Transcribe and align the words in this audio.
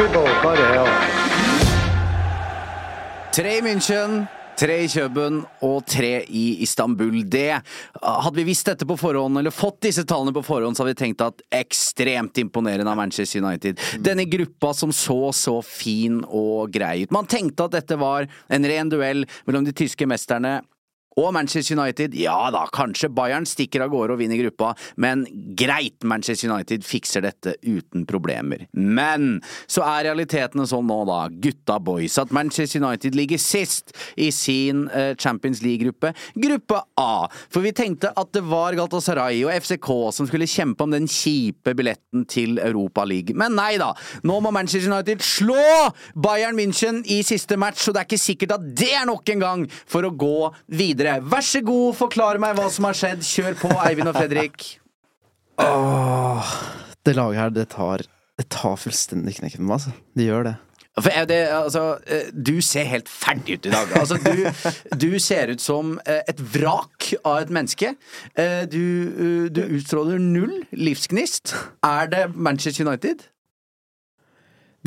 It. 0.00 0.42
Good 0.42 0.58
hell. 0.58 0.88
Tre 3.34 3.58
i 3.58 3.62
München, 3.62 4.24
tre 4.58 4.80
i 4.82 4.88
Køben 4.90 5.42
og 5.62 5.84
tre 5.86 6.24
i 6.26 6.62
Istanbul. 6.64 7.20
Det 7.30 7.60
Hadde 8.02 8.36
vi 8.40 8.46
visst 8.48 8.66
dette 8.66 8.86
på 8.88 8.96
forhånd, 8.98 9.38
eller 9.38 9.54
fått 9.54 9.82
disse 9.86 10.02
tallene 10.08 10.34
på 10.34 10.42
forhånd, 10.42 10.76
så 10.76 10.82
hadde 10.82 10.94
vi 10.96 11.02
tenkt 11.04 11.22
at 11.22 11.44
ekstremt 11.54 12.40
imponerende 12.42 12.90
av 12.90 12.98
Manchester 12.98 13.44
United. 13.44 13.78
Denne 14.02 14.26
gruppa 14.26 14.72
som 14.74 14.92
så 14.92 15.30
så 15.36 15.60
fin 15.62 16.24
og 16.24 16.72
grei 16.74 17.04
ut. 17.04 17.14
Man 17.14 17.30
tenkte 17.30 17.68
at 17.68 17.76
dette 17.78 18.00
var 18.00 18.26
en 18.48 18.66
ren 18.66 18.90
duell 18.90 19.22
mellom 19.46 19.68
de 19.68 19.76
tyske 19.76 20.08
mesterne 20.10 20.58
og 21.18 21.32
Manchester 21.34 21.78
United, 21.78 22.14
ja 22.18 22.36
da, 22.54 22.64
kanskje 22.74 23.10
Bayern 23.12 23.46
stikker 23.48 23.82
av 23.84 23.92
gårde 23.92 24.14
og 24.14 24.22
vinner 24.22 24.38
gruppa, 24.40 24.72
men 25.00 25.24
greit, 25.58 25.98
Manchester 26.06 26.52
United 26.52 26.86
fikser 26.86 27.24
dette 27.26 27.56
uten 27.66 28.06
problemer. 28.08 28.66
Men 28.72 29.40
så 29.66 29.84
er 29.86 30.08
realitetene 30.08 30.66
sånn 30.68 30.86
nå, 30.88 31.00
da, 31.08 31.20
gutta 31.42 31.78
boys, 31.82 32.18
at 32.20 32.32
Manchester 32.34 32.82
United 32.82 33.18
ligger 33.18 33.40
sist 33.42 33.94
i 34.16 34.30
sin 34.34 34.86
uh, 34.92 35.12
Champions 35.18 35.62
League-gruppe, 35.64 36.14
gruppe 36.38 36.82
A. 37.00 37.26
For 37.50 37.64
vi 37.64 37.74
tenkte 37.76 38.12
at 38.14 38.32
det 38.36 38.44
var 38.48 38.76
Galtasaray 38.78 39.42
og 39.46 39.52
FCK 39.64 39.90
som 40.14 40.28
skulle 40.28 40.48
kjempe 40.48 40.86
om 40.86 40.94
den 40.94 41.08
kjipe 41.10 41.74
billetten 41.78 42.24
til 42.30 42.60
Europa 42.62 43.04
League. 43.08 43.34
Men 43.38 43.56
nei 43.58 43.74
da, 43.80 43.90
nå 44.26 44.38
må 44.44 44.52
Manchester 44.54 44.92
United 44.92 45.24
slå 45.24 45.58
Bayern 46.14 46.58
München 46.58 47.02
i 47.10 47.20
siste 47.26 47.58
match, 47.60 47.88
og 47.88 47.96
det 47.96 48.04
er 48.04 48.10
ikke 48.10 48.22
sikkert 48.22 48.56
at 48.58 48.68
det 48.78 48.92
er 48.94 49.08
nok 49.08 49.34
en 49.34 49.42
gang 49.44 49.66
for 49.88 50.06
å 50.06 50.14
gå 50.14 50.50
videre. 50.78 51.07
Vær 51.32 51.44
så 51.46 51.60
god, 51.64 51.96
forklar 51.98 52.38
meg 52.42 52.56
hva 52.58 52.68
som 52.72 52.86
har 52.88 52.96
skjedd. 52.98 53.24
Kjør 53.26 53.56
på, 53.60 53.72
Eivind 53.88 54.10
og 54.12 54.16
Fredrik. 54.18 54.68
Åh, 55.62 56.54
det 57.06 57.16
laget 57.18 57.40
her, 57.42 57.50
det 57.54 57.68
tar, 57.74 58.04
det 58.38 58.48
tar 58.54 58.76
fullstendig 58.78 59.38
knekken 59.40 59.64
på 59.64 59.68
meg, 59.68 59.78
altså. 59.80 59.94
Det 60.18 60.26
gjør 60.28 60.48
det. 60.50 60.56
For 60.98 61.14
det, 61.30 61.36
altså, 61.54 61.82
eh, 62.10 62.30
du 62.34 62.56
ser 62.64 62.88
helt 62.90 63.06
ferdig 63.10 63.60
ut 63.60 63.66
i 63.68 63.70
dag. 63.70 63.92
Altså, 64.00 64.16
du, 64.18 64.96
du 64.98 65.18
ser 65.22 65.52
ut 65.54 65.62
som 65.62 65.92
eh, 66.10 66.24
et 66.30 66.40
vrak 66.54 67.12
av 67.22 67.44
et 67.44 67.52
menneske. 67.54 67.92
Eh, 68.34 68.64
Du, 68.66 69.46
du 69.54 69.60
utstråler 69.78 70.18
null 70.18 70.64
livsgnist. 70.74 71.54
Er 71.86 72.10
det 72.10 72.24
Manchester 72.34 72.82
United? 72.88 73.22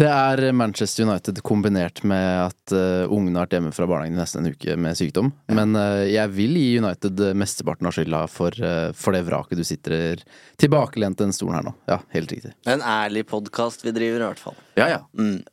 Det 0.01 0.09
er 0.09 0.47
Manchester 0.57 1.05
United 1.05 1.43
kombinert 1.45 1.99
med 2.09 2.47
at 2.47 2.73
uh, 2.73 3.11
ungene 3.13 3.37
har 3.37 3.45
vært 3.45 3.51
hjemme 3.53 3.73
fra 3.75 3.85
barnehagen 3.85 4.15
i 4.15 4.17
nesten 4.17 4.41
en 4.41 4.55
uke 4.55 4.73
med 4.81 4.97
sykdom. 4.97 5.27
Men 5.53 5.77
uh, 5.77 6.01
jeg 6.09 6.31
vil 6.33 6.55
gi 6.57 6.79
United 6.81 7.21
mesteparten 7.37 7.85
av 7.85 7.93
skylda 7.93 8.23
for, 8.33 8.55
uh, 8.65 8.87
for 8.97 9.13
det 9.13 9.21
vraket 9.27 9.61
du 9.61 9.65
sitter 9.67 10.23
tilbakelent 10.57 11.21
i 11.21 11.27
den 11.27 11.35
stolen 11.37 11.59
her 11.59 11.67
nå. 11.67 11.75
Ja, 11.91 11.99
helt 12.15 12.33
riktig. 12.33 12.55
En 12.65 12.81
ærlig 12.81 13.27
podkast 13.29 13.85
vi 13.85 13.93
driver, 13.93 14.23
i 14.23 14.29
hvert 14.31 14.41
fall. 14.41 14.57
Ja, 14.79 14.87
ja. 14.89 14.99
Mm. 15.13 15.43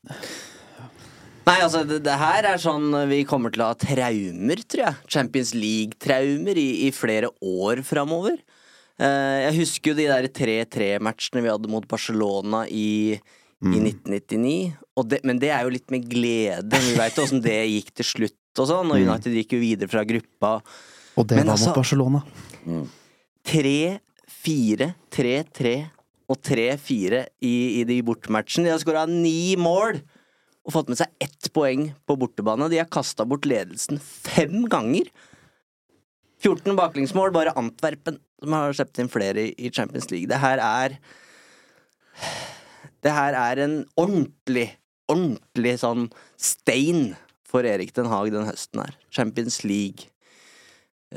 Nei, 1.44 1.58
altså, 1.58 1.82
det, 1.84 2.00
det 2.06 2.16
her 2.16 2.48
er 2.48 2.62
sånn 2.62 2.88
vi 3.12 3.26
kommer 3.28 3.52
til 3.52 3.66
å 3.66 3.72
ha 3.74 3.76
traumer, 3.76 4.62
tror 4.64 4.86
jeg. 4.86 5.08
Champions 5.12 5.52
League-traumer 5.58 6.56
i, 6.56 6.70
i, 6.86 6.94
flere 6.96 7.34
år 7.44 7.84
framover. 7.84 8.40
Uh, 8.96 9.44
jeg 9.44 9.58
husker 9.60 9.92
jo 9.92 10.00
de 10.00 10.08
der 10.08 10.30
3-3-matchene 10.40 11.44
vi 11.44 11.52
hadde 11.52 11.68
mot 11.68 11.84
Barcelona 11.92 12.64
i, 12.72 13.18
mm. 13.64 13.72
i 13.74 13.80
1999. 13.90 14.76
Det, 15.08 15.20
men 15.24 15.38
det 15.42 15.50
er 15.54 15.62
jo 15.66 15.72
litt 15.74 15.90
med 15.94 16.06
glede. 16.10 16.80
Vi 16.84 16.94
veit 16.98 17.18
åssen 17.22 17.42
det 17.44 17.58
gikk 17.70 17.92
til 18.00 18.04
slutt 18.04 18.62
og 18.62 18.66
sånn. 18.70 18.90
Og 18.90 18.98
Mm. 18.98 19.08
United 19.08 19.36
gikk 19.38 19.52
jo 19.56 19.60
videre 19.62 19.88
fra 19.90 20.04
gruppa. 20.04 20.56
Og 21.18 21.26
det 21.26 21.36
Men 21.36 21.46
var 21.46 21.54
altså- 21.56 21.70
mot 21.70 21.80
Barcelona. 21.82 22.22
3-4, 23.48 24.94
3-3 25.10 25.90
og 26.28 26.36
3-4 26.44 27.24
i, 27.40 27.80
i 27.80 27.84
de 27.88 28.02
bortematchene. 28.02 28.64
De 28.68 28.74
har 28.74 28.82
skåra 28.82 29.06
ni 29.08 29.56
mål 29.56 30.00
og 30.68 30.74
fått 30.74 30.90
med 30.92 30.98
seg 31.00 31.08
ett 31.24 31.48
poeng 31.54 31.94
på 32.06 32.16
bortebane. 32.20 32.68
De 32.68 32.76
har 32.80 32.90
kasta 32.92 33.24
bort 33.24 33.46
ledelsen 33.48 33.98
fem 34.02 34.66
ganger. 34.68 35.08
14 36.44 36.76
baklengsmål, 36.78 37.32
bare 37.34 37.54
Antwerpen 37.58 38.18
som 38.38 38.52
har 38.54 38.76
sluppet 38.76 39.00
inn 39.02 39.08
flere 39.10 39.48
i 39.58 39.70
Champions 39.74 40.10
League. 40.12 40.28
Det 40.30 40.38
her 40.38 40.60
er 40.62 40.98
Det 43.04 43.14
her 43.14 43.36
er 43.38 43.62
en 43.64 43.80
ordentlig, 43.98 44.68
ordentlig 45.10 45.76
sånn 45.82 46.08
stein 46.40 47.12
for 47.48 47.66
Erik 47.66 47.94
Den 47.96 48.10
Haag 48.10 48.32
den 48.34 48.48
høsten 48.48 48.82
her. 48.82 48.96
Champions 49.14 49.62
League. 49.64 50.10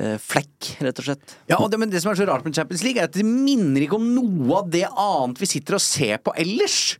Eh, 0.00 0.16
flekk, 0.16 0.70
rett 0.80 1.02
og 1.02 1.04
slett. 1.04 1.34
Ja, 1.50 1.58
og 1.58 1.68
det, 1.72 1.80
men 1.82 1.90
det 1.92 2.00
som 2.00 2.12
er 2.12 2.16
så 2.16 2.24
rart 2.28 2.46
med 2.46 2.56
Champions 2.56 2.84
League, 2.86 3.02
er 3.02 3.10
at 3.10 3.18
det 3.18 3.26
minner 3.28 3.84
ikke 3.84 3.98
om 3.98 4.08
noe 4.14 4.62
av 4.62 4.70
det 4.72 4.86
annet 4.88 5.42
vi 5.42 5.50
sitter 5.50 5.76
og 5.76 5.84
ser 5.84 6.22
på 6.24 6.32
ellers. 6.40 6.96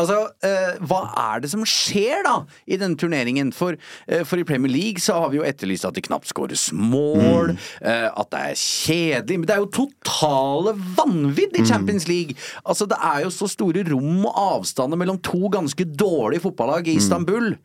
Altså, 0.00 0.18
eh, 0.40 0.78
hva 0.88 1.02
er 1.34 1.42
det 1.44 1.50
som 1.52 1.64
skjer 1.68 2.22
da 2.24 2.36
i 2.64 2.78
denne 2.80 2.96
turneringen? 2.96 3.52
For, 3.52 3.76
eh, 4.08 4.22
for 4.24 4.40
i 4.40 4.46
Premier 4.48 4.72
League 4.72 5.02
så 5.02 5.18
har 5.20 5.32
vi 5.32 5.36
jo 5.40 5.44
etterlyst 5.44 5.84
at 5.84 5.98
det 5.98 6.06
knapt 6.06 6.30
skåres 6.30 6.70
mål, 6.72 7.52
eh, 7.82 8.08
at 8.08 8.30
det 8.32 8.40
er 8.40 8.56
kjedelig 8.56 9.38
Men 9.38 9.46
det 9.46 9.54
er 9.56 9.60
jo 9.60 9.84
totale 9.84 10.74
vanvidd 10.96 11.58
i 11.60 11.66
Champions 11.66 12.08
League! 12.08 12.36
Altså, 12.64 12.88
det 12.88 12.96
er 12.96 13.26
jo 13.26 13.34
så 13.34 13.50
store 13.50 13.84
rom 13.90 14.24
og 14.24 14.34
avstander 14.36 14.96
mellom 14.96 15.20
to 15.20 15.48
ganske 15.52 15.84
dårlige 15.84 16.40
fotballag 16.46 16.88
i 16.88 16.96
Istanbul. 16.96 17.56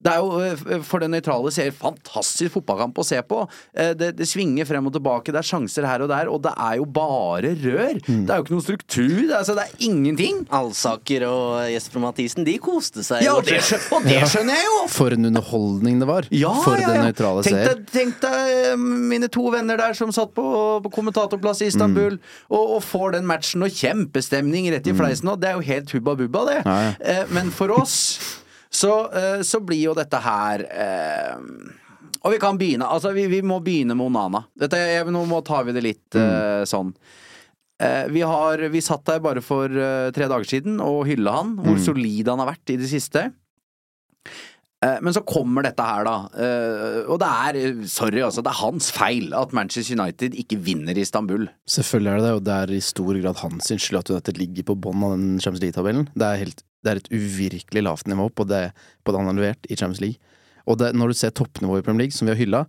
Det 0.00 0.08
er 0.14 0.22
jo 0.22 0.38
eh, 0.40 0.80
for 0.86 1.02
den 1.04 1.12
nøytrale 1.12 1.50
seer 1.52 1.74
fantastisk 1.76 2.54
fotballkamp 2.54 2.96
å 2.96 3.04
se 3.04 3.18
på. 3.28 3.42
Eh, 3.76 3.90
Det, 4.00 4.14
det 4.16 4.26
svinger 4.30 4.64
frem 4.64 4.86
og 4.88 4.94
tilbake, 4.94 5.28
det 5.34 5.42
er 5.42 5.48
sjanser 5.50 5.84
her 5.84 6.00
og 6.06 6.08
der, 6.08 6.30
og 6.32 6.40
det 6.46 6.54
er 6.56 6.78
jo 6.78 6.86
bare 6.88 7.50
rør. 7.60 7.98
Det 8.06 8.32
er 8.32 8.40
jo 8.40 8.46
ikke 8.46 8.54
noen 8.54 8.64
struktur, 8.64 9.18
det 9.26 9.28
er, 9.28 9.36
altså, 9.42 9.56
det 9.58 9.66
er 9.66 9.84
ingenting. 9.90 10.40
Alsaker 10.56 11.26
og 11.28 11.68
Jesper 11.68 12.00
Mathisen, 12.06 12.46
de 12.48 12.56
koste 12.62 13.04
seg. 13.04 13.26
Ja, 13.26 13.36
og 13.36 13.44
det, 13.44 13.60
og 13.92 14.08
det 14.08 14.22
skjønner 14.32 14.56
jeg 14.56 14.70
jo! 14.70 14.78
For 14.96 15.16
en 15.18 15.28
underholdning 15.28 16.00
det 16.00 16.08
var. 16.08 16.30
Ja, 16.32 16.54
for 16.64 16.80
ja, 16.80 16.94
den 16.94 17.04
nøytrale 17.10 17.44
seer. 17.44 17.76
tenk 17.92 18.16
deg 18.24 18.56
eh, 18.72 18.76
mine 18.80 19.28
to 19.28 19.44
venner 19.52 19.76
der 19.84 19.96
som 19.98 20.12
satt 20.16 20.32
på, 20.36 20.46
på 20.86 20.94
kommentatorplass 20.96 21.60
i 21.60 21.68
Istanbul, 21.68 22.16
og, 22.48 22.76
og 22.78 22.84
får 22.88 23.18
den 23.18 23.28
matchen 23.28 23.68
og 23.68 23.76
kjempestemning 23.76 24.70
rett 24.72 24.88
i 24.88 24.96
fleisen, 24.96 25.28
og 25.34 25.42
det 25.44 25.52
er 25.52 25.60
jo 25.60 25.66
helt 25.68 25.92
hubba 25.98 26.16
bubba, 26.24 26.46
det. 26.54 26.60
Men 27.36 27.52
for 27.52 27.76
oss 27.76 27.98
så, 28.70 28.92
eh, 29.10 29.40
så 29.42 29.60
blir 29.66 29.82
jo 29.88 29.94
dette 29.98 30.18
her 30.22 30.62
eh, 30.70 31.38
Og 32.22 32.34
vi 32.34 32.38
kan 32.38 32.58
begynne 32.60 32.86
Altså, 32.86 33.10
vi, 33.16 33.24
vi 33.32 33.40
må 33.42 33.58
begynne 33.64 33.96
med 33.98 34.06
Onana. 34.06 34.44
Dette, 34.54 34.78
jeg, 34.78 35.08
nå 35.10 35.24
må 35.26 35.40
tar 35.46 35.66
vi 35.66 35.74
det 35.74 35.82
litt 35.84 36.18
eh, 36.18 36.62
sånn. 36.68 36.92
Eh, 37.80 38.06
vi, 38.12 38.22
har, 38.28 38.62
vi 38.70 38.82
satt 38.84 39.06
der 39.08 39.22
bare 39.24 39.42
for 39.42 39.72
eh, 39.72 40.10
tre 40.14 40.28
dager 40.30 40.46
siden 40.48 40.78
og 40.84 41.06
hylla 41.08 41.38
han, 41.40 41.54
hvor 41.64 41.80
solid 41.80 42.28
han 42.28 42.42
har 42.42 42.52
vært 42.52 42.74
i 42.74 42.78
det 42.80 42.90
siste. 42.92 43.30
Eh, 44.84 44.96
Men 45.04 45.12
så 45.12 45.20
kommer 45.26 45.66
dette 45.66 45.84
her, 45.84 46.06
da. 46.08 46.16
Eh, 46.32 47.10
Og 47.10 47.18
det 47.20 47.28
er, 47.28 47.84
sorry 47.90 48.22
altså, 48.24 48.42
det 48.42 48.52
er 48.52 48.62
hans 48.62 48.90
feil 48.96 49.34
at 49.36 49.52
Manchester 49.52 49.98
United 50.00 50.34
ikke 50.40 50.58
vinner 50.64 50.96
i 50.96 51.04
Istanbul. 51.04 51.48
Selvfølgelig 51.68 52.12
er 52.12 52.16
det 52.16 52.26
det, 52.26 52.34
og 52.38 52.44
det 52.48 52.56
er 52.56 52.74
i 52.76 52.80
stor 52.80 53.20
grad 53.20 53.42
hans 53.44 53.70
skyld 53.70 54.00
at 54.00 54.10
United 54.10 54.40
ligger 54.40 54.68
på 54.70 54.78
bånn 54.80 55.04
av 55.04 55.16
den 55.18 55.40
Champions 55.40 55.62
League-tabellen. 55.66 56.08
Det, 56.14 56.64
det 56.84 56.92
er 56.94 57.02
et 57.02 57.12
uvirkelig 57.12 57.84
lavt 57.84 58.08
nivå 58.08 58.30
på 58.32 58.48
det, 58.48 58.70
på 59.04 59.12
det 59.12 59.20
han 59.20 59.28
har 59.32 59.36
levert 59.40 59.68
i 59.68 59.76
Champions 59.76 60.00
League. 60.00 60.18
Og 60.66 60.78
det, 60.80 60.94
når 60.94 61.12
du 61.12 61.18
ser 61.18 61.34
toppnivået 61.34 61.82
i 61.82 61.86
Premier 61.86 62.06
League, 62.06 62.16
som 62.16 62.28
vi 62.28 62.34
har 62.34 62.40
hylla, 62.40 62.64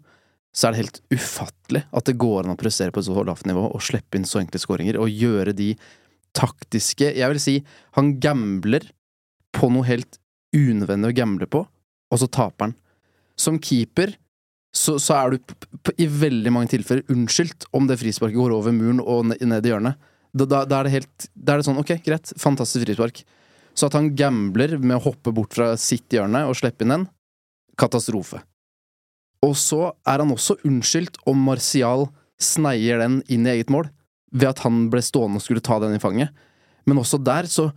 så 0.52 0.68
er 0.68 0.74
det 0.74 0.82
helt 0.82 1.02
ufattelig 1.16 1.86
at 1.96 2.08
det 2.10 2.18
går 2.20 2.44
an 2.44 2.58
å 2.58 2.60
prestere 2.60 2.92
på 2.92 3.00
et 3.00 3.08
så 3.08 3.24
lavt 3.24 3.48
nivå 3.48 3.70
og 3.72 3.84
slippe 3.84 4.20
inn 4.20 4.28
så 4.28 4.42
enkle 4.42 4.60
skåringer 4.60 4.98
og 5.00 5.08
gjøre 5.08 5.54
de 5.56 5.70
taktiske 6.36 7.14
Jeg 7.16 7.28
vil 7.32 7.40
si, 7.44 7.54
han 7.96 8.18
gambler 8.24 8.84
på 9.56 9.70
noe 9.72 9.88
helt 9.88 10.20
unødvendig 10.56 11.12
å 11.12 11.16
gamble 11.16 11.48
på, 11.48 11.62
og 12.12 12.20
så 12.22 12.28
taper 12.28 12.70
han. 12.70 12.76
Som 13.40 13.58
keeper 13.64 14.14
så, 14.76 14.96
så 15.00 15.18
er 15.18 15.34
du 15.34 15.94
i 16.00 16.08
veldig 16.08 16.52
mange 16.54 16.72
tilfeller 16.72 17.08
unnskyldt 17.12 17.68
om 17.76 17.88
det 17.90 17.98
frisparket 18.00 18.40
går 18.40 18.54
over 18.56 18.76
muren 18.76 19.02
og 19.04 19.26
ne- 19.32 19.40
ned 19.44 19.68
i 19.68 19.74
hjørnet. 19.74 20.00
Da, 20.32 20.46
da, 20.48 20.62
da 20.64 20.80
er 20.80 20.88
det 20.88 20.94
helt 20.94 21.26
Da 21.36 21.54
er 21.54 21.60
det 21.60 21.68
sånn, 21.68 21.80
ok, 21.82 21.98
greit, 22.06 22.32
fantastisk 22.40 22.86
frispark. 22.86 23.24
Så 23.76 23.88
at 23.88 23.98
han 23.98 24.14
gambler 24.16 24.78
med 24.80 24.98
å 24.98 25.04
hoppe 25.10 25.34
bort 25.36 25.56
fra 25.56 25.74
sitt 25.80 26.12
hjørne 26.12 26.46
og 26.48 26.56
slippe 26.60 26.86
inn 26.86 26.96
den, 26.96 27.06
katastrofe. 27.80 28.42
Og 29.44 29.56
så 29.58 29.90
er 30.08 30.22
han 30.22 30.32
også 30.32 30.60
unnskyldt 30.68 31.20
om 31.28 31.40
Martial 31.48 32.08
sneier 32.42 33.02
den 33.02 33.20
inn 33.32 33.48
i 33.48 33.56
eget 33.56 33.72
mål, 33.74 33.90
ved 34.32 34.52
at 34.54 34.64
han 34.66 34.86
ble 34.92 35.02
stående 35.04 35.40
og 35.42 35.46
skulle 35.46 35.64
ta 35.64 35.80
den 35.82 35.96
i 35.98 36.02
fanget. 36.02 36.32
Men 36.88 37.02
også 37.02 37.20
der, 37.22 37.50
så 37.50 37.72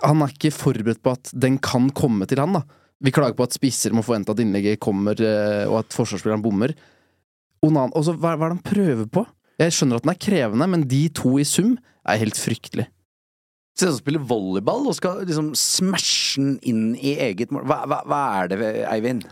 Han 0.00 0.22
er 0.22 0.30
ikke 0.32 0.48
forberedt 0.54 1.02
på 1.04 1.12
at 1.12 1.28
den 1.36 1.58
kan 1.60 1.90
komme 1.92 2.24
til 2.24 2.40
han, 2.40 2.54
da. 2.56 2.62
Vi 3.02 3.12
klager 3.14 3.36
på 3.36 3.46
at 3.46 3.56
spisser 3.56 3.94
må 3.94 4.04
forvente 4.06 4.32
at 4.32 4.40
innlegget 4.42 4.82
kommer, 4.82 5.18
eh, 5.18 5.64
og 5.66 5.80
at 5.82 5.96
forsvarsspilleren 5.96 6.44
bommer. 6.44 6.74
Onan, 7.64 7.92
og 7.96 8.04
så, 8.06 8.14
hva, 8.14 8.34
hva 8.36 8.48
er 8.48 8.54
det 8.54 8.58
han 8.58 8.66
prøver 8.70 9.08
på? 9.10 9.24
Jeg 9.60 9.74
skjønner 9.74 10.00
at 10.00 10.06
den 10.06 10.12
er 10.14 10.20
krevende, 10.20 10.68
men 10.70 10.86
de 10.90 11.06
to 11.14 11.36
i 11.40 11.46
sum 11.48 11.76
er 12.04 12.20
helt 12.20 12.38
fryktelig. 12.38 12.88
Se 13.74 13.88
ut 13.88 13.96
som 13.96 14.02
spiller 14.02 14.22
volleyball 14.22 14.84
og 14.86 14.94
skal 14.94 15.24
liksom 15.26 15.50
smashe 15.58 16.38
den 16.38 16.58
inn 16.62 16.82
i 16.94 17.16
eget 17.24 17.50
mål. 17.54 17.64
Hva, 17.66 17.80
hva, 17.90 18.02
hva 18.06 18.20
er 18.38 18.52
det, 18.52 18.58
Eivind? 18.86 19.24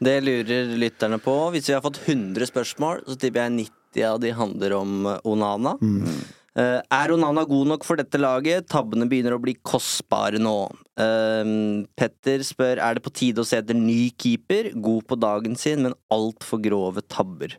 Det 0.00 0.16
lurer 0.24 0.70
lytterne 0.80 1.18
på. 1.20 1.34
Hvis 1.52 1.68
vi 1.68 1.74
har 1.76 1.82
fått 1.84 1.98
100 2.06 2.48
spørsmål, 2.48 3.02
så 3.08 3.18
tipper 3.18 3.44
jeg 3.44 3.56
90 3.58 4.06
av 4.06 4.20
de 4.22 4.30
handler 4.36 4.76
om 4.78 5.08
eh, 5.10 5.18
Onana. 5.28 5.74
Eh, 5.82 6.20
er 6.58 7.12
Onana 7.14 7.44
god 7.46 7.68
nok 7.70 7.84
for 7.86 8.00
dette 8.00 8.18
laget? 8.18 8.66
Tabbene 8.72 9.06
begynner 9.08 9.36
å 9.36 9.42
bli 9.42 9.54
kostbare 9.62 10.40
nå. 10.42 10.56
Eh, 11.00 11.52
Petter 11.98 12.42
spør 12.46 12.80
er 12.82 12.96
det 12.96 13.04
på 13.04 13.12
tide 13.14 13.42
å 13.42 13.46
se 13.46 13.60
etter 13.60 13.78
ny 13.78 14.10
keeper. 14.18 14.72
God 14.74 15.06
på 15.10 15.18
dagen 15.20 15.56
sin, 15.56 15.84
men 15.86 15.96
altfor 16.12 16.62
grove 16.64 17.04
tabber. 17.08 17.56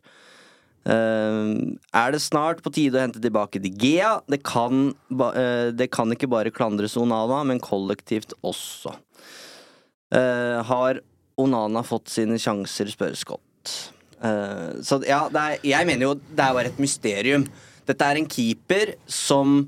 Eh, 0.81 1.53
er 1.93 2.11
det 2.11 2.21
snart 2.23 2.63
på 2.65 2.73
tide 2.73 2.97
å 2.97 3.03
hente 3.05 3.21
tilbake 3.21 3.61
De 3.61 3.69
Gea? 3.69 4.19
Det 4.27 4.41
kan, 4.43 4.95
eh, 5.11 5.71
det 5.71 5.91
kan 5.91 6.11
ikke 6.11 6.29
bare 6.29 6.51
klandres 6.51 6.97
Onana, 6.97 7.43
men 7.45 7.59
kollektivt 7.59 8.33
også. 8.43 8.95
Uh, 10.11 10.59
har 10.67 10.99
Onana 11.39 11.85
fått 11.87 12.09
sine 12.11 12.35
sjanser, 12.35 12.89
spør 12.91 13.15
Scott. 13.15 13.91
Uh, 14.19 14.75
så 14.83 14.99
ja, 15.07 15.29
er, 15.31 15.61
jeg 15.63 15.87
mener 15.87 16.03
jo 16.03 16.15
det 16.19 16.43
er 16.43 16.57
bare 16.57 16.71
et 16.73 16.81
mysterium. 16.83 17.45
Dette 17.91 18.07
er 18.07 18.19
en 18.21 18.29
keeper 18.31 18.95
som 19.11 19.65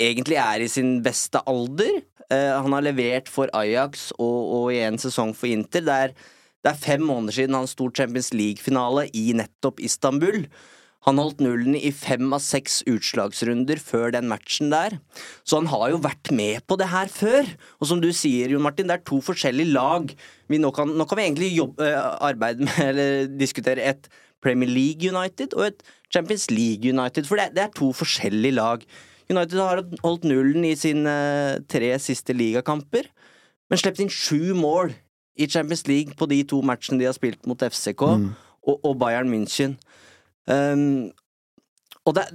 egentlig 0.00 0.40
er 0.42 0.64
i 0.64 0.70
sin 0.70 0.98
beste 1.04 1.42
alder. 1.50 2.02
Uh, 2.30 2.58
han 2.62 2.74
har 2.76 2.86
levert 2.86 3.30
for 3.30 3.50
Ajax 3.56 4.10
og, 4.18 4.38
og 4.56 4.66
i 4.74 4.82
en 4.84 4.98
sesong 5.00 5.32
for 5.36 5.50
Inter. 5.50 5.86
Det 5.86 5.96
er, 6.08 6.18
det 6.64 6.72
er 6.72 6.82
fem 6.82 7.06
måneder 7.06 7.40
siden 7.40 7.58
han 7.58 7.70
sto 7.70 7.88
Champions 7.94 8.32
League-finale 8.34 9.08
i 9.16 9.30
nettopp 9.38 9.82
Istanbul. 9.86 10.44
Han 11.08 11.16
holdt 11.16 11.38
nullen 11.40 11.76
i 11.78 11.88
fem 11.96 12.26
av 12.36 12.42
seks 12.44 12.82
utslagsrunder 12.90 13.80
før 13.80 14.12
den 14.12 14.28
matchen 14.28 14.68
der. 14.72 14.98
Så 15.48 15.56
han 15.56 15.70
har 15.72 15.86
jo 15.94 16.02
vært 16.04 16.28
med 16.36 16.60
på 16.68 16.76
det 16.76 16.90
her 16.92 17.08
før. 17.12 17.48
Og 17.80 17.88
som 17.88 18.02
du 18.02 18.10
sier, 18.12 18.52
Jon 18.52 18.66
Martin, 18.66 18.90
det 18.90 18.98
er 18.98 19.06
to 19.08 19.22
forskjellige 19.24 19.72
lag. 19.72 20.12
Nå, 20.52 20.72
kan, 20.76 20.92
nå 20.92 21.06
kan 21.08 21.20
vi 21.20 21.24
egentlig 21.24 21.54
jobbe, 21.54 21.88
eh, 21.88 22.10
arbeide 22.28 22.68
med, 22.68 22.82
eller 22.90 23.32
diskutere 23.32 23.86
et 23.94 24.10
Premier 24.42 24.70
League 24.70 25.10
United 25.10 25.54
og 25.56 25.66
et 25.70 25.82
Champions 26.12 26.50
League 26.50 26.84
United, 26.86 27.28
for 27.28 27.40
det, 27.40 27.52
det 27.56 27.64
er 27.64 27.74
to 27.76 27.92
forskjellige 27.94 28.56
lag. 28.56 28.84
United 29.30 29.60
har 29.60 29.84
holdt 30.02 30.26
nullen 30.26 30.64
i 30.66 30.74
sine 30.74 31.12
tre 31.70 31.92
siste 32.02 32.34
ligakamper, 32.34 33.06
men 33.70 33.78
sluppet 33.78 34.02
inn 34.04 34.12
sju 34.12 34.56
mål 34.58 34.94
i 35.38 35.46
Champions 35.46 35.86
League 35.86 36.16
på 36.18 36.26
de 36.30 36.42
to 36.50 36.60
matchene 36.66 36.98
de 37.00 37.06
har 37.06 37.16
spilt 37.16 37.46
mot 37.46 37.62
FCK 37.62 38.02
og, 38.02 38.32
og 38.74 38.96
Bayern 38.98 39.30
München. 39.30 39.76
Um, 40.50 41.12
og 42.08 42.16
det, 42.16 42.26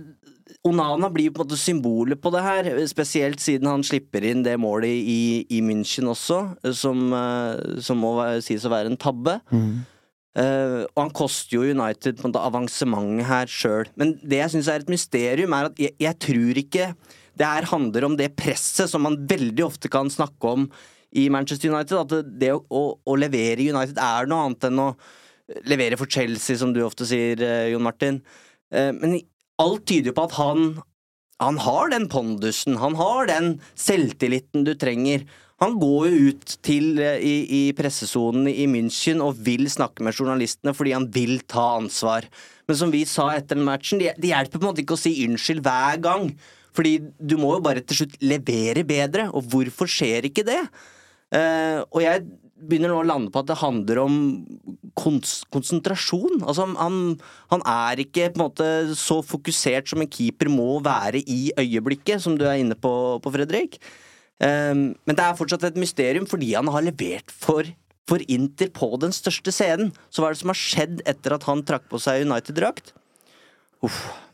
Onana 0.66 1.10
blir 1.14 1.34
på 1.34 1.42
en 1.42 1.50
måte 1.50 1.58
symbolet 1.60 2.22
på 2.22 2.32
det 2.34 2.42
her, 2.46 2.70
spesielt 2.90 3.42
siden 3.42 3.70
han 3.70 3.84
slipper 3.86 4.24
inn 4.26 4.44
det 4.46 4.56
målet 4.62 4.94
i, 4.94 5.46
i 5.50 5.62
München 5.66 6.10
også, 6.10 6.40
som, 6.74 7.02
eh, 7.14 7.82
som 7.86 8.00
må 8.02 8.16
sies 8.46 8.66
å 8.66 8.72
være 8.74 8.94
en 8.94 9.00
tabbe. 9.02 9.40
Eh, 10.36 10.82
og 10.84 11.00
han 11.00 11.14
koster 11.16 11.56
jo 11.56 11.76
United 11.76 12.20
på 12.20 12.28
en 12.28 13.22
her 13.24 13.52
sjøl. 13.52 13.88
Men 13.96 14.16
det 14.20 14.42
jeg 14.42 14.54
syns 14.56 14.72
er 14.72 14.84
et 14.84 14.92
mysterium, 14.92 15.56
er 15.56 15.70
at 15.70 15.80
jeg, 15.80 15.96
jeg 16.02 16.20
tror 16.28 16.60
ikke 16.60 16.90
det 17.36 17.52
her 17.52 17.68
handler 17.72 18.08
om 18.08 18.18
det 18.20 18.34
presset 18.36 18.92
som 18.92 19.04
man 19.04 19.22
veldig 19.28 19.64
ofte 19.66 19.92
kan 19.92 20.12
snakke 20.12 20.52
om 20.58 20.68
i 21.16 21.28
Manchester 21.32 21.72
United. 21.72 22.00
At 22.02 22.12
det, 22.12 22.40
det 22.42 22.52
å, 22.56 22.64
å, 22.68 22.84
å 23.00 23.20
levere 23.20 23.64
i 23.64 23.70
United 23.72 24.00
er 24.02 24.28
noe 24.28 24.50
annet 24.50 24.68
enn 24.70 24.84
å 24.84 24.90
levere 25.70 26.00
for 26.00 26.10
Chelsea, 26.10 26.58
som 26.58 26.74
du 26.74 26.82
ofte 26.84 27.06
sier, 27.08 27.40
uh, 27.40 27.68
Jon 27.70 27.86
Martin. 27.86 28.20
Uh, 28.74 28.92
men 28.98 29.20
alt 29.62 29.86
tyder 29.88 30.12
jo 30.12 30.18
på 30.18 30.26
at 30.26 30.38
han 30.40 30.70
han 31.44 31.58
har 31.60 31.90
den 31.92 32.08
pondusen, 32.08 32.78
han 32.80 32.96
har 32.96 33.28
den 33.28 33.58
selvtilliten 33.76 34.64
du 34.64 34.72
trenger. 34.80 35.26
Han 35.64 35.78
går 35.80 36.10
jo 36.10 36.32
ut 36.32 36.58
til 36.66 37.00
eh, 37.00 37.22
i, 37.24 37.36
i 37.48 37.62
pressesonen 37.78 38.50
i 38.52 38.66
München 38.68 39.24
og 39.24 39.40
vil 39.46 39.70
snakke 39.72 40.04
med 40.04 40.18
journalistene 40.18 40.76
fordi 40.76 40.96
han 40.98 41.08
vil 41.16 41.40
ta 41.48 41.78
ansvar. 41.78 42.28
Men 42.68 42.80
som 42.80 42.92
vi 42.92 43.06
sa 43.08 43.30
etter 43.36 43.60
matchen, 43.62 44.02
det 44.02 44.18
de 44.20 44.34
hjelper 44.34 44.60
på 44.60 44.66
en 44.66 44.72
måte 44.74 44.84
ikke 44.84 44.98
å 44.98 45.04
si 45.06 45.16
unnskyld 45.28 45.64
hver 45.64 46.02
gang. 46.04 46.32
Fordi 46.76 46.98
du 47.20 47.38
må 47.40 47.56
jo 47.56 47.64
bare 47.64 47.84
til 47.88 48.02
slutt 48.02 48.18
levere 48.20 48.84
bedre, 48.88 49.30
og 49.32 49.48
hvorfor 49.52 49.88
skjer 49.88 50.28
ikke 50.28 50.44
det? 50.44 50.60
Uh, 51.32 51.80
og 51.88 52.02
jeg 52.04 52.26
begynner 52.66 52.92
nå 52.92 52.98
å 53.00 53.06
lande 53.08 53.32
på 53.32 53.42
at 53.42 53.48
det 53.48 53.60
handler 53.62 54.02
om 54.04 54.18
kons 54.98 55.38
konsentrasjon. 55.54 56.42
Altså, 56.44 56.68
han, 56.80 56.98
han 57.54 57.64
er 57.70 58.02
ikke 58.04 58.30
på 58.34 58.40
en 58.40 58.44
måte 58.44 58.68
så 59.00 59.22
fokusert 59.24 59.92
som 59.92 60.04
en 60.04 60.12
keeper 60.12 60.52
må 60.52 60.82
være 60.84 61.24
i 61.24 61.54
øyeblikket, 61.56 62.24
som 62.24 62.36
du 62.40 62.44
er 62.48 62.60
inne 62.60 62.76
på, 62.80 62.92
på 63.24 63.34
Fredrik. 63.36 63.80
Eh, 64.44 64.76
men 64.76 65.16
det 65.16 65.24
er 65.24 65.40
fortsatt 65.40 65.64
et 65.70 65.80
mysterium 65.80 66.28
fordi 66.30 66.54
han 66.58 66.70
har 66.74 66.86
levert 66.86 67.32
for, 67.32 67.68
for 68.10 68.24
Inter 68.28 68.72
på 68.76 68.92
den 69.02 69.16
største 69.16 69.54
scenen. 69.56 69.94
Så 70.10 70.22
hva 70.22 70.32
er 70.32 70.38
det 70.38 70.44
som 70.44 70.54
har 70.54 70.62
skjedd 70.62 71.02
etter 71.08 71.38
at 71.38 71.48
han 71.50 71.66
trakk 71.68 71.90
på 71.92 72.02
seg 72.02 72.28
United-drakt? 72.28 72.96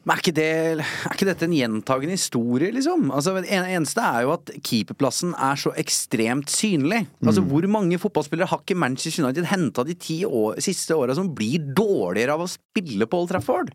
Men 0.02 0.16
er 0.16 0.22
ikke, 0.24 0.34
det, 0.34 0.46
er 0.82 1.14
ikke 1.14 1.28
dette 1.28 1.46
en 1.46 1.54
gjentagende 1.54 2.16
historie, 2.16 2.72
liksom? 2.74 3.12
Altså, 3.14 3.36
det 3.38 3.52
eneste 3.54 4.02
er 4.02 4.24
jo 4.26 4.32
at 4.34 4.50
keeperplassen 4.66 5.36
er 5.38 5.60
så 5.62 5.74
ekstremt 5.78 6.50
synlig. 6.50 7.04
Altså, 7.22 7.44
Hvor 7.46 7.68
mange 7.70 8.00
fotballspillere 8.02 8.50
har 8.50 8.64
ikke 8.64 8.80
Manchester 8.82 9.28
United 9.28 9.46
henta 9.52 9.86
de 9.86 9.94
ti 9.94 10.24
år, 10.26 10.58
siste 10.64 10.98
åra 10.98 11.14
som 11.18 11.30
blir 11.38 11.68
dårligere 11.78 12.34
av 12.34 12.48
å 12.48 12.50
spille 12.50 13.06
på 13.06 13.20
Old 13.22 13.30
Trafford? 13.30 13.70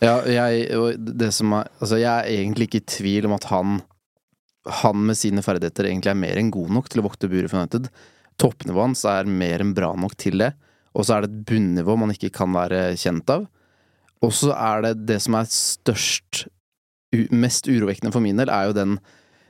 Ja, 0.00 0.16
jeg, 0.28 0.64
det 0.96 1.28
som 1.36 1.52
er, 1.56 1.68
altså 1.80 2.00
jeg 2.00 2.12
er 2.12 2.32
egentlig 2.38 2.70
ikke 2.70 2.82
i 2.84 2.88
tvil 2.96 3.28
om 3.28 3.36
at 3.36 3.48
han 3.52 3.78
Han 4.82 5.04
med 5.08 5.18
sine 5.18 5.44
ferdigheter 5.46 5.88
egentlig 5.88 6.12
er 6.12 6.18
mer 6.18 6.40
enn 6.40 6.52
god 6.54 6.72
nok 6.78 6.88
til 6.90 7.02
å 7.02 7.06
vokte 7.06 7.30
buret 7.30 7.52
for 7.52 7.62
United. 7.62 7.90
Toppnivået 8.40 8.88
hans 8.90 9.04
er 9.08 9.28
mer 9.30 9.62
enn 9.64 9.74
bra 9.76 9.92
nok 9.96 10.16
til 10.20 10.40
det. 10.42 10.52
Og 10.96 11.06
så 11.06 11.16
er 11.16 11.24
det 11.24 11.30
et 11.32 11.44
bunnivå 11.50 11.96
man 12.00 12.12
ikke 12.14 12.32
kan 12.34 12.52
være 12.56 12.96
kjent 13.00 13.30
av. 13.32 13.46
Og 14.24 14.32
så 14.34 14.52
er 14.56 14.86
det 14.86 14.94
det 15.12 15.20
som 15.24 15.38
er 15.38 15.48
størst 15.52 16.46
Mest 17.30 17.68
urovekkende 17.70 18.10
for 18.12 18.20
min 18.20 18.36
del, 18.36 18.50
er 18.52 18.66
jo 18.66 18.74
den 18.76 18.96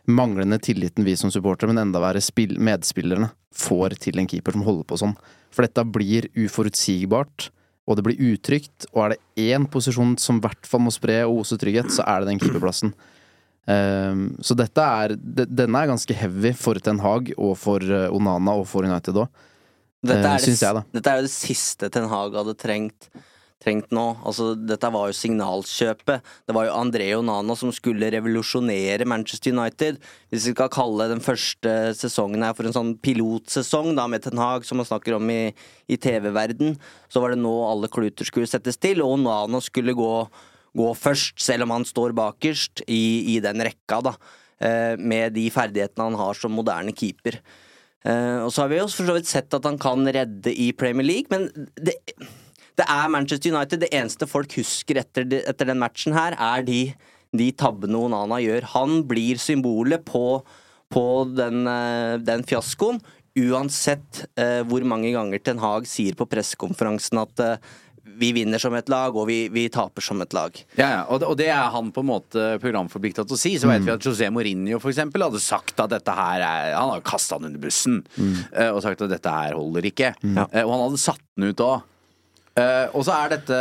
manglende 0.07 0.59
tilliten 0.63 1.07
vi 1.07 1.17
som 1.19 1.33
supportere, 1.35 1.73
men 1.73 1.81
enda 1.81 1.99
verre 1.99 2.21
medspillerne, 2.63 3.31
får 3.57 3.97
til 4.05 4.21
en 4.21 4.29
keeper 4.31 4.55
som 4.55 4.63
holder 4.63 4.85
på 4.87 4.99
sånn. 5.01 5.15
For 5.51 5.65
dette 5.65 5.83
blir 5.89 6.29
uforutsigbart 6.37 7.49
og 7.87 7.99
det 7.99 8.05
blir 8.07 8.23
utrygt, 8.35 8.87
og 8.93 9.03
er 9.05 9.15
det 9.15 9.49
én 9.55 9.67
posisjon 9.71 10.17
som 10.19 10.39
i 10.39 10.45
hvert 10.45 10.67
fall 10.67 10.83
må 10.85 10.93
spre 10.95 11.21
og 11.27 11.43
ose 11.43 11.59
trygghet, 11.59 11.91
så 11.95 12.05
er 12.07 12.23
det 12.23 12.33
den 12.33 12.43
keeperplassen. 12.43 12.93
Ehm, 13.69 14.37
så 14.41 14.55
dette 14.57 14.79
er 14.83 15.17
de- 15.17 15.47
Denne 15.47 15.83
er 15.83 15.89
ganske 15.91 16.15
heavy 16.15 16.53
for 16.55 16.75
Ten 16.79 16.99
Hag 17.03 17.33
og 17.37 17.57
for 17.59 17.79
eh, 17.83 18.09
Onana 18.15 18.55
og 18.61 18.67
for 18.71 18.83
United 18.87 19.15
òg. 19.15 19.29
Dette 20.07 20.19
Eh, 20.23 20.37
det, 20.39 20.59
jeg, 20.61 20.85
dette 20.93 21.07
er 21.11 21.17
jo 21.17 21.23
det 21.27 21.35
siste 21.35 21.91
Ten 21.91 22.09
Hag 22.09 22.33
hadde 22.35 22.55
trengt. 22.57 23.09
trengt 23.59 23.89
nå. 23.91 24.23
Altså, 24.23 24.53
dette 24.55 24.87
var 24.93 25.09
jo 25.09 25.17
signalkjøpet. 25.17 26.21
Det 26.47 26.55
var 26.55 26.67
jo 26.69 26.75
André 26.77 27.09
Onana 27.19 27.57
som 27.57 27.73
skulle 27.73 28.11
revolusjonere 28.13 29.05
Manchester 29.09 29.51
United. 29.51 29.99
Hvis 30.31 30.45
vi 30.47 30.53
skal 30.55 30.69
kalle 30.69 31.09
den 31.09 31.19
første 31.25 31.73
sesongen 31.99 32.45
her 32.45 32.53
for 32.55 32.69
en 32.69 32.73
sånn 32.77 32.93
pilotsesong 33.03 33.97
da 33.97 34.07
med 34.07 34.23
Ten 34.23 34.39
Hag, 34.39 34.63
som 34.65 34.77
man 34.79 34.87
snakker 34.87 35.17
om 35.17 35.29
i, 35.31 35.53
i 35.89 35.97
TV-verden, 35.97 36.77
så 37.11 37.21
var 37.21 37.31
det 37.35 37.41
nå 37.43 37.55
alle 37.67 37.89
kluter 37.91 38.29
skulle 38.29 38.47
settes 38.47 38.77
til, 38.79 39.03
og 39.03 39.17
Onana 39.19 39.59
skulle 39.65 39.97
gå, 39.99 40.13
gå 40.77 40.91
først, 40.97 41.39
selv 41.43 41.67
om 41.67 41.75
han 41.77 41.87
står 41.89 42.15
bakerst 42.17 42.85
i, 42.87 43.37
i 43.37 43.39
den 43.45 43.65
rekka, 43.65 44.03
da. 44.05 44.17
Eh, 44.57 44.95
med 44.97 45.35
de 45.37 45.49
ferdighetene 45.53 46.11
han 46.11 46.19
har 46.21 46.39
som 46.39 46.55
moderne 46.57 46.95
keeper. 46.97 47.41
Eh, 48.07 48.39
og 48.45 48.53
så 48.55 48.65
har 48.65 48.73
vi 48.73 48.81
jo 48.81 48.89
for 48.89 49.09
så 49.09 49.17
vidt 49.17 49.29
sett 49.29 49.57
at 49.57 49.67
han 49.69 49.79
kan 49.81 50.07
redde 50.07 50.53
i 50.53 50.71
Premier 50.77 51.07
League, 51.07 51.33
men 51.33 51.49
det, 51.75 51.99
det 52.77 52.87
er 52.87 53.11
Manchester 53.13 53.53
United. 53.53 53.83
Det 53.83 53.93
eneste 53.95 54.29
folk 54.31 54.57
husker 54.59 55.01
etter, 55.03 55.27
etter 55.43 55.73
den 55.73 55.83
matchen 55.83 56.17
her, 56.17 56.37
er 56.39 56.65
de, 56.67 56.81
de 57.37 57.51
tabbene 57.57 57.99
Onana 58.07 58.41
gjør. 58.45 58.71
Han 58.77 59.03
blir 59.09 59.41
symbolet 59.43 60.07
på, 60.09 60.41
på 60.93 61.07
den, 61.33 61.65
eh, 61.69 62.17
den 62.23 62.47
fiaskoen. 62.49 63.03
Uansett 63.37 64.23
eh, 64.41 64.63
hvor 64.65 64.85
mange 64.89 65.11
ganger 65.13 65.43
Ten 65.45 65.61
Hag 65.61 65.85
sier 65.89 66.17
på 66.17 66.29
pressekonferansen 66.31 67.21
at 67.21 67.43
eh, 67.45 67.75
vi 68.17 68.31
vinner 68.33 68.63
som 68.63 68.75
et 68.79 68.89
lag, 68.93 69.17
og 69.17 69.27
vi, 69.29 69.47
vi 69.53 69.67
taper 69.73 70.05
som 70.05 70.23
et 70.25 70.37
lag. 70.37 70.57
Ja, 70.79 70.89
ja, 70.89 71.03
og, 71.11 71.21
det, 71.21 71.31
og 71.31 71.39
det 71.41 71.49
er 71.53 71.73
han 71.75 71.91
på 71.95 72.05
en 72.05 72.11
måte 72.11 72.47
programforplikta 72.63 73.27
til 73.27 73.37
å 73.37 73.41
si. 73.41 73.57
Så 73.61 73.71
vet 73.71 73.85
vi 73.87 73.95
at 73.95 74.07
José 74.07 74.31
Mourinho 74.33 74.81
eksempel 74.81 75.27
hadde 75.27 75.43
sagt 75.43 75.81
at 75.83 75.93
dette 75.93 76.15
her 76.15 76.45
er 76.45 76.77
Han 76.77 76.95
har 76.95 77.05
kasta 77.07 77.37
han 77.37 77.49
under 77.51 77.61
bussen 77.61 78.01
eh, 78.17 78.71
og 78.71 78.81
sagt 78.85 79.03
at 79.05 79.13
dette 79.13 79.33
her 79.33 79.59
holder 79.59 79.91
ikke. 79.91 80.15
Eh, 80.23 80.63
og 80.63 80.73
han 80.73 80.87
hadde 80.87 81.03
satt 81.03 81.23
den 81.37 81.51
ut 81.51 81.67
òg. 81.67 81.85
Uh, 82.57 82.89
og 82.97 83.03
så 83.05 83.13
er 83.13 83.33
dette 83.35 83.57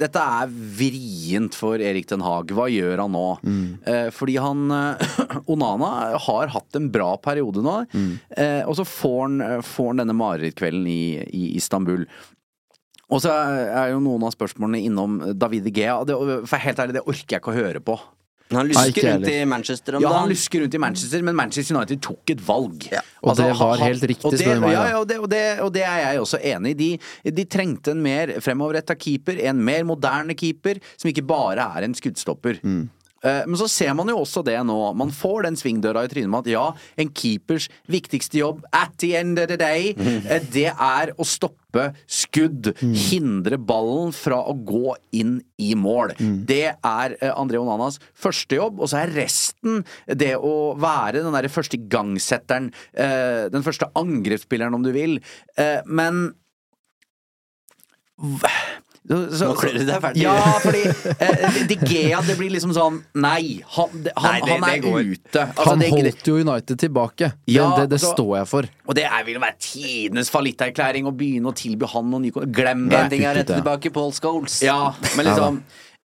Dette 0.00 0.18
er 0.42 0.48
vrient 0.50 1.54
for 1.54 1.78
Erik 1.78 2.08
Den 2.10 2.24
Haag. 2.26 2.50
Hva 2.56 2.66
gjør 2.66 3.04
han 3.04 3.14
nå? 3.14 3.26
Eh, 3.86 4.08
fordi 4.14 4.34
han 4.42 4.64
uh, 4.74 5.12
Onana 5.52 6.18
har 6.18 6.50
hatt 6.50 6.78
en 6.78 6.90
bra 6.90 7.12
periode 7.22 7.62
nå. 7.62 7.76
Eh, 8.34 8.66
og 8.66 8.74
så 8.80 8.86
får 8.88 9.20
han, 9.22 9.62
får 9.62 9.92
han 9.92 10.02
denne 10.02 10.18
marerittkvelden 10.18 10.90
i, 10.90 11.02
i 11.30 11.44
Istanbul. 11.60 12.08
Og 13.10 13.20
så 13.24 13.32
er 13.34 13.90
jo 13.92 14.00
noen 14.04 14.22
av 14.28 14.32
spørsmålene 14.36 14.84
innom 14.86 15.18
David 15.38 15.66
Gea. 15.74 15.98
Det, 16.06 16.16
for 16.46 16.62
helt 16.62 16.78
ærlig, 16.78 16.94
det 17.00 17.04
orker 17.06 17.36
jeg 17.36 17.42
ikke 17.42 17.52
å 17.52 17.58
høre 17.58 17.82
på. 17.82 17.98
Han 18.50 18.66
lusker 18.66 19.04
rundt 19.06 19.28
i. 19.30 19.44
Manchester 19.46 19.96
om 19.96 20.02
Ja, 20.02 20.10
han 20.10 20.28
lusker 20.30 20.64
rundt 20.64 20.74
i 20.74 20.78
Manchester, 20.82 21.22
men 21.22 21.36
Manchester 21.38 21.76
United 21.76 22.00
tok 22.02 22.32
et 22.34 22.40
valg. 22.42 22.88
Og 23.22 23.36
det 23.36 23.46
var 23.46 23.76
han- 23.78 23.86
helt 23.86 24.02
riktig, 24.02 24.32
spør 24.40 24.54
du 24.54 24.60
meg, 24.60 24.72
Ja, 24.72 24.86
ja, 24.88 24.98
og, 24.98 25.06
det, 25.06 25.18
og, 25.20 25.28
det, 25.30 25.60
og 25.60 25.72
det 25.72 25.82
er 25.82 25.98
jeg 26.12 26.20
også 26.20 26.40
enig 26.42 26.70
i. 26.70 26.74
De, 26.74 27.30
de 27.30 27.44
trengte 27.44 27.92
en 27.94 28.02
mer 28.02 28.26
fremoverretta 28.40 28.96
keeper, 28.98 29.38
en 29.46 29.62
mer 29.64 29.84
moderne 29.84 30.34
keeper, 30.34 30.80
som 30.96 31.10
ikke 31.10 31.26
bare 31.26 31.58
er 31.78 31.86
en 31.86 31.94
skuddstopper. 31.94 32.58
Mm. 32.64 32.88
Eh, 33.22 33.42
Men 33.46 33.58
så 33.60 33.68
ser 33.68 33.92
man 33.96 34.08
jo 34.08 34.18
også 34.22 34.42
det 34.46 34.56
nå. 34.66 34.78
Man 34.96 35.10
får 35.14 35.44
den 35.48 35.58
svingdøra 35.60 36.04
i 36.06 36.10
trynet 36.12 36.30
med 36.32 36.46
at 36.46 36.52
ja, 36.54 36.64
en 37.00 37.10
keepers 37.12 37.68
viktigste 37.90 38.40
jobb 38.40 38.64
at 38.72 38.94
the 39.02 39.14
end 39.18 39.38
of 39.42 39.50
the 39.50 39.58
day, 39.60 39.92
eh, 39.98 40.40
det 40.52 40.70
er 40.72 41.12
å 41.16 41.26
stoppe 41.28 41.90
skudd. 42.10 42.72
Hindre 42.80 43.58
ballen 43.62 44.14
fra 44.16 44.40
å 44.48 44.54
gå 44.66 44.96
inn 45.16 45.36
i 45.60 45.74
mål. 45.78 46.14
Det 46.48 46.72
er 46.72 47.16
eh, 47.20 47.30
André 47.34 47.60
Onanas 47.60 48.00
første 48.16 48.56
jobb, 48.58 48.80
og 48.80 48.90
så 48.90 49.02
er 49.04 49.14
resten 49.20 49.84
det 50.08 50.32
å 50.36 50.74
være 50.80 51.20
den 51.22 51.36
derre 51.36 51.52
første 51.52 51.76
igangsetteren, 51.78 52.70
den 52.96 53.64
første 53.64 53.86
angrepsspilleren, 53.98 54.74
om 54.74 54.82
du 54.84 54.90
vil. 54.94 55.18
Men 55.86 56.32
så, 59.08 59.46
Nå 59.48 59.54
klør 59.58 59.78
du 59.80 59.84
deg 59.88 60.02
ferdig. 60.04 60.22
Ja, 60.22 60.34
fordi 60.60 60.82
eh, 61.24 61.54
De 61.70 61.76
Gea, 61.88 62.20
det 62.26 62.36
blir 62.38 62.50
liksom 62.52 62.74
sånn 62.76 62.98
Nei, 63.18 63.60
han, 63.76 63.94
det, 64.04 64.12
han, 64.16 64.34
Nei, 64.36 64.40
det- 64.44 64.52
han 64.52 64.66
er 64.68 64.82
det 64.84 64.92
ute. 65.16 65.44
Altså, 65.46 65.64
Han 65.70 65.78
det, 65.82 65.88
holdt 65.94 66.28
jo 66.30 66.34
United 66.44 66.78
tilbake. 66.84 67.30
Det, 67.32 67.54
Ja, 67.56 67.70
det, 67.78 67.88
det 67.90 67.98
altså- 68.00 68.12
står 68.14 68.32
jeg 68.38 68.48
for. 68.52 68.68
og 68.86 68.94
det 69.00 69.04
er, 69.08 69.24
vil 69.26 69.40
være 69.42 69.56
tidenes 69.58 70.30
fallitterklæring 70.30 71.08
å 71.08 71.14
begynne 71.16 71.48
å 71.50 71.56
tilby 71.56 71.88
han 71.94 72.10
noen 72.12 72.22
nye 72.28 72.46
Glem 72.52 72.88
det! 72.92 72.98
En 73.00 73.10
ting 73.10 73.24
er 73.24 73.34
rett 73.40 73.46
tilbake 73.54 73.92
Paul 73.92 74.12
Scholes. 74.12 74.60
Ja, 74.62 74.92
men 75.16 75.26
liksom 75.26 75.62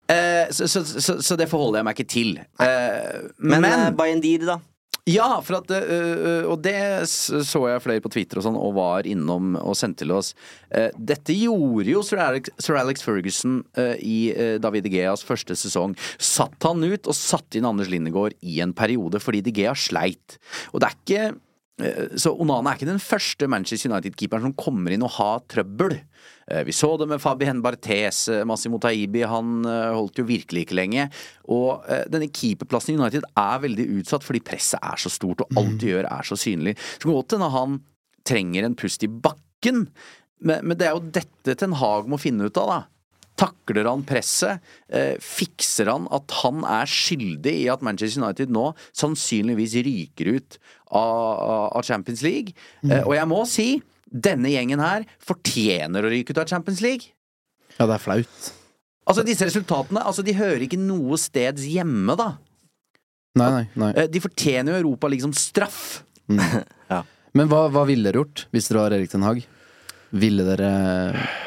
eh, 0.08 0.46
så, 0.54 0.68
så, 0.68 0.84
så, 0.84 1.18
så 1.20 1.36
det 1.36 1.48
forholder 1.50 1.80
jeg 1.82 1.88
meg 1.90 1.98
ikke 1.98 2.08
til. 2.14 2.36
Eh, 2.38 3.26
Men, 3.38 3.60
men 3.60 3.72
eh, 3.88 3.90
Bayendir, 3.98 4.46
da? 4.46 4.58
Ja, 5.04 5.37
at, 5.37 5.70
øh, 5.70 6.46
og 6.49 6.62
det 6.64 7.04
så 7.04 7.61
jeg 7.68 7.82
flere 7.84 8.00
på 8.00 8.08
Twitter 8.08 8.40
og 8.40 8.46
sånn, 8.46 8.56
og 8.56 8.73
var 8.78 9.04
innom 9.04 9.52
og 9.61 9.76
sendte 9.76 10.00
til 10.00 10.14
oss. 10.16 10.32
Eh, 10.73 10.88
dette 10.96 11.37
gjorde 11.37 11.92
jo 11.92 12.00
sir 12.00 12.23
Alex, 12.25 12.49
sir 12.56 12.78
Alex 12.80 13.04
Ferguson 13.04 13.58
eh, 13.76 14.00
i 14.00 14.18
eh, 14.32 14.54
David 14.64 14.88
Geas 14.88 15.25
første 15.28 15.58
sesong. 15.61 15.92
Satt 16.16 16.56
han 16.64 16.80
ut 16.80 17.04
og 17.04 17.18
satte 17.18 17.61
inn 17.61 17.68
Anders 17.68 17.92
Lindegård 17.92 18.38
i 18.40 18.62
en 18.64 18.73
periode 18.73 19.20
fordi 19.20 19.44
De 19.44 19.52
Gea 19.52 19.76
sleit. 19.76 20.38
Og 20.73 20.80
det 20.80 20.88
er 20.88 20.96
ikke 20.96 21.26
eh, 21.28 21.40
så 21.75 22.31
Onana 22.38 22.71
er 22.71 22.78
ikke 22.78 22.87
den 22.87 23.00
første 23.02 23.49
Manchester 23.50 23.90
United-keeperen 23.90 24.45
som 24.47 24.52
kommer 24.54 24.95
inn 24.95 25.02
og 25.02 25.11
har 25.16 25.40
trøbbel. 25.50 25.97
Eh, 26.47 26.62
Vi 26.69 26.75
så 26.76 26.93
det 27.00 27.09
med 27.11 27.23
Fabien 27.23 27.62
Barthes, 27.64 28.28
eh, 28.31 28.45
Massimo 28.47 28.78
Taibi, 28.78 29.25
han 29.26 29.64
eh, 29.66 29.90
holdt 29.97 30.21
jo 30.23 30.26
virkelig 30.28 30.66
ikke 30.69 30.78
lenge. 30.78 31.09
Og 31.50 31.83
eh, 31.90 32.04
denne 32.07 32.31
keeperplassen 32.31 32.95
i 32.95 33.00
United 33.00 33.26
er 33.35 33.64
veldig 33.66 33.88
utsatt 33.99 34.23
fordi 34.26 34.45
presset 34.47 34.78
er 34.87 35.02
så 35.02 35.11
stort, 35.11 35.43
og 35.43 35.59
alt 35.59 35.81
de 35.83 35.90
gjør 35.90 36.07
er 36.12 36.31
så 36.31 36.38
synlig. 36.38 36.76
Så 37.02 37.11
godt 37.11 37.35
hende 37.35 37.50
han 37.50 37.81
trenger 38.25 38.64
en 38.69 38.78
pust 38.78 39.02
i 39.02 39.11
bakken, 39.11 39.88
men, 40.45 40.62
men 40.62 40.78
det 40.78 40.87
er 40.87 40.95
jo 40.95 41.09
dette 41.11 41.59
Ten 41.59 41.75
Hag 41.81 42.07
må 42.11 42.21
finne 42.23 42.47
ut 42.47 42.61
av, 42.61 42.71
da. 42.71 42.83
Takler 43.35 43.88
han 43.90 44.04
presset? 44.07 44.62
Eh, 44.95 45.16
fikser 45.19 45.88
han 45.90 46.04
at 46.14 46.31
han 46.45 46.62
er 46.71 46.87
skyldig 46.87 47.54
i 47.64 47.69
at 47.73 47.83
Manchester 47.83 48.23
United 48.23 48.52
nå 48.54 48.69
sannsynligvis 48.95 49.75
ryker 49.83 50.37
ut 50.37 50.59
av, 50.94 51.82
Champions 51.86 52.22
League? 52.24 52.54
Eh, 52.86 53.02
og 53.02 53.14
jeg 53.16 53.28
må 53.30 53.40
si, 53.50 53.68
denne 54.08 54.50
gjengen 54.52 54.80
her 54.82 55.06
fortjener 55.24 56.04
å 56.06 56.12
ryke 56.12 56.30
ut 56.34 56.38
av 56.44 56.48
Champions 56.50 56.80
League. 56.84 57.10
Ja, 57.78 57.86
det 57.90 57.96
er 57.96 58.02
flaut. 58.04 58.50
Altså 59.04 59.24
Disse 59.26 59.44
resultatene 59.48 60.00
altså 60.06 60.22
de 60.24 60.32
hører 60.38 60.62
ikke 60.64 60.78
noe 60.80 61.18
steds 61.20 61.66
hjemme, 61.68 62.14
da. 62.16 62.30
Nei, 63.36 63.48
nei, 63.50 63.64
nei. 63.82 63.90
Eh, 63.98 64.06
De 64.08 64.20
fortjener 64.22 64.72
jo 64.76 64.84
Europa 64.84 65.10
liksom 65.10 65.34
straff. 65.36 66.04
Men 67.34 67.50
hva, 67.50 67.64
hva 67.74 67.82
ville 67.88 68.06
dere 68.06 68.20
gjort 68.22 68.44
hvis 68.54 68.68
dere 68.70 68.84
var 68.84 68.94
Erik 68.94 69.10
Den 69.10 69.24
Haag? 69.26 69.40
Ville 70.14 70.44
dere 70.46 70.68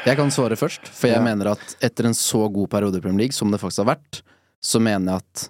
Jeg 0.03 0.17
kan 0.19 0.31
svare 0.35 0.57
først, 0.59 0.89
for 0.91 1.07
jeg 1.07 1.15
Ja. 1.21 1.23
mener 1.23 1.53
at 1.53 1.77
etter 1.81 2.09
en 2.09 2.17
så 2.17 2.43
god 2.51 2.67
periode 2.73 2.99
i 2.99 3.03
Premier 3.05 3.23
League 3.23 3.37
som 3.37 3.49
det 3.53 3.61
faktisk 3.61 3.85
har 3.85 3.93
vært, 3.95 4.19
så 4.59 4.81
mener 4.83 5.13
jeg 5.15 5.23
at 5.23 5.45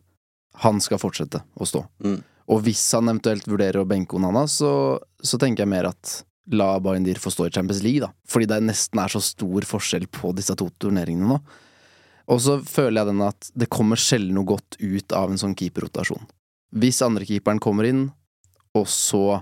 han 0.61 0.77
skal 0.81 1.01
fortsette 1.01 1.41
å 1.57 1.65
stå. 1.65 1.81
Mm. 2.05 2.19
Og 2.47 2.63
hvis 2.63 2.83
han 2.95 3.09
eventuelt 3.11 3.47
vurderer 3.49 3.81
å 3.81 3.87
benke 3.89 4.15
Onana, 4.15 4.45
så, 4.47 4.71
så 5.19 5.39
tenker 5.41 5.65
jeg 5.65 5.73
mer 5.73 5.89
at 5.89 6.21
la 6.55 6.77
Bayendir 6.79 7.19
få 7.19 7.31
stå 7.33 7.47
i 7.47 7.51
Champions 7.51 7.81
League, 7.83 7.99
da. 8.05 8.13
Fordi 8.29 8.47
det 8.47 8.61
nesten 8.63 9.01
er 9.03 9.11
så 9.11 9.21
stor 9.23 9.67
forskjell 9.67 10.07
på 10.11 10.31
disse 10.37 10.55
to 10.55 10.69
turneringene 10.79 11.33
nå. 11.33 11.41
Og 12.31 12.39
så 12.43 12.57
føler 12.63 13.01
jeg 13.01 13.09
den 13.11 13.23
at 13.23 13.49
det 13.55 13.69
kommer 13.71 13.99
sjelden 13.99 14.35
noe 14.35 14.47
godt 14.47 14.79
ut 14.79 15.15
av 15.15 15.31
en 15.31 15.39
sånn 15.39 15.55
keeperrotasjon. 15.59 16.25
Hvis 16.75 16.99
andrekeeperen 17.03 17.61
kommer 17.63 17.87
inn, 17.87 18.07
og 18.75 18.87
så 18.91 19.39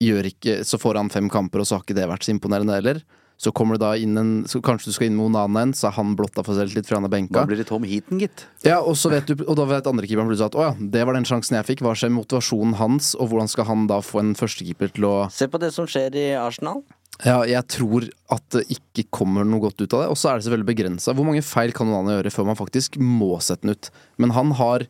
gjør 0.00 0.30
ikke 0.30 0.62
Så 0.64 0.78
får 0.80 0.96
han 0.96 1.10
fem 1.12 1.26
kamper, 1.28 1.60
og 1.60 1.68
så 1.68 1.76
har 1.76 1.82
ikke 1.84 1.98
det 1.98 2.06
vært 2.08 2.24
så 2.24 2.32
imponerende 2.32 2.72
heller. 2.72 3.02
Så 3.40 3.52
kommer 3.56 3.78
det 3.78 3.84
da 3.86 3.94
inn 3.96 4.18
en 4.20 4.32
så 4.48 4.60
Kanskje 4.60 4.90
du 4.90 4.96
skal 4.96 5.08
inn 5.08 5.16
med 5.16 5.30
Onana 5.30 5.62
en, 5.64 5.72
så 5.76 5.88
er 5.88 5.96
han 5.96 6.12
blotta 6.18 6.44
for 6.44 6.58
selvtillit 6.58 6.84
fordi 6.84 6.98
han 6.98 7.08
er 7.08 7.14
benka. 7.14 7.38
Da 7.38 7.48
blir 7.48 7.60
det 7.60 7.66
Tom 7.70 7.86
Heaton, 7.88 8.20
gitt. 8.20 8.44
Ja, 8.66 8.82
og, 8.82 8.98
så 9.00 9.08
vet 9.12 9.30
du, 9.30 9.40
og 9.46 9.56
da 9.56 9.64
vet 9.70 9.88
andrekeeperen 9.88 10.28
plutselig 10.28 10.50
at 10.50 10.58
å 10.60 10.66
ja, 10.68 10.74
det 10.76 11.06
var 11.08 11.16
den 11.16 11.28
sjansen 11.28 11.56
jeg 11.56 11.68
fikk. 11.70 11.84
Hva 11.86 11.94
skjer 11.96 12.12
med 12.12 12.20
motivasjonen 12.20 12.76
hans, 12.76 13.14
og 13.16 13.32
hvordan 13.32 13.48
skal 13.48 13.70
han 13.70 13.88
da 13.88 14.02
få 14.04 14.20
en 14.20 14.34
førstekeeper 14.36 14.92
til 14.98 15.08
å 15.08 15.14
Se 15.32 15.48
på 15.48 15.60
det 15.62 15.72
som 15.72 15.88
skjer 15.88 16.18
i 16.20 16.26
Arsenal. 16.36 16.84
Ja, 17.24 17.40
jeg 17.48 17.64
tror 17.72 18.06
at 18.32 18.44
det 18.54 18.64
ikke 18.72 19.06
kommer 19.12 19.44
noe 19.44 19.64
godt 19.64 19.80
ut 19.80 19.92
av 19.96 20.04
det. 20.04 20.12
Og 20.12 20.20
så 20.20 20.30
er 20.30 20.38
det 20.38 20.46
selvfølgelig 20.46 20.70
begrensa. 20.70 21.16
Hvor 21.16 21.28
mange 21.28 21.44
feil 21.44 21.72
kan 21.76 21.88
Onana 21.88 22.18
gjøre 22.18 22.32
før 22.32 22.48
man 22.48 22.60
faktisk 22.60 22.96
må 23.00 23.34
sette 23.44 23.64
den 23.64 23.76
ut? 23.76 23.90
Men 24.20 24.36
han 24.36 24.54
har 24.60 24.86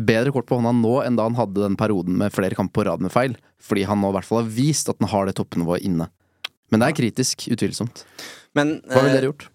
bedre 0.00 0.32
kort 0.32 0.48
på 0.48 0.56
hånda 0.56 0.72
nå 0.76 0.94
enn 1.04 1.16
da 1.18 1.26
han 1.28 1.36
hadde 1.36 1.60
den 1.60 1.76
perioden 1.80 2.16
med 2.20 2.32
flere 2.32 2.56
kamper 2.56 2.80
på 2.80 2.86
rad 2.88 3.04
med 3.04 3.12
feil. 3.12 3.36
Fordi 3.60 3.84
han 3.88 4.00
nå 4.00 4.12
i 4.12 4.16
hvert 4.16 4.28
fall 4.28 4.42
har 4.42 4.52
vist 4.56 4.88
at 4.92 5.00
han 5.00 5.12
har 5.12 5.28
det 5.28 5.36
toppnivået 5.40 5.84
inne. 5.88 6.08
Men 6.70 6.80
det 6.82 6.88
er 6.90 6.98
kritisk, 7.00 7.48
utvilsomt. 7.50 8.04
Men 8.54 8.76
Hva 8.86 9.02
ville 9.02 9.10
eh, 9.10 9.16
dere 9.20 9.30
gjort? 9.32 9.48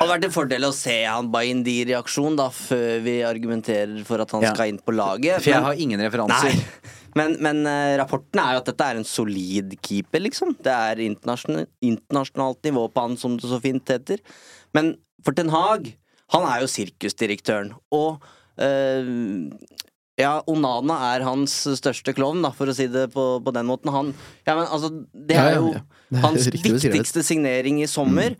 hadde 0.00 0.12
vært 0.14 0.24
en 0.24 0.32
fordel 0.32 0.64
å 0.64 0.72
se 0.72 0.94
han 1.04 1.26
Bayendir 1.32 1.90
i 1.92 1.96
aksjon, 1.98 2.36
da, 2.38 2.46
før 2.54 3.02
vi 3.04 3.18
argumenterer 3.26 3.98
for 4.08 4.22
at 4.22 4.30
han 4.32 4.42
Ja. 4.46 4.54
skal 4.54 4.70
inn 4.72 4.78
på 4.80 4.94
laget. 4.96 5.42
For 5.42 5.50
jeg 5.50 5.60
Men- 5.60 5.64
har 5.64 5.74
ingen 5.74 6.00
referanser. 6.00 6.54
Nei. 6.54 6.96
Men, 7.16 7.36
men 7.42 7.66
uh, 7.66 7.96
rapporten 7.98 8.38
er 8.38 8.52
jo 8.54 8.60
at 8.62 8.68
dette 8.70 8.86
er 8.86 8.96
en 9.00 9.04
solid 9.04 9.74
keeper, 9.82 10.20
liksom. 10.22 10.54
Det 10.62 10.70
er 10.72 11.02
internasjonalt, 11.02 11.68
internasjonalt 11.82 12.62
nivå 12.62 12.84
på 12.94 13.02
han, 13.02 13.16
som 13.18 13.36
det 13.36 13.50
så 13.50 13.60
fint 13.60 13.84
heter. 13.84 14.20
Men 14.72 14.94
for 15.24 15.32
Ten 15.34 15.50
Hag, 15.50 15.96
han 16.30 16.46
er 16.46 16.60
jo 16.62 16.70
sirkusdirektøren. 16.70 17.72
Og 17.90 18.22
eh, 18.56 19.02
ja, 20.20 20.32
Onana 20.50 20.96
er 21.14 21.24
hans 21.26 21.54
største 21.80 22.14
klovn, 22.16 22.42
da, 22.44 22.50
for 22.56 22.70
å 22.70 22.74
si 22.76 22.86
det 22.92 23.08
på, 23.14 23.24
på 23.44 23.52
den 23.56 23.66
måten. 23.68 23.90
Han, 23.94 24.12
ja, 24.46 24.54
men 24.58 24.66
altså, 24.68 24.92
det 25.12 25.36
Ja, 25.38 25.44
er 25.48 25.54
ja, 25.56 25.60
jo 25.62 25.72
ja. 25.74 25.82
Det 26.10 26.18
er 26.18 26.24
hans 26.26 26.48
viktigste 26.54 27.22
signering 27.26 27.80
i 27.82 27.88
sommer. 27.90 28.36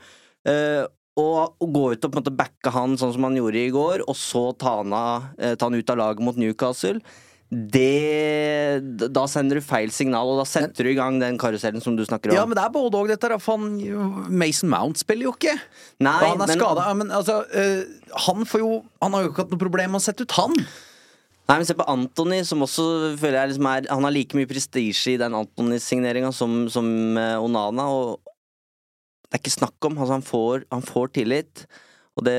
Eh, 0.48 0.84
å, 1.20 1.24
og 1.60 1.72
gå 1.74 1.82
ut 1.92 2.04
og 2.06 2.12
på 2.12 2.16
en 2.16 2.22
måte 2.22 2.32
backe 2.36 2.70
han 2.72 2.94
sånn 3.00 3.12
som 3.16 3.26
han 3.26 3.36
gjorde 3.36 3.60
i 3.64 3.72
går, 3.74 4.04
og 4.08 4.16
så 4.16 4.50
ta 4.56 4.78
han, 4.82 4.94
av, 4.96 5.26
eh, 5.38 5.56
ta 5.58 5.66
han 5.68 5.76
ut 5.76 5.90
av 5.92 5.98
laget 6.00 6.24
mot 6.24 6.38
Newcastle, 6.40 7.00
det 7.50 9.08
Da 9.10 9.24
sender 9.26 9.58
du 9.58 9.64
feil 9.64 9.90
signal, 9.90 10.28
og 10.30 10.38
da 10.38 10.46
setter 10.46 10.86
du 10.86 10.92
i 10.92 10.98
gang 10.98 11.18
den 11.18 11.38
karusellen 11.40 11.82
som 11.82 11.96
du 11.98 12.04
snakker 12.06 12.30
om. 12.30 12.36
Ja, 12.38 12.44
men 12.46 12.54
det 12.58 12.62
er 12.62 12.70
både 12.74 13.00
òg, 13.00 13.10
dette. 13.10 13.30
han, 13.46 13.64
Mason 14.30 14.70
Mount 14.70 15.00
spiller 15.02 15.26
jo 15.26 15.32
ikke. 15.34 15.56
Nei, 15.98 16.12
han 16.22 16.40
er 16.40 16.46
men- 16.46 16.58
skada. 16.60 16.94
Men 16.94 17.10
altså, 17.10 17.40
eh, 17.52 17.82
han 18.26 18.44
får 18.46 18.60
jo 18.62 18.84
Han 19.02 19.12
har 19.12 19.22
jo 19.24 19.30
ikke 19.32 19.42
hatt 19.44 19.50
noe 19.50 19.58
problem 19.64 19.90
med 19.92 20.00
å 20.00 20.04
sette 20.04 20.22
ut 20.22 20.30
han. 20.38 20.54
Nei, 21.50 21.56
men 21.58 21.66
se 21.66 21.74
på 21.74 21.86
Anthony, 21.90 22.44
som 22.46 22.62
også 22.62 22.84
føler 23.18 23.40
jeg 23.40 23.50
liksom 23.50 23.66
er 23.66 23.86
Han 23.90 24.04
har 24.06 24.14
like 24.14 24.38
mye 24.38 24.46
prestisje 24.46 25.16
i 25.16 25.18
den 25.18 25.34
Anthony-signeringa 25.34 26.30
som, 26.30 26.68
som 26.70 26.86
uh, 27.18 27.42
Onana, 27.42 27.88
og 27.90 28.20
det 29.26 29.34
er 29.34 29.42
ikke 29.42 29.56
snakk 29.56 29.88
om. 29.88 29.98
Altså, 29.98 30.14
han 30.14 30.26
får, 30.26 30.66
han 30.70 30.86
får 30.86 31.10
tillit, 31.18 31.64
og 32.14 32.26
det 32.28 32.36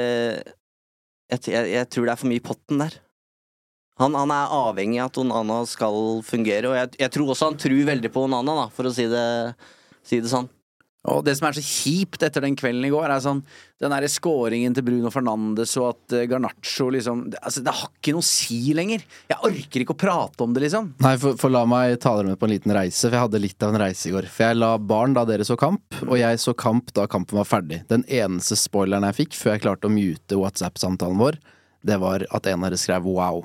jeg, 1.31 1.43
jeg, 1.47 1.67
jeg 1.73 1.89
tror 1.91 2.07
det 2.07 2.13
er 2.13 2.21
for 2.21 2.31
mye 2.31 2.39
i 2.39 2.45
potten 2.45 2.85
der. 2.85 2.95
Han, 3.99 4.15
han 4.15 4.31
er 4.31 4.55
avhengig 4.55 5.03
av 5.03 5.11
at 5.11 5.19
Onana 5.25 5.59
skal 5.67 6.23
fungere, 6.23 6.71
og 6.71 6.79
jeg, 6.79 6.95
jeg 7.03 7.15
tror 7.17 7.35
også 7.35 7.51
han 7.51 7.59
tror 7.59 7.83
veldig 7.91 8.15
på 8.15 8.25
Onana, 8.29 8.57
da, 8.63 8.65
for 8.71 8.87
å 8.87 8.95
si 8.95 9.11
det, 9.11 9.27
si 10.07 10.23
det 10.23 10.31
sånn. 10.31 10.47
Og 11.10 11.24
det 11.25 11.34
som 11.38 11.48
er 11.48 11.55
så 11.58 11.63
kjipt 11.65 12.22
etter 12.22 12.43
den 12.46 12.55
kvelden 12.58 12.86
i 12.86 12.91
går, 12.93 13.10
er 13.10 13.24
sånn 13.24 13.39
Den 13.81 13.89
derre 13.89 14.10
scoringen 14.12 14.75
til 14.77 14.86
Bruno 14.86 15.10
Fernandes 15.10 15.74
og 15.81 15.88
at 15.88 16.13
eh, 16.13 16.27
Garnaccio 16.29 16.91
liksom 16.93 17.24
Altså, 17.39 17.63
det 17.65 17.74
har 17.74 17.89
ikke 17.89 18.13
noe 18.13 18.22
å 18.22 18.27
si 18.27 18.60
lenger. 18.77 19.01
Jeg 19.31 19.39
orker 19.50 19.84
ikke 19.84 19.96
å 19.96 20.01
prate 20.03 20.46
om 20.46 20.53
det, 20.53 20.65
liksom. 20.67 20.91
Nei, 21.01 21.15
for, 21.22 21.39
for 21.41 21.53
la 21.53 21.63
meg 21.70 21.96
ta 22.03 22.13
dere 22.17 22.34
med 22.34 22.41
på 22.41 22.46
en 22.46 22.53
liten 22.53 22.75
reise, 22.75 23.08
for 23.08 23.17
jeg 23.17 23.25
hadde 23.25 23.41
litt 23.41 23.65
av 23.65 23.74
en 23.74 23.81
reise 23.81 24.10
i 24.10 24.13
går. 24.13 24.27
For 24.29 24.46
jeg 24.46 24.60
la 24.60 24.75
barn 24.77 25.15
da 25.17 25.25
dere 25.25 25.48
så 25.48 25.58
kamp, 25.60 25.98
og 26.05 26.13
jeg 26.20 26.41
så 26.43 26.53
kamp 26.58 26.93
da 26.98 27.08
kampen 27.10 27.39
var 27.41 27.50
ferdig. 27.50 27.81
Den 27.89 28.05
eneste 28.05 28.60
spoileren 28.60 29.08
jeg 29.10 29.20
fikk 29.24 29.39
før 29.39 29.55
jeg 29.55 29.65
klarte 29.65 29.89
å 29.89 29.96
mute 29.96 30.38
WhatsApp-samtalen 30.38 31.22
vår, 31.22 31.39
det 31.88 31.98
var 32.01 32.27
at 32.29 32.50
en 32.51 32.62
av 32.62 32.70
dere 32.70 32.81
skrev 32.81 33.10
wow. 33.10 33.41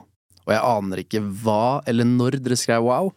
Og 0.47 0.53
jeg 0.55 0.63
aner 0.63 1.01
ikke 1.03 1.21
hva 1.43 1.83
eller 1.91 2.07
når 2.07 2.37
dere 2.39 2.57
skrev 2.59 2.85
wow, 2.87 3.09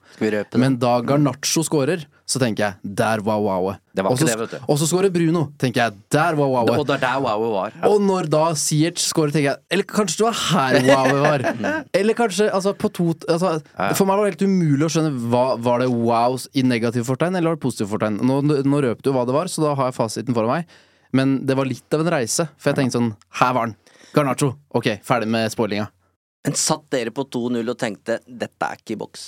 men 0.58 0.80
da 0.82 0.96
Garnaccio 1.06 1.62
scorer, 1.62 2.08
så 2.30 2.40
tenker 2.42 2.64
jeg 2.64 2.96
der 2.98 3.22
var 3.26 3.38
wowet. 3.42 3.78
Det 3.94 4.04
var 4.06 4.14
Og 4.14 4.78
så- 4.78 4.88
scorer 4.90 5.12
Bruno, 5.14 5.52
tenker 5.58 5.82
jeg 5.84 5.94
der 6.10 6.36
var 6.36 6.50
wowet. 6.50 6.80
Og 6.80 6.88
wow 7.22 7.54
var. 7.54 7.74
Og 7.86 8.02
når 8.02 8.30
da 8.30 8.54
Siert 8.54 8.98
scorer, 8.98 9.32
tenker 9.32 9.54
jeg 9.54 9.58
Eller 9.70 9.84
kanskje 9.84 10.18
det 10.18 10.26
var 10.26 10.38
her 10.50 10.80
wowet 10.90 11.22
var. 11.22 11.86
Eller 11.94 12.14
kanskje 12.14 12.50
altså, 12.52 12.74
på 12.74 12.92
to 12.92 13.14
altså, 13.30 13.62
For 13.96 14.06
meg 14.06 14.18
var 14.18 14.26
det 14.26 14.34
helt 14.40 14.50
umulig 14.50 14.86
å 14.86 14.92
skjønne 14.94 15.14
hva, 15.30 15.58
Var 15.60 15.80
det 15.80 15.90
wow 15.90 16.38
i 16.54 16.62
negativ 16.64 17.06
fortegn, 17.06 17.36
eller 17.36 17.50
var 17.52 17.58
det 17.58 17.62
positiv 17.62 17.90
fortegn. 17.94 18.22
Nå, 18.22 18.42
nå 18.42 18.82
røp 18.82 19.02
du 19.04 19.12
hva 19.14 19.26
det 19.26 19.34
var, 19.34 19.46
så 19.46 19.62
da 19.62 19.76
har 19.76 19.92
jeg 19.92 19.98
fasiten 19.98 20.34
foran 20.34 20.50
meg. 20.50 20.66
Men 21.14 21.40
det 21.46 21.58
var 21.58 21.66
litt 21.66 21.94
av 21.94 22.02
en 22.02 22.14
reise, 22.14 22.50
for 22.58 22.72
jeg 22.72 22.82
tenkte 22.82 22.98
sånn 22.98 23.14
Her 23.42 23.54
var 23.54 23.70
den! 23.70 23.78
Garnaccio. 24.14 24.56
Ok, 24.74 24.96
ferdig 25.06 25.30
med 25.30 25.50
spoilinga. 25.54 25.90
Men 26.48 26.56
satt 26.56 26.88
dere 26.94 27.12
på 27.16 27.26
2-0 27.28 27.62
og 27.68 27.78
tenkte 27.80 28.20
'dette 28.26 28.66
er 28.66 28.80
ikke 28.80 28.96
i 28.96 29.02
boks'? 29.02 29.28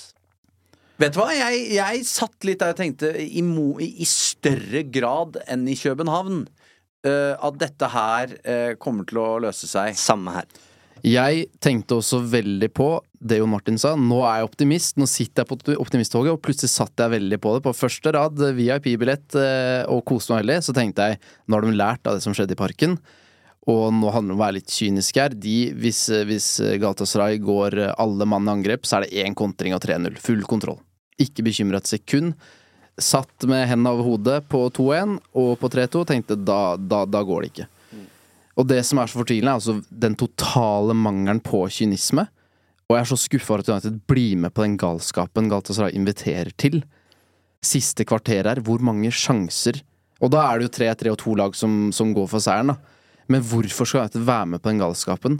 Vet 1.02 1.14
du 1.14 1.20
hva, 1.20 1.30
jeg, 1.34 1.62
jeg 1.74 2.02
satt 2.06 2.46
litt 2.46 2.60
der 2.62 2.74
og 2.74 2.78
tenkte 2.78 3.12
i, 3.18 3.42
mo, 3.42 3.74
i, 3.82 3.88
i 4.04 4.06
større 4.06 4.84
grad 4.86 5.40
enn 5.50 5.64
i 5.66 5.76
København 5.78 6.44
uh, 6.44 7.34
at 7.34 7.56
dette 7.58 7.88
her 7.90 8.36
uh, 8.44 8.74
kommer 8.78 9.08
til 9.08 9.18
å 9.18 9.30
løse 9.42 9.66
seg. 9.66 9.96
Samme 9.98 10.36
her. 10.36 10.46
Jeg 11.02 11.48
tenkte 11.58 11.96
også 11.98 12.20
veldig 12.30 12.68
på 12.70 12.92
det 13.18 13.40
Jon 13.40 13.50
Martin 13.50 13.78
sa. 13.80 13.96
Nå 13.98 14.20
er 14.22 14.38
jeg 14.38 14.46
optimist. 14.46 15.00
Nå 15.00 15.08
sitter 15.10 15.42
jeg 15.42 15.50
på 15.50 15.74
optimisttoget, 15.82 16.30
og 16.30 16.42
plutselig 16.44 16.70
satt 16.70 17.02
jeg 17.02 17.14
veldig 17.16 17.38
på 17.42 17.56
det. 17.56 17.64
På 17.64 17.74
første 17.74 18.12
rad, 18.14 18.38
VIP-billett, 18.38 19.34
eh, 19.34 19.82
og 19.90 20.04
koste 20.06 20.34
meg 20.34 20.44
veldig. 20.44 20.60
Så 20.62 20.74
tenkte 20.76 21.08
jeg 21.10 21.18
nå 21.50 21.58
har 21.58 21.66
de 21.66 21.74
lært 21.74 22.06
av 22.06 22.14
det 22.14 22.22
som 22.22 22.36
skjedde 22.36 22.54
i 22.54 22.60
parken. 22.60 22.94
Og 23.70 23.92
nå 23.94 24.10
handler 24.10 24.32
det 24.32 24.34
om 24.34 24.40
å 24.40 24.42
være 24.42 24.56
litt 24.58 24.72
kynisk 24.74 25.20
her. 25.20 25.36
De, 25.38 25.58
hvis, 25.78 26.00
hvis 26.26 26.48
Galatasaray 26.82 27.38
går 27.42 27.78
alle 27.92 28.26
mann 28.26 28.48
i 28.48 28.54
angrep, 28.56 28.88
så 28.88 28.98
er 28.98 29.06
det 29.06 29.22
én 29.22 29.36
kontring 29.38 29.76
og 29.76 29.84
3-0. 29.84 30.18
Full 30.24 30.42
kontroll. 30.50 30.80
Ikke 31.22 31.44
bekymra 31.46 31.78
et 31.78 31.90
sekund. 31.90 32.34
Satt 32.98 33.46
med 33.48 33.68
hendene 33.70 33.94
over 33.94 34.08
hodet 34.10 34.40
på 34.50 34.64
2-1 34.74 35.14
og 35.38 35.52
på 35.60 35.70
3-2. 35.72 36.02
Tenkte 36.10 36.36
da, 36.40 36.74
da, 36.76 37.04
da 37.06 37.22
går 37.26 37.44
det 37.44 37.52
ikke. 37.52 37.68
Og 38.58 38.68
det 38.68 38.82
som 38.84 39.00
er 39.00 39.08
så 39.08 39.20
fortvilende, 39.22 39.54
er 39.54 39.60
altså 39.60 39.78
den 39.88 40.16
totale 40.18 40.96
mangelen 40.98 41.40
på 41.44 41.62
kynisme. 41.72 42.26
Og 42.88 42.96
jeg 42.96 43.04
er 43.04 43.08
så 43.08 43.20
skuffa 43.20 43.54
over 43.54 43.62
at 43.62 43.70
United 43.70 44.02
blir 44.10 44.40
med 44.42 44.52
på 44.52 44.66
den 44.66 44.74
galskapen 44.80 45.48
Galatasaray 45.48 45.94
inviterer 45.96 46.50
til. 46.60 46.82
Siste 47.64 48.04
kvarter 48.04 48.50
her, 48.50 48.60
hvor 48.60 48.82
mange 48.82 49.12
sjanser 49.14 49.84
Og 50.22 50.30
da 50.34 50.42
er 50.42 50.58
det 50.58 50.66
jo 50.66 50.74
3-3 50.82 51.10
og 51.12 51.18
to 51.18 51.32
lag 51.38 51.54
som, 51.58 51.90
som 51.94 52.12
går 52.14 52.28
for 52.30 52.42
seieren, 52.42 52.74
da. 52.74 52.91
Men 53.30 53.44
hvorfor 53.46 53.88
skal 53.88 54.06
United 54.06 54.24
være 54.26 54.48
med 54.54 54.62
på 54.62 54.72
den 54.72 54.82
galskapen? 54.82 55.38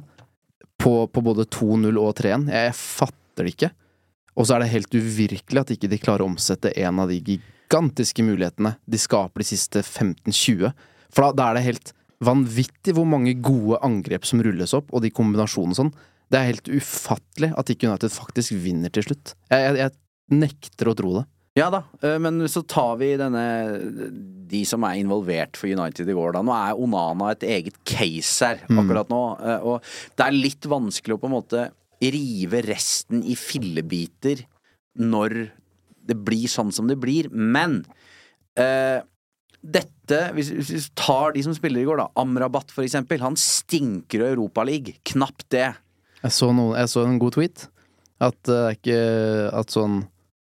På, 0.83 1.07
på 1.07 1.23
både 1.25 1.47
2-0 1.47 1.99
og 2.01 2.12
3-1? 2.18 2.51
Jeg, 2.53 2.77
fatter 2.79 3.47
det 3.47 3.55
ikke. 3.55 3.73
Og 4.38 4.49
så 4.49 4.57
er 4.57 4.62
det 4.62 4.73
helt 4.73 4.95
uvirkelig 4.97 5.62
at 5.62 5.73
ikke 5.75 5.90
de 5.92 6.01
klarer 6.01 6.25
å 6.25 6.31
omsette 6.31 6.73
en 6.81 7.03
av 7.03 7.11
de 7.12 7.18
gigantiske 7.21 8.25
mulighetene 8.25 8.77
de 8.88 9.01
skaper 9.01 9.45
de 9.45 9.49
siste 9.51 9.83
15-20. 9.85 10.73
For 11.12 11.29
da, 11.29 11.35
da 11.37 11.51
er 11.51 11.59
det 11.59 11.66
helt 11.66 11.92
vanvittig 12.23 12.95
hvor 12.97 13.09
mange 13.09 13.35
gode 13.42 13.81
angrep 13.85 14.27
som 14.29 14.42
rulles 14.45 14.75
opp, 14.79 14.92
og 14.95 15.03
de 15.05 15.12
kombinasjonene 15.14 15.77
sånn. 15.77 15.92
Det 16.33 16.38
er 16.38 16.49
helt 16.49 16.71
ufattelig 16.71 17.53
at 17.59 17.73
ikke 17.73 17.90
United 17.90 18.14
faktisk 18.14 18.55
vinner 18.62 18.92
til 18.95 19.05
slutt. 19.11 19.35
Jeg, 19.53 19.64
jeg, 19.66 19.79
jeg 19.83 20.38
nekter 20.38 20.88
å 20.88 20.97
tro 20.97 21.14
det. 21.18 21.25
Ja 21.59 21.69
da, 21.73 21.83
eh, 22.01 22.19
men 22.23 22.41
så 22.49 22.62
tar 22.65 22.97
vi 22.97 23.11
denne 23.21 23.43
De 24.53 24.62
som 24.69 24.85
er 24.88 25.01
involvert 25.01 25.59
for 25.61 25.69
United 25.69 26.09
i 26.09 26.17
går, 26.17 26.33
da. 26.37 26.41
Nå 26.45 26.53
er 26.57 26.81
Onana 26.81 27.31
et 27.33 27.45
eget 27.45 27.77
case 27.88 28.45
her 28.45 28.62
akkurat 28.69 29.09
nå. 29.12 29.21
eh, 29.41 29.61
Og 29.61 29.83
det 30.17 30.27
er 30.27 30.37
litt 30.37 30.69
vanskelig 30.69 31.17
å 31.17 31.21
på 31.21 31.29
en 31.29 31.37
måte 31.37 31.67
rive 32.03 32.62
resten 32.67 33.23
i 33.23 33.37
fillebiter 33.38 34.43
når 34.99 35.51
det 36.03 36.17
blir 36.19 36.49
sånn 36.51 36.73
som 36.75 36.88
det 36.91 36.97
blir. 37.01 37.29
Men 37.31 37.85
eh, 38.59 39.01
dette, 39.62 40.19
hvis, 40.35 40.51
vi 40.51 40.81
tar 40.99 41.33
de 41.37 41.45
som 41.47 41.55
spiller 41.55 41.85
i 41.85 41.87
går, 41.87 42.01
da. 42.03 42.09
Amrabat, 42.19 42.73
for 42.75 42.83
eksempel. 42.83 43.21
Han 43.23 43.37
stinker 43.38 44.25
av 44.25 44.33
Europaliga. 44.35 44.97
Knapt 45.12 45.47
det. 45.55 45.69
Jeg 46.25 46.35
så, 46.35 46.51
noen, 46.51 46.75
jeg 46.81 46.91
så 46.91 47.05
en 47.07 47.21
god 47.23 47.37
tweet. 47.38 47.69
At 48.23 48.37
det 48.47 48.59
er 48.59 48.77
ikke 48.77 48.99
At 49.62 49.73
sånn 49.75 50.03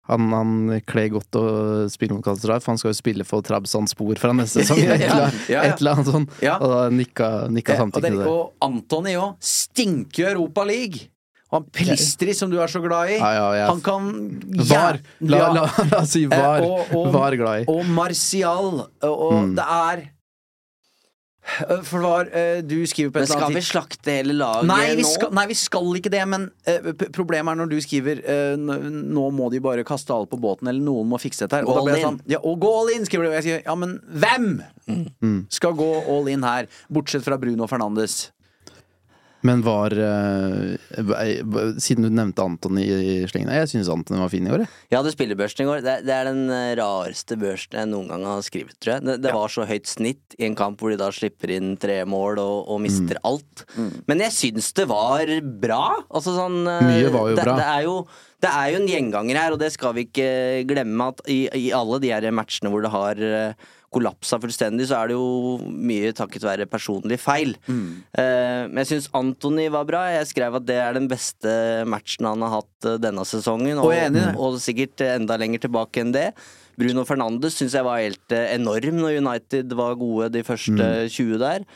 han, 0.10 0.26
han 0.36 0.82
kler 0.86 1.08
godt 1.14 1.38
å 1.40 1.44
spille 1.92 2.14
mot 2.18 2.24
Galatasaray, 2.26 2.60
for 2.60 2.74
han 2.74 2.78
skal 2.82 2.92
jo 2.92 2.98
spille 2.98 3.24
for 3.28 3.42
Trabzon 3.46 3.88
Spor 3.88 4.20
fra 4.20 4.34
neste 4.36 4.60
sesong. 4.66 4.82
Ja, 4.84 4.98
ja, 5.00 5.30
ja, 5.48 5.62
et 5.70 5.80
eller 5.80 5.96
annet 5.96 6.10
sånt. 6.12 6.30
Og 6.60 6.68
da 6.74 6.82
nikka, 6.92 7.30
nikka 7.54 7.78
samtidig 7.80 7.80
samtykke 7.80 8.04
det, 8.04 8.12
til 8.12 8.20
det. 8.20 8.28
og 8.28 8.68
Antony 8.68 9.16
òg 9.16 9.36
stinker 9.40 10.26
i 10.26 10.32
Europa 10.34 10.66
League. 10.68 11.08
Og 11.54 11.60
han 11.60 11.66
Pelistri, 11.70 12.34
som 12.34 12.50
du 12.50 12.58
er 12.60 12.68
så 12.72 12.80
glad 12.82 13.12
i, 13.14 13.20
han 13.22 13.80
kan 13.86 14.08
Var! 14.58 14.98
La, 15.22 15.38
Ja. 15.38 15.50
la, 15.54 15.68
la 15.92 16.00
oss 16.02 16.10
si 16.16 16.26
var. 16.26 16.58
Eh, 16.60 16.66
og- 16.66 16.96
og- 16.98 17.12
var 17.14 17.36
glad 17.38 17.62
i. 17.62 17.66
Og 17.70 17.86
Martial. 17.94 18.72
Og, 19.04 19.14
og 19.14 19.34
Mm. 19.44 19.56
det 19.56 19.68
er 19.70 19.98
Eh, 20.02 20.10
For 21.84 22.00
det 22.00 22.08
var 22.08 22.30
eh, 22.32 22.62
Du 22.64 22.78
skriver 22.88 23.12
på 23.12 23.20
et 23.20 23.28
Men 23.28 23.32
skal 23.34 23.54
vi 23.54 23.64
slakte 23.68 24.14
hele 24.16 24.36
laget 24.38 24.68
Nei 24.70 24.94
vi, 24.96 25.04
nå? 25.04 25.10
skal, 25.12 25.34
nei, 25.36 25.44
vi 25.52 25.58
skal 25.60 25.90
ikke 26.00 26.12
det, 26.14 26.22
men 26.32 26.46
uh, 26.70 26.92
problemet 27.16 27.52
er 27.52 27.60
når 27.60 27.72
du 27.74 27.76
skriver 27.84 28.22
uh, 28.24 28.54
Nå 28.58 29.26
må 29.36 29.50
de 29.52 29.60
bare 29.64 29.84
kaste 29.88 30.16
alle 30.16 30.30
på 30.32 30.40
båten, 30.40 30.72
eller 30.72 30.82
noen 30.84 31.10
må 31.12 31.20
fikse 31.22 31.44
dette 31.44 31.60
her. 31.60 31.68
Og 31.68 31.90
sånn 32.00 32.22
Ja, 32.32 32.40
og 32.48 32.62
gå 32.64 32.72
all 32.80 32.94
in, 32.96 33.04
skriver 33.10 33.28
du. 33.28 33.36
Jeg 33.36 33.46
skriver, 33.48 33.66
ja, 33.68 33.76
men 33.80 34.00
hvem 34.24 34.50
Mm. 34.84 35.46
skal 35.48 35.72
gå 35.80 35.86
all 36.12 36.28
in 36.28 36.44
her? 36.44 36.66
Bortsett 36.92 37.24
fra 37.24 37.38
Bruno 37.40 37.68
Fernandes. 37.72 38.32
Men 39.44 39.62
var 39.66 39.92
eh, 39.92 40.78
Siden 41.82 42.06
du 42.06 42.10
nevnte 42.14 42.44
Anton 42.44 42.78
i 42.80 43.24
slengen 43.30 43.52
Jeg 43.54 43.70
syns 43.72 43.90
Anton 43.92 44.22
var 44.22 44.32
fin 44.32 44.48
i 44.48 44.52
år, 44.54 44.64
jeg. 44.64 44.72
Jeg 44.94 45.00
hadde 45.02 45.14
spillebørsen 45.16 45.64
i 45.64 45.68
går. 45.70 45.82
Det, 45.86 45.96
det 46.08 46.16
er 46.16 46.30
den 46.30 46.44
eh, 46.54 46.72
rareste 46.80 47.38
børsen 47.42 47.78
jeg 47.80 47.90
noen 47.92 48.10
gang 48.14 48.26
har 48.30 48.44
skrevet, 48.46 48.76
tror 48.80 48.96
jeg. 48.96 49.06
Det, 49.10 49.18
det 49.26 49.34
var 49.36 49.52
så 49.54 49.68
høyt 49.70 49.90
snitt 49.92 50.38
i 50.40 50.48
en 50.48 50.56
kamp 50.60 50.80
hvor 50.82 50.94
de 50.94 51.00
da 51.02 51.10
slipper 51.14 51.52
inn 51.58 51.74
tre 51.82 52.00
mål 52.10 52.40
og, 52.44 52.58
og 52.74 52.82
mister 52.84 53.02
Mm. 53.14 53.26
alt. 53.28 53.64
Men 54.08 54.22
jeg 54.24 54.34
syns 54.36 54.70
det 54.78 54.86
var 54.90 55.28
bra. 55.62 55.82
Altså 56.08 56.34
sånn 56.38 56.62
eh, 56.70 56.86
Mye 56.88 57.12
var 57.14 57.30
jo 57.34 57.36
det, 57.38 57.44
bra. 57.46 57.56
Det 57.60 57.68
er 57.68 57.84
jo, 57.88 57.96
det 58.44 58.52
er 58.56 58.68
jo 58.74 58.80
en 58.80 58.88
gjenganger 58.90 59.40
her, 59.42 59.56
og 59.56 59.60
det 59.62 59.72
skal 59.76 59.94
vi 59.98 60.06
ikke 60.08 60.30
glemme. 60.70 61.10
At 61.14 61.20
i, 61.32 61.42
i 61.66 61.70
alle 61.76 62.00
de 62.04 62.12
her 62.14 62.28
matchene 62.36 62.72
hvor 62.74 62.84
det 62.86 62.92
har 62.94 63.20
eh, 63.28 63.72
kollapsa 63.94 64.40
fullstendig, 64.42 64.88
så 64.90 65.00
er 65.00 65.12
det 65.12 65.18
jo 65.18 65.58
mye 65.64 66.12
takket 66.16 66.46
være 66.48 66.68
personlig 66.70 67.20
feil. 67.22 67.54
Mm. 67.68 67.86
Eh, 68.20 68.64
men 68.70 68.82
jeg 68.84 68.92
syns 68.94 69.10
Antony 69.18 69.70
var 69.74 69.88
bra. 69.90 70.04
Jeg 70.16 70.32
skrev 70.34 70.60
at 70.60 70.68
det 70.68 70.80
er 70.82 70.98
den 70.98 71.08
beste 71.12 71.54
matchen 71.90 72.30
han 72.30 72.44
har 72.46 72.60
hatt 72.60 72.90
eh, 72.90 73.00
denne 73.04 73.26
sesongen, 73.28 73.80
Og 73.84 73.94
og, 73.94 74.44
og 74.58 74.60
sikkert 74.64 75.06
enda 75.06 75.38
lenger 75.40 75.66
tilbake 75.68 76.04
enn 76.04 76.14
det. 76.16 76.32
Bruno 76.80 77.06
Fernandes 77.06 77.60
syns 77.60 77.76
jeg 77.78 77.86
var 77.86 78.02
helt 78.02 78.36
eh, 78.36 78.54
enorm 78.56 79.02
når 79.04 79.20
United 79.22 79.74
var 79.78 79.98
gode 80.00 80.32
de 80.34 80.46
første 80.46 80.94
20 81.14 81.42
der. 81.42 81.68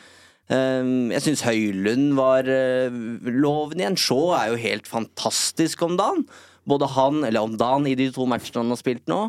Um, 0.47 1.09
jeg 1.11 1.25
syns 1.25 1.41
Høylund 1.43 2.13
var 2.15 2.47
uh, 2.47 2.93
lovende 3.27 3.83
igjen. 3.83 3.97
Shaw 3.99 4.31
er 4.37 4.53
jo 4.53 4.61
helt 4.61 4.87
fantastisk 4.87 5.81
om 5.83 5.97
dagen. 5.99 6.23
Både 6.67 6.89
han, 6.91 7.21
eller 7.27 7.45
om 7.47 7.55
Dan 7.59 7.87
i 7.87 7.95
de 7.97 8.09
to 8.13 8.25
matchene 8.29 8.63
han 8.63 8.73
har 8.73 8.79
spilt 8.79 9.05
nå. 9.09 9.19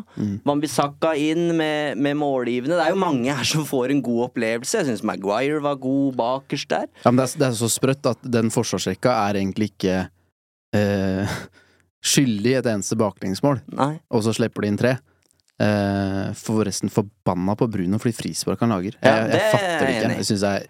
Wambisaka 0.47 1.13
inn 1.15 1.53
med, 1.57 1.99
med 2.01 2.17
målgivende. 2.19 2.75
Det 2.75 2.87
er 2.87 2.93
jo 2.95 3.01
mange 3.01 3.35
her 3.35 3.47
som 3.47 3.67
får 3.67 3.93
en 3.93 4.03
god 4.05 4.25
opplevelse. 4.29 4.81
Jeg 4.81 4.89
syns 4.89 5.05
Maguire 5.07 5.61
var 5.63 5.79
god 5.81 6.17
bakerst 6.19 6.69
der. 6.73 6.87
Ja, 7.03 7.11
men 7.11 7.21
det, 7.21 7.29
er, 7.29 7.43
det 7.43 7.47
er 7.49 7.59
så 7.61 7.71
sprøtt 7.71 8.09
at 8.11 8.27
den 8.37 8.51
forsvarsrekka 8.53 9.15
er 9.29 9.39
egentlig 9.39 9.71
ikke 9.73 10.01
eh, 10.75 11.37
skyldig 12.11 12.57
et 12.59 12.69
eneste 12.73 12.99
baklengsmål, 12.99 13.63
Nei. 13.75 13.93
og 14.11 14.25
så 14.27 14.35
slipper 14.35 14.65
de 14.65 14.73
inn 14.73 14.79
tre. 14.79 14.97
Eh, 15.59 16.29
forresten 16.39 16.91
forbanna 16.93 17.55
på 17.59 17.67
Bruno 17.67 17.97
fordi 17.99 18.15
frispark 18.15 18.61
han 18.63 18.71
lager. 18.71 18.95
Jeg, 18.99 19.25
jeg 19.33 19.41
er 19.41 19.51
fatter 19.51 19.83
det 19.83 19.95
ikke. 19.97 20.13
Jeg 20.19 20.29
syns 20.29 20.45
det 20.45 20.53
er 20.55 20.69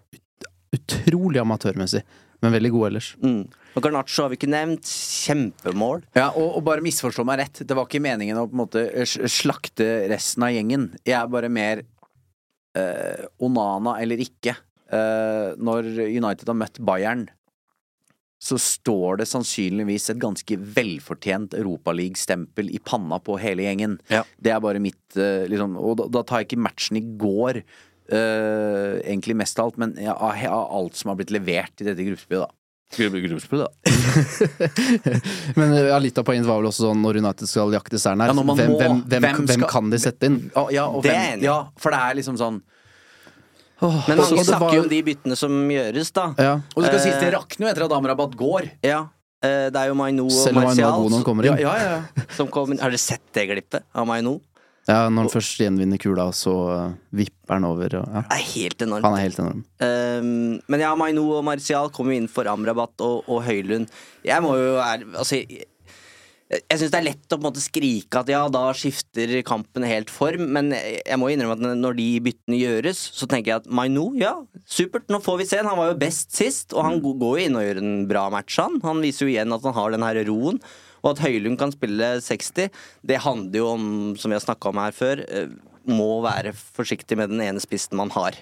utrolig 0.79 1.41
amatørmessig, 1.41 2.01
men 2.43 2.55
veldig 2.55 2.71
god 2.75 2.87
ellers. 2.89 3.09
Mm. 3.23 3.41
Og 3.75 3.83
Garnaccio 3.83 4.23
har 4.23 4.31
vi 4.31 4.39
ikke 4.39 4.51
nevnt. 4.51 4.87
Kjempemål. 5.25 6.03
Ja, 6.17 6.29
og, 6.31 6.57
og 6.59 6.63
bare 6.67 6.83
misforstå 6.85 7.25
meg 7.27 7.41
rett. 7.43 7.63
Det 7.67 7.77
var 7.77 7.87
ikke 7.89 8.03
meningen 8.03 8.39
å 8.39 8.47
på 8.47 8.55
en 8.55 8.63
måte 8.63 8.85
slakte 9.05 9.89
resten 10.11 10.47
av 10.47 10.53
gjengen. 10.55 10.89
Jeg 11.03 11.17
er 11.19 11.31
bare 11.31 11.51
mer 11.51 11.83
eh, 12.79 13.27
Onana 13.45 13.97
eller 14.03 14.23
ikke. 14.23 14.55
Eh, 14.89 15.51
når 15.59 15.91
United 16.07 16.47
har 16.49 16.57
møtt 16.57 16.79
Bayern, 16.81 17.27
så 18.39 18.55
står 18.55 19.19
det 19.19 19.27
sannsynligvis 19.27 20.09
et 20.13 20.21
ganske 20.21 20.55
velfortjent 20.77 21.57
Europaliga-stempel 21.59 22.71
i 22.71 22.79
panna 22.79 23.19
på 23.19 23.35
hele 23.41 23.65
gjengen. 23.67 23.97
Ja. 24.07 24.23
Det 24.39 24.53
er 24.55 24.63
bare 24.63 24.79
mitt 24.79 25.19
eh, 25.19 25.43
liksom, 25.51 25.75
Og 25.75 25.97
da, 25.99 26.07
da 26.15 26.23
tar 26.23 26.41
jeg 26.41 26.49
ikke 26.49 26.63
matchen 26.69 27.01
i 27.01 27.03
går, 27.19 27.59
eh, 27.59 27.65
egentlig 28.09 29.35
mest 29.37 29.59
av 29.59 29.65
alt, 29.69 29.77
men 29.77 29.95
ja, 30.01 30.13
av, 30.13 30.63
alt 30.79 30.95
som 30.95 31.09
har 31.09 31.15
blitt 31.19 31.31
levert 31.31 31.81
i 31.81 31.87
dette 31.87 32.03
gruppespillet, 32.07 32.47
da. 32.47 32.55
Gruppe- 32.97 33.21
Gruppespillet, 33.21 33.67
da. 33.69 33.69
Men 35.59 35.73
eh, 35.77 35.87
ja, 35.91 35.99
litt 36.01 36.17
av 36.17 36.25
poenget 36.25 36.47
var 36.49 36.57
vel 36.57 36.69
også 36.71 36.87
sånn 36.87 37.03
når 37.05 37.19
United 37.21 37.49
skal 37.51 37.69
jakte 37.75 37.99
seieren 38.01 38.23
her. 38.23 38.31
Ja, 38.31 38.37
når 38.39 38.47
hvem, 38.49 38.71
må- 38.73 38.79
hvem, 38.79 38.97
hvem, 39.11 39.27
skal, 39.29 39.45
hvem, 39.51 39.65
kan 39.69 39.91
de 39.93 39.99
sette 40.01 40.25
inn? 40.29 40.39
Ja, 40.55 40.63
ja, 40.73 40.87
og 40.89 41.03
Det 41.05 41.13
er 41.13 41.35
enig 41.35 41.45
ja, 41.45 41.59
for 41.77 41.93
det 41.93 41.99
er 42.07 42.17
liksom 42.17 42.39
sånn 42.41 42.57
Men 43.79 44.17
mange 44.19 44.41
snakker 44.43 44.65
var- 44.65 44.73
jo 44.75 44.81
om 44.87 44.89
de 44.91 45.03
byttene 45.05 45.37
som 45.39 45.53
gjøres, 45.71 46.09
da. 46.17 46.25
Ja. 46.41 46.55
Og 46.75 46.81
det 46.83 46.89
skal 46.89 46.99
Eh, 46.99 47.05
sies, 47.05 47.21
det 47.21 47.29
rakner 47.37 47.67
jo 47.67 47.71
etter 47.75 47.85
at 47.85 47.91
Amrabat 47.95 48.33
går. 48.35 48.71
Ja. 48.83 49.03
Eh, 49.41 49.69
Det 49.69 49.75
er 49.79 49.87
jo 49.87 49.93
Maino 49.95 50.25
og 50.25 50.31
Selv 50.31 50.57
om 50.57 50.65
han 50.67 50.75
var 50.75 50.97
god 50.97 51.11
når 51.13 51.23
han 51.23 51.37
Martial 51.37 51.59
inn. 51.59 51.61
ja, 51.63 51.75
ja. 51.77 52.25
som 52.37 52.47
kom. 52.51 52.73
Har 52.77 52.89
dere 52.89 52.97
sett 52.99 53.21
det 53.37 53.45
glippet 53.47 53.83
av 53.95 54.05
Maino? 54.09 54.41
Ja, 54.89 55.05
når 55.05 55.27
han 55.27 55.33
først 55.35 55.59
gjenvinner 55.61 56.01
kula, 56.01 56.29
så 56.33 56.53
uh, 56.73 56.93
vipper 57.13 57.59
han 57.59 57.67
over. 57.67 57.99
Og, 58.01 58.13
ja. 58.15 58.23
Er 58.33 58.45
helt 58.55 58.85
enormt. 58.85 59.05
Han 59.05 59.17
er 59.17 59.25
helt 59.27 59.41
enorm. 59.41 59.65
Um, 59.85 60.29
men 60.65 60.85
ja, 60.85 60.93
Maino 60.97 61.27
og 61.37 61.43
Martial 61.45 61.91
kom 61.93 62.09
jo 62.09 62.17
inn 62.17 62.29
for 62.31 62.49
Amrabat 62.49 63.05
og, 63.05 63.27
og 63.29 63.43
Høylund. 63.45 63.91
Jeg 64.25 64.45
må 64.45 64.55
jo 64.57 64.79
være 64.79 65.11
Altså, 65.19 65.43
jeg, 65.43 65.67
jeg 66.49 66.79
syns 66.81 66.93
det 66.95 66.97
er 66.97 67.05
lett 67.05 67.29
å 67.29 67.37
på 67.37 67.43
en 67.43 67.47
måte 67.51 67.61
skrike 67.61 68.23
at 68.23 68.29
ja, 68.33 68.41
da 68.49 68.63
skifter 68.73 69.35
kampen 69.45 69.85
helt 69.85 70.09
form, 70.09 70.47
men 70.55 70.73
jeg, 70.73 70.97
jeg 71.05 71.21
må 71.21 71.29
innrømme 71.29 71.59
at 71.59 71.77
når 71.77 71.99
de 71.99 72.07
byttene 72.25 72.57
gjøres, 72.57 73.03
så 73.13 73.29
tenker 73.29 73.53
jeg 73.53 73.61
at 73.61 73.69
Maino, 73.69 74.07
ja, 74.17 74.33
supert, 74.65 75.05
nå 75.13 75.21
får 75.21 75.41
vi 75.43 75.49
se. 75.51 75.61
Han 75.61 75.77
var 75.77 75.91
jo 75.91 76.01
best 76.01 76.33
sist, 76.33 76.73
og 76.73 76.87
han 76.87 76.97
går 77.05 77.21
jo 77.21 77.45
inn 77.45 77.59
og 77.59 77.67
gjør 77.67 77.83
en 77.83 77.97
bra 78.09 78.25
match, 78.33 78.57
han. 78.57 78.81
Han 78.87 79.05
viser 79.05 79.27
jo 79.27 79.35
igjen 79.35 79.53
at 79.53 79.69
han 79.69 79.77
har 79.77 79.93
den 79.93 80.07
her 80.07 80.23
roen. 80.31 80.57
Og 81.03 81.13
at 81.13 81.23
Høylund 81.23 81.59
kan 81.59 81.73
spille 81.73 82.11
60, 82.25 82.69
det 83.07 83.23
handler 83.25 83.61
jo 83.61 83.71
om, 83.73 83.89
som 84.19 84.31
vi 84.31 84.37
har 84.37 84.45
snakka 84.45 84.71
om 84.71 84.81
her 84.81 84.95
før, 84.95 85.23
eh, 85.27 85.51
må 85.89 86.19
være 86.25 86.53
forsiktig 86.53 87.17
med 87.17 87.31
den 87.33 87.41
ene 87.45 87.63
spissen 87.63 87.97
man 87.97 88.11
har. 88.13 88.37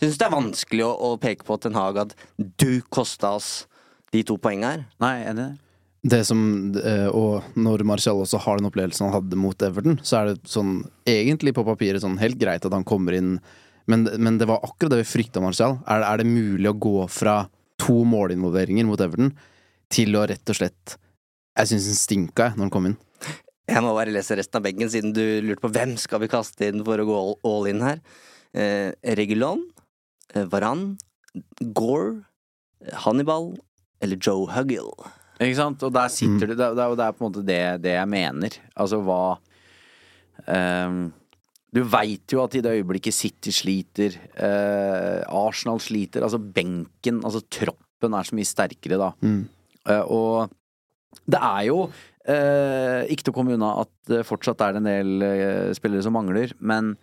Jeg 0.00 0.08
syns 0.08 0.20
det 0.20 0.26
er 0.26 0.36
vanskelig 0.36 0.84
å, 0.86 0.92
å 1.10 1.16
peke 1.20 1.46
på 1.46 1.58
Ten 1.60 1.76
Hag 1.76 1.98
at 2.00 2.14
du 2.36 2.80
kosta 2.88 3.34
oss 3.36 3.50
de 4.14 4.22
to 4.26 4.38
poengene 4.40 4.70
her. 4.72 4.86
Nei, 5.02 5.16
enig 5.28 5.44
det. 5.44 5.50
Det 6.00 6.22
som, 6.24 6.40
eh, 6.80 7.08
og 7.12 7.56
når 7.60 7.84
Martial 7.84 8.22
også 8.22 8.40
har 8.40 8.56
den 8.56 8.70
opplevelsen 8.70 9.06
han 9.06 9.18
hadde 9.18 9.36
mot 9.36 9.62
Everton, 9.62 9.98
så 10.00 10.20
er 10.22 10.30
det 10.30 10.48
sånn 10.48 10.78
egentlig 11.08 11.52
på 11.56 11.66
papiret 11.66 12.00
sånn 12.00 12.16
helt 12.22 12.40
greit 12.40 12.64
at 12.64 12.72
han 12.72 12.86
kommer 12.88 13.18
inn, 13.18 13.34
men, 13.90 14.06
men 14.16 14.38
det 14.40 14.48
var 14.48 14.64
akkurat 14.64 14.94
det 14.94 15.02
vi 15.02 15.10
frykta 15.10 15.42
Martial. 15.44 15.76
Er, 15.84 16.06
er 16.08 16.22
det 16.22 16.30
mulig 16.30 16.72
å 16.72 16.78
gå 16.80 17.04
fra 17.12 17.42
to 17.80 18.00
målinvolveringer 18.08 18.88
mot 18.88 19.00
Everton 19.04 19.34
til 19.92 20.16
å 20.16 20.24
rett 20.30 20.52
og 20.52 20.56
slett 20.56 20.96
Jeg 21.60 21.68
syns 21.74 21.86
den 21.90 21.98
stinka 22.00 22.48
jeg 22.50 22.56
når 22.58 22.64
den 22.66 22.72
kom 22.74 22.88
inn. 22.90 22.96
Jeg 23.70 23.82
må 23.84 23.92
bare 23.94 24.10
lese 24.14 24.34
resten 24.38 24.58
av 24.58 24.64
benken, 24.66 24.88
siden 24.90 25.12
du 25.14 25.22
lurte 25.46 25.62
på 25.62 25.70
hvem 25.70 25.92
skal 26.00 26.22
vi 26.24 26.28
kaste 26.32 26.70
inn 26.72 26.80
for 26.86 26.98
å 26.98 27.06
gå 27.06 27.14
all, 27.20 27.34
all 27.46 27.68
in 27.70 27.82
her. 27.84 28.00
Eh, 28.56 28.90
Regulon, 29.14 29.60
eh, 30.34 30.46
Varan, 30.50 30.96
Gore, 31.76 32.24
eh, 32.82 32.96
Hannibal 33.04 33.52
eller 34.02 34.16
Joe 34.18 34.48
Huggill. 34.50 34.90
Ikke 35.40 35.56
sant? 35.60 35.84
Og 35.86 35.92
der 35.94 36.08
sitter 36.12 36.50
du 36.50 36.54
det, 36.56 36.64
er- 36.66 36.74
det, 36.74 36.82
er- 36.82 36.96
det 36.98 37.06
er 37.06 37.14
på 37.14 37.22
en 37.22 37.28
måte 37.30 37.44
det, 37.46 37.60
det 37.84 37.94
jeg 37.94 38.08
mener. 38.10 38.56
Altså 38.76 38.98
hva 39.06 39.20
um, 40.50 40.98
Du 41.72 41.82
veit 41.86 42.32
jo 42.34 42.42
at 42.42 42.56
i 42.58 42.62
det 42.64 42.72
øyeblikket 42.80 43.14
City 43.14 43.52
sliter, 43.54 44.16
uh, 44.40 45.22
Arsenal 45.46 45.78
sliter, 45.82 46.24
altså 46.26 46.40
benken, 46.42 47.20
altså 47.22 47.44
troppen 47.46 48.16
er 48.18 48.26
så 48.26 48.34
mye 48.34 48.48
sterkere 48.48 48.98
da. 48.98 49.12
Eh, 49.22 50.02
og 50.10 50.50
det 51.30 51.40
er 51.40 51.66
jo 51.68 51.84
eh, 52.28 53.06
ikke 53.10 53.26
til 53.26 53.32
å 53.32 53.36
komme 53.36 53.54
unna 53.56 53.74
at 53.82 53.92
det 54.10 54.24
fortsatt 54.28 54.62
er 54.66 54.78
en 54.78 54.88
del 54.88 55.24
eh, 55.26 55.70
spillere 55.76 56.04
som 56.06 56.14
mangler, 56.16 56.54
men 56.58 56.94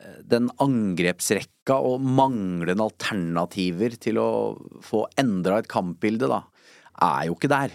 eh, 0.00 0.20
den 0.26 0.50
angrepsrekka 0.62 1.78
og 1.90 2.04
manglende 2.04 2.86
alternativer 2.86 3.96
til 4.02 4.20
å 4.22 4.28
få 4.84 5.06
endra 5.20 5.60
et 5.62 5.70
kampbilde, 5.70 6.30
da, 6.30 6.42
er 7.06 7.28
jo 7.30 7.38
ikke 7.38 7.52
der. 7.52 7.74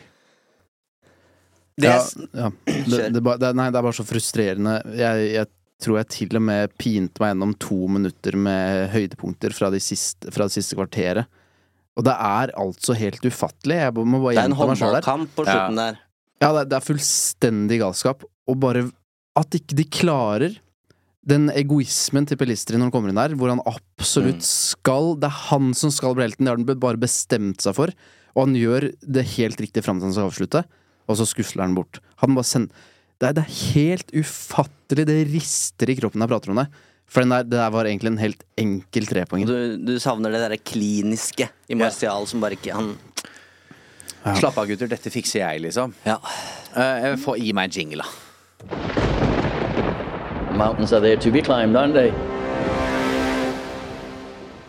Det 1.81 1.89
ja, 1.89 1.97
er, 1.97 2.29
ja. 2.38 2.51
Det, 2.91 3.10
det, 3.15 3.23
det, 3.23 3.55
nei, 3.57 3.71
det 3.71 3.79
er 3.79 3.86
bare 3.86 3.95
så 3.95 4.05
frustrerende. 4.07 4.79
Jeg, 4.97 5.27
jeg 5.38 5.49
tror 5.81 6.01
jeg 6.01 6.10
til 6.13 6.38
og 6.38 6.43
med 6.45 6.73
pinte 6.79 7.21
meg 7.23 7.31
gjennom 7.31 7.53
to 7.62 7.77
minutter 7.89 8.38
med 8.38 8.89
høydepunkter 8.93 9.55
fra, 9.55 9.71
de 9.73 9.81
siste, 9.81 10.29
fra 10.34 10.47
det 10.47 10.55
siste 10.57 10.77
kvarteret. 10.77 11.29
Og 11.99 12.06
det 12.08 12.15
er 12.15 12.54
altså 12.60 12.95
helt 12.95 13.25
ufattelig. 13.25 13.77
Jeg 13.82 13.93
må 13.99 14.21
bare 14.23 14.36
det 14.38 14.43
er 14.45 14.51
en 14.51 14.58
håndballkamp 14.58 15.34
på 15.36 15.45
slutten 15.47 15.80
der. 15.82 16.01
Ja, 16.41 16.51
det, 16.56 16.67
det 16.71 16.77
er 16.77 16.86
fullstendig 16.86 17.80
galskap. 17.82 18.23
Og 18.49 18.60
bare 18.62 18.86
at 19.39 19.58
ikke 19.58 19.77
de 19.77 19.88
klarer 19.88 20.56
den 21.27 21.51
egoismen 21.54 22.25
til 22.25 22.39
Pelistri 22.39 22.80
når 22.80 22.88
han 22.88 22.93
kommer 22.95 23.12
inn 23.12 23.19
der, 23.19 23.36
hvor 23.38 23.51
han 23.51 23.62
absolutt 23.69 24.41
skal 24.45 25.13
Det 25.21 25.30
er 25.30 25.41
han 25.51 25.69
som 25.77 25.91
skal 25.93 26.15
bli 26.17 26.25
helten, 26.25 26.47
det 26.47 26.54
har 26.54 26.58
han 26.58 26.82
bare 26.82 27.01
bestemt 27.01 27.62
seg 27.62 27.77
for. 27.77 27.93
Og 28.34 28.47
han 28.47 28.56
gjør 28.58 28.89
det 29.01 29.27
helt 29.36 29.62
riktig 29.62 29.84
fram 29.86 29.99
til 29.99 30.10
han 30.10 30.15
skal 30.15 30.32
avslutte, 30.32 30.63
og 31.12 31.19
så 31.19 31.27
skusler 31.30 31.67
han 31.67 31.75
bort. 31.77 31.99
Han 32.23 32.38
bare 32.38 32.47
sender 32.47 32.88
det, 33.21 33.27
er, 33.27 33.36
det 33.38 33.43
er 33.43 33.58
helt 33.75 34.15
ufattelig, 34.17 35.04
det 35.06 35.19
rister 35.30 35.91
i 35.91 35.95
kroppen 35.99 36.23
når 36.23 36.25
jeg 36.25 36.34
prater 36.34 36.54
om 36.56 36.62
det. 36.63 36.69
For 37.12 37.26
den 37.26 37.34
der, 37.34 37.43
det 37.43 37.58
der 37.60 37.71
var 37.74 37.88
egentlig 37.89 38.13
en 38.13 38.21
helt 38.21 38.43
enkel 38.62 39.08
trepoenger. 39.10 39.50
Du, 39.50 39.78
du 39.84 39.97
savner 40.00 40.32
det 40.32 40.39
derre 40.45 40.60
kliniske 40.63 41.50
i 41.67 41.76
Martial 41.76 42.28
som 42.30 42.43
bare 42.43 42.56
ikke 42.56 42.76
Han 42.78 42.93
Slapp 44.38 44.60
av, 44.62 44.67
gutter. 44.69 44.86
Dette 44.86 45.10
fikser 45.10 45.41
jeg, 45.41 45.63
liksom. 45.63 45.95
Ja. 46.06 46.19
Uh, 46.76 47.17
få, 47.17 47.34
gi 47.41 47.56
meg 47.58 47.71
en 47.71 47.74
jingle, 47.74 48.06
da. 48.06 48.10
Mountains 50.54 50.93
are 50.93 51.02
there 51.02 51.17
to 51.17 51.32
be 51.34 51.41
climbed, 51.41 51.76
aren't 51.76 51.97
they? 51.97 52.13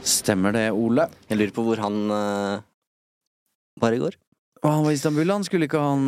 Stemmer 0.02 0.56
det, 0.56 0.70
Ole? 0.72 1.04
Jeg 1.28 1.36
lurer 1.36 1.52
på 1.52 1.66
hvor 1.66 1.84
han 1.84 1.98
uh, 2.08 2.64
var 3.82 3.92
i 3.92 4.00
går. 4.00 4.16
Og 4.62 4.70
han 4.70 4.84
var 4.84 4.92
i 4.92 4.94
Istanbul, 4.94 5.26
han. 5.34 5.42
Skulle 5.42 5.66
ikke 5.66 5.80
han 5.82 6.02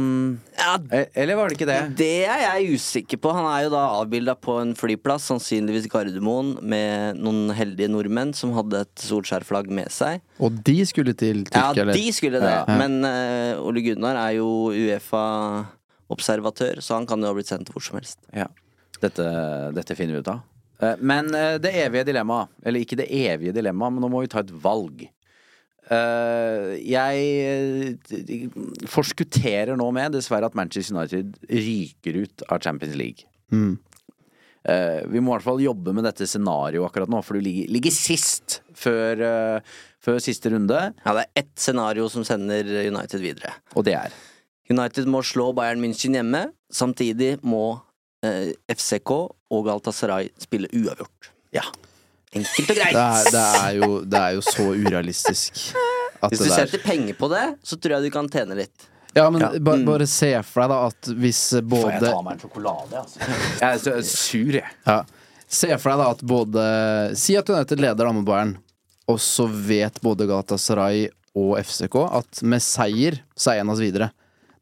Ja, 0.54 0.76
Eh, 0.94 1.06
Eller 1.18 1.34
var 1.36 1.48
det 1.50 1.56
ikke 1.58 1.66
det? 1.66 1.78
Det 1.98 2.26
er 2.30 2.38
jeg 2.44 2.76
usikker 2.78 3.18
på. 3.20 3.32
Han 3.34 3.46
er 3.50 3.64
jo 3.66 3.70
da 3.74 3.82
avbilda 4.00 4.34
på 4.38 4.54
en 4.62 4.74
flyplass, 4.78 5.26
sannsynligvis 5.30 5.88
Gardermoen, 5.90 6.54
med 6.62 7.18
noen 7.18 7.50
heldige 7.54 7.90
nordmenn 7.90 8.30
som 8.34 8.52
hadde 8.56 8.80
et 8.86 8.94
Solskjær-flagg 9.02 9.70
med 9.74 9.90
seg. 9.90 10.20
Og 10.38 10.54
de 10.64 10.78
skulle 10.86 11.14
til 11.18 11.42
Tyrkia, 11.50 11.82
eller? 11.82 11.94
Ja, 11.94 11.98
de 11.98 12.12
skulle 12.14 12.40
det. 12.42 12.50
Ja. 12.54 12.64
Men 12.78 13.00
uh, 13.04 13.58
Ole 13.66 13.82
Gunnar 13.84 14.16
er 14.22 14.36
jo 14.38 14.48
Uefa-observatør, 14.70 16.80
så 16.82 16.94
han 16.98 17.06
kan 17.10 17.20
jo 17.22 17.30
ha 17.30 17.34
blitt 17.36 17.50
sendt 17.50 17.70
hvor 17.74 17.82
som 17.84 17.98
helst. 17.98 18.18
Ja. 18.34 18.46
Dette, 19.02 19.26
dette 19.76 19.96
finner 19.98 20.14
vi 20.16 20.22
ut 20.24 20.30
av. 20.32 20.40
Eh, 20.80 20.96
Men 21.00 21.34
eh, 21.34 21.56
det 21.62 21.74
evige 21.84 22.06
dilemmaet, 22.08 22.48
eller 22.64 22.84
ikke 22.86 22.98
det 23.02 23.10
evige 23.10 23.54
dilemmaet, 23.56 23.92
men 23.94 24.02
nå 24.06 24.10
må 24.12 24.22
vi 24.24 24.30
ta 24.32 24.42
et 24.44 24.54
valg. 24.64 25.06
Eh, 25.92 26.74
jeg 26.80 27.24
eh, 27.44 28.44
forskutterer 28.88 29.76
nå 29.76 29.90
med, 29.94 30.14
dessverre, 30.16 30.48
at 30.48 30.56
Manchester 30.56 30.96
United 30.96 31.34
ryker 31.50 32.20
ut 32.24 32.44
av 32.48 32.62
Champions 32.64 32.96
League. 32.96 33.28
Mm. 33.52 33.76
Eh, 34.64 35.00
vi 35.12 35.20
må 35.20 35.32
i 35.32 35.36
hvert 35.36 35.46
fall 35.46 35.60
jobbe 35.60 35.92
med 35.96 36.06
dette 36.08 36.28
scenarioet 36.28 36.88
akkurat 36.88 37.12
nå, 37.12 37.20
for 37.24 37.36
du 37.36 37.44
ligger, 37.44 37.68
ligger 37.76 37.92
sist 37.92 38.62
før, 38.74 39.20
før 40.02 40.22
siste 40.24 40.52
runde, 40.54 40.78
Ja, 41.04 41.16
det 41.16 41.26
er 41.26 41.42
ett 41.44 41.52
scenario 41.60 42.08
som 42.12 42.24
sender 42.26 42.64
United 42.88 43.20
videre. 43.20 43.52
og 43.74 43.84
det 43.84 43.98
er 44.00 44.14
United 44.72 45.04
må 45.12 45.20
slå 45.20 45.50
Bayern 45.52 45.82
München 45.82 46.16
hjemme. 46.16 46.46
Samtidig 46.72 47.34
må 47.44 47.82
FCK 48.24 49.10
og 49.52 49.66
Galatasaray 49.66 50.30
spille 50.40 50.70
uavgjort. 50.72 51.28
Ja. 51.52 51.66
Enkelt 52.34 52.70
og 52.72 52.76
greit. 52.80 52.96
Det 52.96 53.04
er, 53.04 53.28
det, 53.34 53.44
er 53.60 53.76
jo, 53.78 53.90
det 54.14 54.20
er 54.20 54.34
jo 54.38 54.42
så 54.46 54.66
urealistisk 54.74 55.60
at 56.24 56.32
Hvis 56.32 56.42
du 56.42 56.50
setter 56.50 56.82
penger 56.82 57.16
på 57.18 57.28
det, 57.32 57.44
så 57.62 57.78
tror 57.78 57.96
jeg 57.98 58.08
du 58.08 58.14
kan 58.14 58.28
tjene 58.32 58.56
litt. 58.58 58.88
Ja, 59.14 59.28
men 59.30 59.44
Ja. 59.44 59.52
ba, 59.62 59.76
bare 59.86 60.06
se 60.10 60.30
for 60.42 60.64
deg 60.64 60.72
da 60.72 60.78
at 60.88 61.10
hvis 61.22 61.42
Får 61.52 61.60
jeg 61.60 61.68
både 61.70 62.08
ta 62.10 62.22
meg 62.26 62.32
en 62.34 62.40
sjokolade, 62.42 63.02
altså? 63.04 63.28
Jeg 63.60 63.68
er 63.68 63.78
så 63.84 63.92
sur, 64.10 64.56
jeg. 64.58 64.72
Ja. 64.88 64.96
Se 65.54 65.70
for 65.78 65.92
deg 65.92 66.00
da 66.02 66.08
at 66.16 66.24
både 66.34 66.64
Si 67.20 67.36
at 67.38 67.50
United 67.52 67.82
leder 67.84 68.08
da 68.08 68.12
mot 68.16 68.26
Bayern, 68.26 68.56
og 69.06 69.20
så 69.22 69.46
vet 69.46 70.00
både 70.02 70.26
Galatasaray 70.26 71.06
og 71.38 71.54
FCK 71.62 71.96
at 72.18 72.42
med 72.46 72.62
seier 72.62 73.20
så 73.36 73.52
er 73.52 73.60
en 73.62 73.70
av 73.70 73.76
oss 73.76 73.82
videre. 73.84 74.10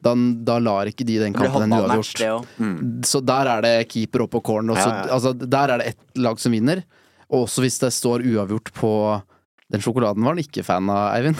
Da, 0.03 0.11
da 0.43 0.57
lar 0.59 0.89
ikke 0.91 1.05
de 1.07 1.15
den 1.21 1.33
kampen 1.33 1.63
en 1.63 1.73
uavgjort. 1.77 2.49
Mm. 2.59 2.77
Så 3.07 3.21
der 3.23 3.47
er 3.55 3.63
det 3.63 3.73
keeper 3.93 4.25
opp 4.25 4.33
på 4.35 4.41
corner. 4.43 4.75
Ja, 4.75 4.87
ja. 4.89 5.03
Altså, 5.15 5.31
der 5.33 5.71
er 5.71 5.79
det 5.79 5.93
ett 5.93 6.19
lag 6.19 6.41
som 6.43 6.51
vinner. 6.51 6.81
Og 7.29 7.45
også 7.45 7.63
hvis 7.63 7.79
det 7.83 7.93
står 7.95 8.25
uavgjort 8.33 8.73
på 8.75 8.91
Den 9.73 9.81
sjokoladen 9.81 10.21
var 10.25 10.35
han 10.35 10.43
ikke 10.43 10.63
fan 10.65 10.89
av, 10.91 11.15
Eivind. 11.15 11.39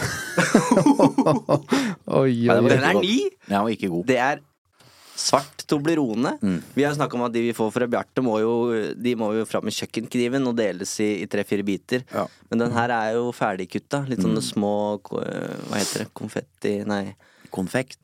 oi, 2.08 2.32
oi, 2.48 2.56
oi. 2.56 2.70
Den 2.72 2.82
er 2.88 2.98
ny! 2.98 3.16
Den 3.46 3.60
var 3.60 3.70
ikke 3.70 3.90
god. 3.92 4.06
Det 4.08 4.16
er 4.18 4.40
svart 5.14 5.62
Toblerone. 5.70 6.34
Vi 6.74 6.82
har 6.84 6.96
snakka 6.96 7.16
om 7.16 7.22
at 7.28 7.34
de 7.36 7.44
vi 7.46 7.52
får 7.56 7.70
fra 7.76 7.86
Bjarte, 7.86 8.24
må 8.24 8.40
jo, 8.42 8.54
de 8.98 9.14
må 9.18 9.30
jo 9.36 9.44
fram 9.48 9.64
med 9.68 9.76
kjøkkenkniven 9.76 10.50
og 10.50 10.56
deles 10.58 10.96
i, 11.04 11.10
i 11.22 11.28
tre-fire 11.30 11.64
biter. 11.66 12.02
Ja. 12.10 12.26
Men 12.50 12.64
den 12.64 12.74
her 12.74 12.92
er 12.96 13.14
jo 13.20 13.30
ferdigkutta. 13.36 14.02
Litt 14.10 14.24
sånne 14.24 14.42
små 14.44 14.74
Hva 15.04 15.78
heter 15.78 16.04
det? 16.04 16.10
Konfetti 16.16 16.74
Nei. 16.88 17.04
Konfekt. 17.54 18.00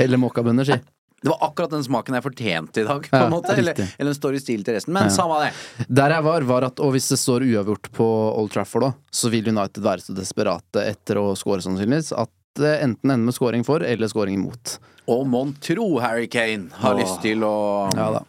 Heller 0.00 0.18
mokkabønner, 0.20 0.66
si. 0.66 0.80
Det 1.24 1.30
var 1.32 1.40
akkurat 1.46 1.70
den 1.72 1.84
smaken 1.86 2.14
jeg 2.18 2.24
fortjente 2.26 2.82
i 2.82 2.84
dag, 2.84 3.06
på 3.08 3.16
Ja, 3.22 3.28
måte. 3.32 3.54
Eller, 3.56 3.78
eller 3.96 4.10
den 4.12 4.18
står 4.18 4.34
i 4.36 4.40
stil 4.42 4.64
til 4.66 4.74
resten. 4.76 4.92
Men 4.92 5.08
Ja. 5.08 5.14
samme 5.16 5.38
det. 5.40 5.52
Der 5.88 6.12
jeg 6.12 6.22
var, 6.26 6.44
var 6.44 6.66
at 6.68 6.80
Og 6.84 6.92
hvis 6.92 7.08
det 7.08 7.16
står 7.18 7.46
uavgjort 7.48 7.88
på 7.96 8.04
Old 8.36 8.50
Trafford, 8.52 8.82
da, 8.82 8.92
så 9.10 9.30
vil 9.32 9.48
United 9.48 9.80
være 9.82 10.04
så 10.04 10.14
desperate 10.14 10.84
etter 10.84 11.16
å 11.22 11.30
score, 11.34 11.62
sannsynligvis, 11.64 12.12
at 12.12 12.28
det 12.60 12.74
enten 12.84 13.10
ender 13.10 13.24
med 13.24 13.34
scoring 13.34 13.64
for 13.64 13.80
eller 13.82 14.06
scoring 14.12 14.36
imot. 14.36 14.76
Og 15.08 15.26
mon 15.26 15.54
tro 15.60 15.98
Harry 16.00 16.28
Kane 16.28 16.68
har 16.76 16.94
Åh. 16.94 17.00
lyst 17.00 17.22
til 17.24 17.40
å 17.40 17.88
Ja. 17.96 18.20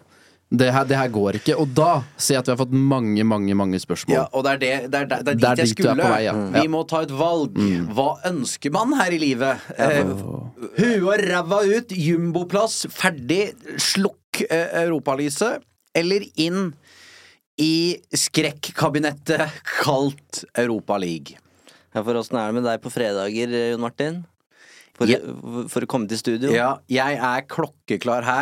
Det 0.57 0.71
her, 0.73 0.85
det 0.87 0.97
her 0.97 1.09
går 1.13 1.37
ikke. 1.39 1.55
Og 1.59 1.67
da 1.75 1.89
ser 2.17 2.35
jeg 2.35 2.41
at 2.43 2.47
vi 2.49 2.53
har 2.53 2.59
fått 2.63 2.73
mange, 2.75 3.23
mange 3.27 3.55
mange 3.57 3.79
spørsmål. 3.81 4.15
Ja, 4.17 4.23
og 4.31 4.43
det 4.45 4.51
er, 4.53 4.59
det, 4.59 4.91
det 4.91 4.99
er, 5.01 5.05
det 5.09 5.17
er 5.19 5.23
dit 5.33 5.41
Det 5.41 5.49
er 5.51 5.61
jeg 5.63 5.71
skulle. 5.73 5.95
vei, 6.09 6.21
ja. 6.27 6.33
Vi 6.61 6.65
må 6.71 6.83
ta 6.87 7.01
et 7.05 7.13
valg. 7.15 7.57
Hva 7.97 8.07
ønsker 8.31 8.73
man 8.75 8.93
her 8.99 9.15
i 9.15 9.21
livet? 9.21 9.65
Eh, 9.77 10.03
Huet 10.79 11.05
og 11.05 11.25
ræva 11.29 11.61
ut, 11.77 11.91
jumboplass, 11.95 12.85
ferdig, 12.93 13.53
slukk 13.81 14.43
eh, 14.49 14.81
europalyset. 14.85 15.63
Eller 15.95 16.25
inn 16.35 16.73
i 17.61 17.95
skrekkabinettet 18.11 19.45
kalt 19.81 20.43
Europaliga. 20.59 21.37
Ja, 21.95 22.01
for 22.03 22.17
åssen 22.19 22.35
er 22.35 22.49
det 22.51 22.57
med 22.57 22.65
deg 22.67 22.81
på 22.83 22.91
fredager, 22.91 23.53
Jon 23.71 23.83
Martin? 23.83 24.23
For, 24.95 25.07
Ja. 25.07 25.17
for 25.71 25.83
å 25.83 25.87
komme 25.91 26.07
til 26.07 26.19
studio? 26.19 26.51
Ja, 26.55 26.77
jeg 26.91 27.15
er 27.19 27.45
klokkeklar 27.51 28.23
her. 28.27 28.41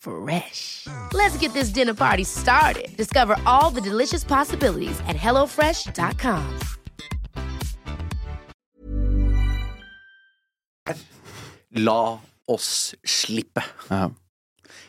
Fresh. 0.00 0.86
Let's 1.12 1.36
get 1.38 1.52
this 1.52 1.68
dinner 1.68 1.94
party 1.94 2.24
started. 2.24 2.88
Discover 2.96 3.36
all 3.46 3.70
the 3.70 3.80
delicious 3.80 4.24
possibilities 4.24 4.98
at 5.06 5.16
hellofresh.com. 5.16 6.58
La 11.68 12.18
oss 12.46 12.96
slippe. 13.02 13.62
Ja. 13.88 14.10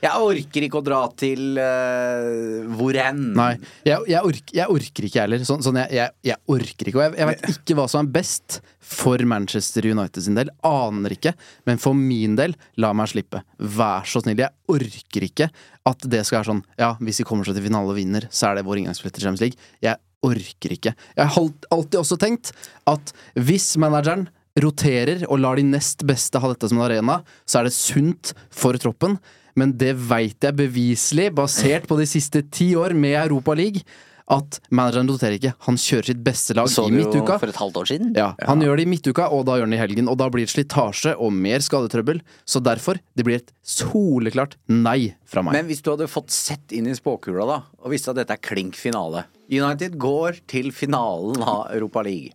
Jeg 0.01 0.25
orker 0.27 0.65
ikke 0.67 0.79
å 0.81 0.85
dra 0.85 0.99
til 1.17 1.59
uh, 1.59 2.67
hvor 2.77 2.97
enn. 2.99 3.23
Nei, 3.37 3.53
jeg, 3.87 4.03
jeg, 4.11 4.21
orker, 4.31 4.57
jeg 4.57 4.75
orker 4.75 5.07
ikke 5.07 5.23
heller. 5.23 5.45
Sånn, 5.47 5.63
sånn 5.65 5.81
jeg, 5.83 6.11
jeg, 6.25 6.39
orker 6.51 6.91
ikke. 6.91 6.99
Og 6.99 7.05
jeg, 7.05 7.17
jeg 7.21 7.29
vet 7.31 7.49
ikke 7.55 7.77
hva 7.79 7.87
som 7.91 8.03
er 8.03 8.13
best 8.19 8.59
for 8.91 9.23
Manchester 9.27 9.87
United 9.87 10.25
sin 10.25 10.37
del. 10.37 10.51
Aner 10.67 11.15
ikke. 11.15 11.35
Men 11.69 11.81
for 11.81 11.97
min 11.97 12.37
del, 12.39 12.55
la 12.81 12.93
meg 12.97 13.11
slippe. 13.13 13.43
Vær 13.57 14.07
så 14.09 14.23
snill. 14.23 14.41
Jeg 14.41 14.53
orker 14.71 15.27
ikke 15.27 15.51
at 15.89 16.05
det 16.09 16.21
skal 16.27 16.41
være 16.41 16.51
sånn 16.51 16.65
Ja, 16.79 16.93
hvis 17.01 17.21
vi 17.21 17.27
kommer 17.27 17.47
seg 17.47 17.57
til 17.57 17.65
finale 17.65 17.93
og 17.93 17.97
vinner, 17.97 18.27
så 18.33 18.51
er 18.51 18.59
det 18.59 18.67
vår 18.67 18.81
inngangsbillett 18.81 19.17
til 19.17 19.27
Champions 19.27 19.45
League. 19.45 19.71
Jeg 19.83 19.97
orker 20.21 20.75
ikke. 20.75 20.93
Jeg 21.17 21.33
har 21.33 21.49
alltid 21.73 21.99
også 21.99 22.17
tenkt 22.21 22.53
at 22.89 23.13
hvis 23.39 23.73
manageren 23.81 24.27
roterer 24.61 25.23
og 25.29 25.39
lar 25.39 25.59
de 25.59 25.65
nest 25.65 26.03
beste 26.07 26.39
ha 26.41 26.51
dette 26.51 26.67
som 26.69 26.79
en 26.79 26.87
arena, 26.89 27.21
så 27.47 27.61
er 27.61 27.69
det 27.69 27.75
sunt 27.75 28.33
for 28.53 28.77
troppen. 28.81 29.17
Men 29.55 29.75
det 29.77 29.95
veit 29.97 30.39
jeg 30.41 30.55
beviselig, 30.55 31.31
basert 31.35 31.87
på 31.89 31.97
de 31.99 32.07
siste 32.09 32.43
ti 32.51 32.73
år 32.79 32.95
med 32.97 33.17
Europa 33.25 33.53
League, 33.57 33.83
at 34.31 34.61
manageren 34.71 35.09
roterer 35.11 35.35
ikke. 35.35 35.51
Han 35.65 35.75
kjører 35.75 36.07
sitt 36.07 36.19
beste 36.23 36.55
lag 36.55 36.69
Så 36.71 36.85
i 36.87 36.93
midtuka. 36.93 37.35
for 37.41 37.51
et 37.51 37.57
halvt 37.59 37.79
år 37.81 37.87
siden? 37.89 38.13
Ja, 38.15 38.29
Han 38.47 38.61
gjør 38.63 38.77
det 38.79 38.85
i 38.85 38.91
midtuka, 38.93 39.25
og 39.27 39.43
da 39.45 39.57
gjør 39.57 39.65
han 39.67 39.73
det 39.75 39.79
i 39.79 39.81
helgen. 39.81 40.07
Og 40.07 40.17
da 40.21 40.29
blir 40.31 40.45
det 40.47 40.53
slitasje 40.53 41.17
og 41.19 41.33
mer 41.35 41.59
skadetrøbbel. 41.59 42.21
Så 42.47 42.61
derfor, 42.63 43.01
det 43.17 43.25
blir 43.27 43.41
et 43.41 43.51
soleklart 43.61 44.55
nei 44.69 45.15
fra 45.27 45.43
meg. 45.43 45.57
Men 45.57 45.67
hvis 45.67 45.83
du 45.83 45.91
hadde 45.91 46.07
fått 46.07 46.31
sett 46.31 46.71
inn 46.71 46.87
i 46.87 46.95
spåkula 46.95 47.45
da 47.49 47.59
og 47.83 47.91
visste 47.91 48.13
at 48.13 48.21
dette 48.21 48.37
er 48.37 48.39
klink 48.39 48.75
finale 48.79 49.25
United 49.51 49.97
går 49.99 50.39
til 50.47 50.71
finalen 50.71 51.43
av 51.43 51.67
Europa 51.75 52.01
League. 52.07 52.31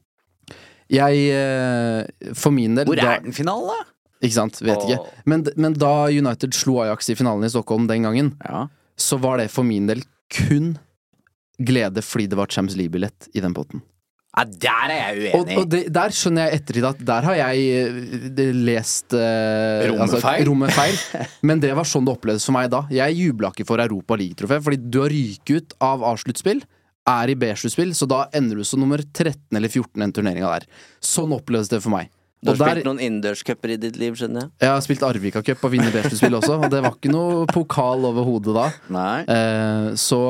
Jeg, 0.92 1.30
eh, 1.32 2.32
for 2.34 2.52
min 2.52 2.76
del 2.76 2.84
Hvor 2.86 3.00
er 3.00 3.22
den 3.24 3.32
finalen, 3.32 3.72
da? 3.72 3.95
Ikke 4.24 4.32
sant, 4.38 4.60
vet 4.64 4.80
ikke. 4.86 5.00
Men, 5.28 5.44
men 5.56 5.74
da 5.76 6.06
United 6.08 6.54
slo 6.56 6.78
Ajax 6.84 7.10
i 7.12 7.16
finalen 7.18 7.44
i 7.44 7.50
Stockholm 7.52 7.86
den 7.90 8.06
gangen, 8.08 8.32
Ja. 8.46 8.66
så 8.96 9.18
var 9.20 9.36
det 9.42 9.50
for 9.52 9.62
min 9.68 9.86
del 9.90 10.00
kun 10.32 10.78
glede 11.60 12.02
fordi 12.04 12.26
det 12.32 12.36
var 12.38 12.46
Champions 12.52 12.76
League-billett 12.78 13.28
i 13.36 13.40
den 13.44 13.54
potten. 13.56 13.82
Ja, 14.36 14.42
der 14.44 14.90
er 14.92 14.96
jeg 15.16 15.30
uenig. 15.32 15.54
og 15.56 15.68
det, 15.72 15.78
der 15.96 16.12
skjønner 16.12 16.50
jeg 16.50 16.58
ettertid 16.60 16.84
at 16.84 16.98
der 17.08 17.24
har 17.24 17.36
jeg 17.38 17.60
eh, 17.72 18.00
det- 18.36 18.50
lest 18.54 19.14
eh, 19.16 19.86
Rommet 19.88 20.26
rommet 20.48 20.72
feil. 20.76 20.98
Men 21.48 21.60
det 21.62 21.70
var 21.76 21.84
sånn 21.88 22.04
det 22.04 22.12
opplevdes 22.12 22.44
for 22.44 22.52
meg 22.52 22.68
da. 22.72 22.82
Jeg 22.92 23.16
jubla 23.16 23.48
ikke 23.54 23.64
for 23.68 23.80
Europa 23.80 24.18
League-trofé, 24.20 24.58
fordi 24.60 24.76
du 24.92 25.00
har 25.00 25.08
ryket 25.14 25.56
ut 25.56 25.72
av 25.80 26.04
A-sluttspill, 26.04 26.60
er 27.08 27.30
i 27.32 27.36
B-sluttspill, 27.38 27.94
så 27.96 28.04
da 28.10 28.26
ender 28.36 28.56
du 28.60 28.64
som 28.66 28.80
nummer 28.82 28.98
13 29.00 29.56
eller 29.56 29.68
14 29.72 30.02
den 30.04 30.12
turneringa 30.12 30.52
der. 30.58 30.66
Sånn 31.00 31.32
opplevdes 31.32 31.70
det 31.72 31.80
for 31.84 31.94
meg. 31.96 32.10
Du 32.46 32.52
har 32.54 32.58
der- 32.62 32.76
spilt 32.80 32.88
noen 32.88 33.00
innendørscuper 33.02 33.72
i 33.74 33.76
ditt 33.82 33.96
liv, 34.00 34.14
skjønner 34.18 34.46
jeg? 34.46 34.50
Jeg 34.64 34.70
har 34.70 34.84
spilt 34.84 35.02
Arvika 35.02 35.42
Cup 35.42 35.64
og 35.66 35.72
vinner 35.74 35.90
B-sluttspill 35.94 36.38
også, 36.40 36.58
og 36.64 36.70
det 36.70 36.82
var 36.84 36.94
ikke 36.94 37.12
noe 37.12 37.46
pokal 37.50 38.06
over 38.08 38.24
hodet 38.24 38.54
da. 38.56 38.68
Nei. 38.94 39.18
Eh, 39.26 39.90
så 40.00 40.20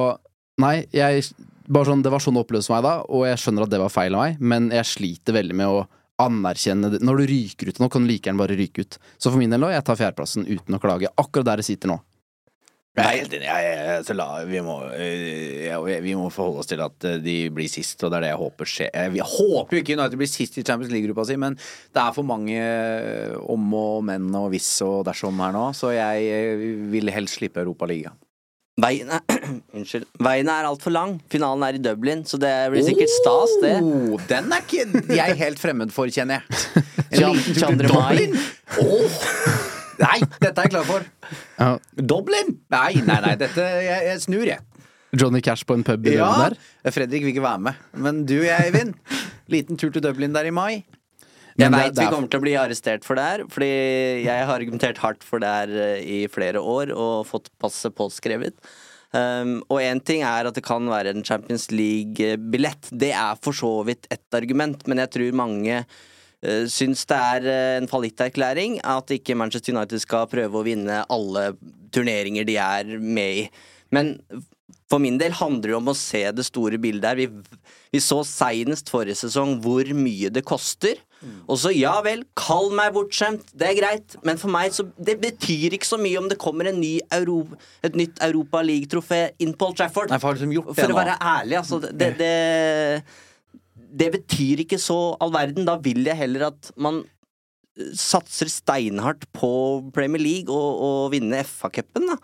nei, 0.58 0.86
jeg 0.92 1.24
bare 1.68 1.84
sånn, 1.90 2.02
det 2.02 2.12
var 2.14 2.22
sånn 2.22 2.34
det 2.38 2.44
opplevdes 2.46 2.68
for 2.70 2.76
meg 2.78 2.86
da, 2.86 2.96
og 3.10 3.26
jeg 3.26 3.38
skjønner 3.42 3.66
at 3.66 3.70
det 3.70 3.80
var 3.82 3.90
feil 3.92 4.14
av 4.14 4.22
meg, 4.26 4.40
men 4.40 4.70
jeg 4.70 4.84
sliter 4.86 5.34
veldig 5.34 5.54
med 5.58 5.66
å 5.66 5.86
anerkjenne 6.22 6.90
det. 6.94 7.02
Når 7.04 7.18
du 7.20 7.26
ryker 7.28 7.68
ut 7.68 7.78
nå, 7.82 7.90
kan 7.92 8.06
du 8.06 8.08
like 8.08 8.24
gjerne 8.30 8.40
bare 8.40 8.56
ryke 8.56 8.86
ut. 8.86 8.96
Så 9.20 9.28
for 9.30 9.36
min 9.36 9.50
del 9.52 9.60
nå, 9.60 9.68
jeg 9.74 9.84
tar 9.84 9.98
fjerdeplassen 10.00 10.46
uten 10.48 10.78
å 10.78 10.80
klage. 10.80 11.10
Akkurat 11.20 11.44
der 11.50 11.60
jeg 11.60 11.76
sitter 11.76 11.92
nå. 11.92 11.98
Jeg 12.96 13.04
er 13.04 13.16
helt 13.20 13.34
enig. 13.36 14.26
Vi, 14.48 14.60
må, 14.64 14.76
eh, 14.96 16.00
vi 16.00 16.14
må 16.16 16.30
forholde 16.32 16.62
oss 16.62 16.70
til 16.70 16.80
at 16.80 17.04
eh, 17.04 17.18
de 17.20 17.34
blir 17.52 17.68
sist, 17.68 18.00
og 18.00 18.12
det 18.12 18.18
er 18.22 18.24
det 18.24 18.30
jeg 18.30 18.40
håper 18.40 18.70
skjer. 18.72 18.90
Jeg, 18.94 19.26
håper 19.36 19.76
jo 19.76 19.82
ikke 19.82 19.96
United 19.98 20.20
blir 20.22 20.30
sist 20.30 20.56
i 20.56 20.64
Champions 20.64 20.94
League-gruppa 20.94 21.26
si, 21.28 21.36
men 21.40 21.58
det 21.58 22.00
er 22.00 22.14
for 22.16 22.24
mange 22.26 22.56
eh, 22.56 23.34
om 23.52 23.68
og 23.76 24.00
men 24.08 24.30
og 24.36 24.48
hvis 24.54 24.70
og 24.86 25.02
dersom 25.08 25.44
her 25.44 25.52
nå, 25.52 25.66
så 25.76 25.92
jeg 25.92 26.56
vil 26.94 27.12
helst 27.12 27.36
slippe 27.36 27.60
Europaligaen. 27.60 28.16
Veien 28.80 29.12
er, 29.12 29.22
Unnskyld. 29.76 30.08
Veien 30.24 30.48
er 30.52 30.68
altfor 30.68 30.92
lang. 30.92 31.16
Finalen 31.32 31.68
er 31.68 31.76
i 31.76 31.84
Dublin, 31.84 32.24
så 32.28 32.40
det 32.40 32.52
blir 32.72 32.84
sikkert 32.84 33.12
stas, 33.12 33.56
det. 33.60 33.76
Oh, 33.84 34.16
den 34.28 34.52
er 34.52 34.64
ikke 34.64 35.16
jeg 35.16 35.40
helt 35.44 35.60
fremmed 35.60 35.92
for, 35.92 36.08
kjenner 36.12 36.40
jeg. 36.40 36.84
En 37.16 37.32
liten 37.36 37.54
22. 37.60 37.92
mai. 37.92 38.12
Dublin? 38.16 38.38
Åh! 38.80 39.72
Nei, 40.00 40.18
dette 40.40 40.52
er 40.60 40.66
jeg 40.66 40.72
klar 40.74 40.86
for. 40.88 41.04
Ja. 41.58 41.68
Dublin? 41.96 42.56
Nei, 42.72 42.92
nei, 43.06 43.20
nei, 43.24 43.34
dette 43.40 43.64
Jeg, 43.86 44.02
jeg 44.10 44.22
snur, 44.26 44.44
jeg. 44.48 44.60
Johnny 45.16 45.40
Cash 45.40 45.64
på 45.64 45.76
en 45.78 45.84
pub 45.86 46.04
i 46.06 46.16
Ja, 46.16 46.26
Dublin 46.28 46.56
der. 46.58 46.92
Fredrik 46.92 47.24
vil 47.24 47.32
ikke 47.32 47.44
være 47.46 47.62
med. 47.68 47.82
Men 48.04 48.24
du, 48.28 48.36
jeg, 48.44 48.68
Eivind. 48.68 48.94
Liten 49.52 49.78
tur 49.80 49.92
til 49.94 50.02
Dublin 50.04 50.34
der 50.34 50.48
i 50.48 50.54
mai. 50.54 50.84
Jeg 51.56 51.72
veit 51.72 51.94
vi 51.96 52.04
er- 52.04 52.10
kommer 52.12 52.28
til 52.28 52.40
å 52.40 52.44
bli 52.44 52.52
arrestert 52.60 53.06
for 53.06 53.16
det 53.16 53.22
her, 53.24 53.44
fordi 53.48 53.70
jeg 54.26 54.42
har 54.44 54.58
argumentert 54.58 54.98
hardt 55.00 55.24
for 55.24 55.40
det 55.40 55.48
her 55.48 55.70
eh, 55.72 56.02
i 56.04 56.18
flere 56.28 56.60
år 56.60 56.92
og 56.92 57.24
fått 57.30 57.48
passet 57.62 57.94
påskrevet. 57.96 58.58
Um, 59.16 59.62
og 59.72 59.80
én 59.80 60.02
ting 60.04 60.20
er 60.26 60.44
at 60.50 60.58
det 60.58 60.64
kan 60.66 60.84
være 60.90 61.14
en 61.14 61.24
Champions 61.24 61.70
League-billett. 61.72 62.90
Det 62.92 63.14
er 63.16 63.38
for 63.40 63.56
så 63.56 63.70
vidt 63.88 64.04
ett 64.12 64.36
argument, 64.36 64.82
men 64.90 65.00
jeg 65.00 65.14
tror 65.14 65.38
mange 65.40 65.78
uh, 65.80 65.96
syns 66.70 67.04
det 67.10 67.16
er 67.16 67.48
eh, 67.52 67.76
en 67.80 67.88
fallitterklæring 67.90 68.80
at 68.86 69.12
ikke 69.16 69.36
Manchester 69.38 69.74
United 69.74 70.02
skal 70.02 70.28
prøve 70.30 70.60
å 70.60 70.66
vinne 70.66 71.02
alle 71.12 71.48
turneringer 71.94 72.46
de 72.48 72.58
er 72.60 72.96
med 73.00 73.42
i. 73.44 73.48
Men 73.94 74.16
for 74.90 75.02
min 75.02 75.18
del 75.18 75.34
handler 75.34 75.72
det 75.72 75.78
om 75.78 75.90
å 75.90 75.98
se 75.98 76.22
det 76.34 76.46
store 76.46 76.78
bildet 76.82 77.08
her. 77.10 77.18
Vi, 77.18 77.66
vi 77.94 78.02
så 78.02 78.20
seinest 78.26 78.90
forrige 78.92 79.18
sesong 79.24 79.58
hvor 79.64 79.90
mye 79.96 80.30
det 80.32 80.46
koster. 80.46 81.00
Og 81.48 81.58
så 81.58 81.72
ja 81.74 81.94
vel, 82.04 82.22
kall 82.38 82.68
meg 82.76 82.92
bortskjemt, 82.94 83.48
det 83.56 83.70
er 83.70 83.78
greit, 83.78 84.16
men 84.26 84.38
for 84.38 84.52
meg 84.52 84.74
så 84.76 84.84
Det 84.94 85.16
betyr 85.18 85.74
ikke 85.74 85.88
så 85.88 85.98
mye 85.98 86.20
om 86.20 86.28
det 86.30 86.36
kommer 86.38 86.68
en 86.68 86.78
ny 86.78 86.98
Euro, 87.16 87.40
et 87.86 87.96
nytt 87.98 88.20
Europa 88.22 88.60
League-trofé 88.62 89.22
inn 89.42 89.54
på 89.56 89.70
Old 89.70 89.78
Trafford. 89.80 90.12
Nei, 90.12 90.20
for 90.22 90.36
liksom 90.36 90.74
For 90.76 90.92
å 90.92 90.98
være 90.98 91.16
ærlig, 91.16 91.56
altså. 91.62 91.80
Det, 91.88 92.12
det, 92.20 92.34
det 93.90 94.10
betyr 94.14 94.64
ikke 94.64 94.80
så 94.82 95.16
all 95.22 95.34
verden. 95.34 95.66
Da 95.68 95.76
vil 95.82 96.04
jeg 96.06 96.18
heller 96.18 96.48
at 96.50 96.72
man 96.80 97.02
eh, 97.76 97.92
satser 97.96 98.50
steinhardt 98.52 99.28
på 99.36 99.52
Premier 99.96 100.22
League 100.22 100.52
og, 100.52 100.82
og 100.88 101.14
vinne 101.14 101.44
FA-cupen, 101.46 102.12
da. 102.14 102.20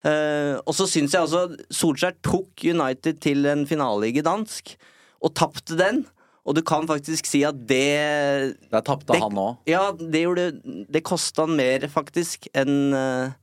Uh, 0.00 0.56
og 0.64 0.72
så 0.72 0.86
syns 0.88 1.12
jeg 1.12 1.26
altså 1.26 1.58
Solskjær 1.76 2.14
tok 2.24 2.62
United 2.64 3.18
til 3.20 3.44
en 3.50 3.66
finaleliga 3.68 4.22
dansk, 4.24 4.72
og 5.20 5.34
tapte 5.36 5.76
den. 5.76 6.06
Og 6.48 6.56
du 6.56 6.62
kan 6.64 6.86
faktisk 6.88 7.28
si 7.28 7.42
at 7.44 7.58
det 7.68 8.56
Der 8.72 8.80
tapte 8.80 9.18
han 9.20 9.36
òg. 9.36 9.58
Ja, 9.68 9.90
det 9.92 10.22
gjorde 10.24 10.46
Det 10.88 11.02
kosta 11.04 11.44
han 11.44 11.58
mer, 11.58 11.84
faktisk, 11.92 12.48
enn 12.56 12.96
eh, 12.96 13.36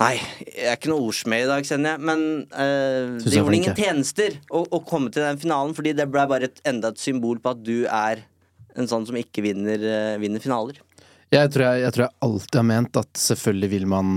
Nei, 0.00 0.16
jeg 0.48 0.66
er 0.66 0.78
ikke 0.78 0.90
noe 0.90 1.04
ordsmed 1.06 1.44
i 1.44 1.48
dag, 1.50 1.66
kjenner 1.68 1.94
jeg, 1.94 2.02
men 2.08 2.22
uh, 2.56 3.18
det 3.22 3.36
gjorde 3.36 3.58
ingen 3.58 3.76
tjenester 3.76 4.38
å, 4.50 4.64
å 4.64 4.80
komme 4.86 5.12
til 5.14 5.22
den 5.22 5.38
finalen, 5.42 5.74
fordi 5.76 5.92
det 5.98 6.08
ble 6.10 6.24
bare 6.30 6.48
et, 6.48 6.62
enda 6.66 6.90
et 6.90 7.02
symbol 7.02 7.38
på 7.42 7.52
at 7.52 7.60
du 7.62 7.84
er 7.86 8.24
en 8.78 8.88
sånn 8.88 9.04
som 9.06 9.18
ikke 9.20 9.44
vinner, 9.44 9.84
uh, 9.84 10.16
vinner 10.22 10.42
finaler. 10.42 10.80
Jeg 11.32 11.52
tror 11.52 11.68
jeg, 11.68 11.84
jeg 11.84 11.94
tror 11.94 12.06
jeg 12.06 12.18
alltid 12.26 12.58
har 12.58 12.68
ment 12.68 12.98
at 13.00 13.20
selvfølgelig 13.20 13.70
vil 13.72 13.86
man 13.88 14.16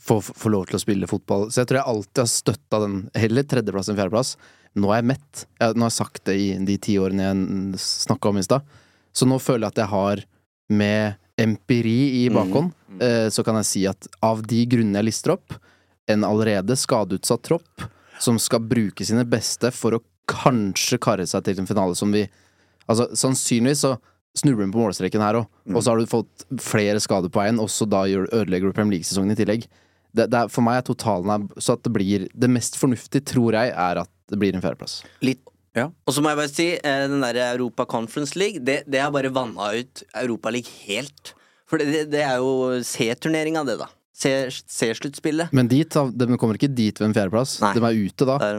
få, 0.00 0.18
få 0.24 0.52
lov 0.52 0.66
til 0.68 0.76
å 0.76 0.82
spille 0.82 1.08
fotball. 1.08 1.48
Så 1.48 1.62
jeg 1.62 1.70
tror 1.70 1.80
jeg 1.80 1.92
alltid 1.92 2.22
har 2.22 2.32
støtta 2.32 2.82
den 2.84 2.98
heller 3.22 3.46
tredjeplass 3.48 3.88
enn 3.92 4.00
fjerdeplass. 4.00 4.34
Nå 4.80 4.90
er 4.90 5.00
jeg 5.00 5.10
mett. 5.12 5.44
Jeg, 5.60 5.76
nå 5.76 5.86
har 5.86 5.92
jeg 5.92 5.98
sagt 5.98 6.22
det 6.28 6.36
i 6.36 6.50
de 6.68 6.76
ti 6.82 6.98
årene 7.00 7.30
jeg 7.30 7.80
snakka 7.84 8.32
om 8.32 8.40
i 8.40 8.44
stad. 8.46 8.76
Så 9.16 9.26
nå 9.28 9.40
føler 9.42 9.66
jeg 9.66 9.74
at 9.74 9.82
jeg 9.84 9.92
har, 9.94 10.24
med 10.70 11.16
empiri 11.40 12.24
i 12.24 12.28
bakhånd, 12.32 12.72
eh, 13.00 13.28
så 13.32 13.44
kan 13.46 13.58
jeg 13.60 13.68
si 13.68 13.86
at 13.88 14.08
av 14.24 14.42
de 14.46 14.62
grunnene 14.70 15.00
jeg 15.00 15.10
lister 15.10 15.34
opp, 15.36 15.56
en 16.10 16.26
allerede 16.26 16.74
skadeutsatt 16.76 17.42
tropp 17.46 17.84
som 18.20 18.38
skal 18.42 18.64
bruke 18.66 19.04
sine 19.06 19.24
beste 19.28 19.70
for 19.74 19.96
å 19.96 20.04
kanskje 20.30 20.98
karre 21.02 21.26
seg 21.28 21.44
til 21.46 21.62
en 21.62 21.68
finale 21.70 21.98
som 21.98 22.12
vi 22.14 22.28
Altså, 22.90 23.04
sannsynligvis 23.14 23.84
så 23.84 23.90
snubler 24.34 24.66
hun 24.66 24.72
på 24.74 24.80
målstreken 24.80 25.22
her 25.22 25.36
òg, 25.38 25.44
og 25.70 25.76
så 25.78 25.92
har 25.92 26.00
du 26.00 26.10
fått 26.10 26.44
flere 26.58 26.98
skader 26.98 27.30
på 27.30 27.38
veien, 27.38 27.60
og 27.62 27.68
så 27.70 27.86
da 27.86 28.00
ødelegger 28.08 28.66
du 28.66 28.74
Premier 28.74 28.96
League-sesongen 28.96 29.30
i 29.30 29.36
tillegg. 29.38 29.66
Det, 30.10 30.26
det 30.26 30.40
er, 30.40 30.50
for 30.50 30.66
meg 30.66 30.80
er 30.80 30.88
totalen 30.88 31.30
her 31.30 31.62
så 31.62 31.76
at 31.76 31.84
det 31.86 31.92
blir 31.94 32.24
Det 32.34 32.50
mest 32.50 32.74
fornuftige, 32.80 33.22
tror 33.30 33.54
jeg, 33.54 33.70
er 33.70 34.00
at 34.02 34.10
det 34.30 34.40
blir 34.42 34.56
en 34.56 34.64
fjerdeplass. 34.64 35.04
Litt 35.22 35.44
Ja. 35.76 35.86
Og 36.06 36.14
så 36.16 36.22
må 36.24 36.32
jeg 36.32 36.38
bare 36.40 36.50
si, 36.50 36.68
eh, 36.74 37.04
den 37.10 37.22
der 37.22 37.38
Europa 37.52 37.84
Conference 37.86 38.34
League, 38.38 38.58
det, 38.66 38.80
det 38.90 39.00
har 39.04 39.12
bare 39.14 39.30
vanna 39.34 39.70
ut 39.78 40.02
Europa 40.18 40.50
League 40.50 40.70
helt. 40.88 41.34
For 41.70 41.78
det, 41.78 42.08
det 42.10 42.24
er 42.26 42.40
jo 42.42 42.80
C-turneringa, 42.82 43.62
det, 43.68 43.76
da. 43.78 43.86
C- 44.20 44.50
C-sluttspillet. 44.68 45.52
Men 45.56 45.68
dit, 45.70 45.88
de 45.88 46.26
kommer 46.36 46.58
ikke 46.58 46.68
dit 46.76 46.98
ved 47.00 47.06
en 47.08 47.14
fjerdeplass. 47.16 47.54
Nei. 47.62 47.70
De 47.78 47.84
er 47.86 48.00
ute 48.10 48.26
da. 48.28 48.34
Der, 48.42 48.58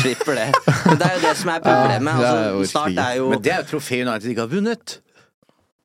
slipper 0.00 0.38
det. 0.38 0.46
Men 0.86 1.00
det 1.02 1.08
er 1.10 1.18
jo 1.18 1.24
det 1.26 1.34
som 1.42 1.50
er 1.52 1.64
problemet. 1.66 2.20
Ja, 2.24 2.30
det 2.30 2.44
er 2.44 2.46
jo 2.54 2.60
Altså, 2.62 2.70
snart 2.72 3.00
er 3.04 3.16
jo 3.18 3.26
Men 3.34 3.42
det 3.44 3.52
er 3.52 3.58
jo 3.64 3.68
trofé 3.74 3.98
United 4.06 4.30
ikke 4.30 4.46
har 4.46 4.52
vunnet. 4.54 4.94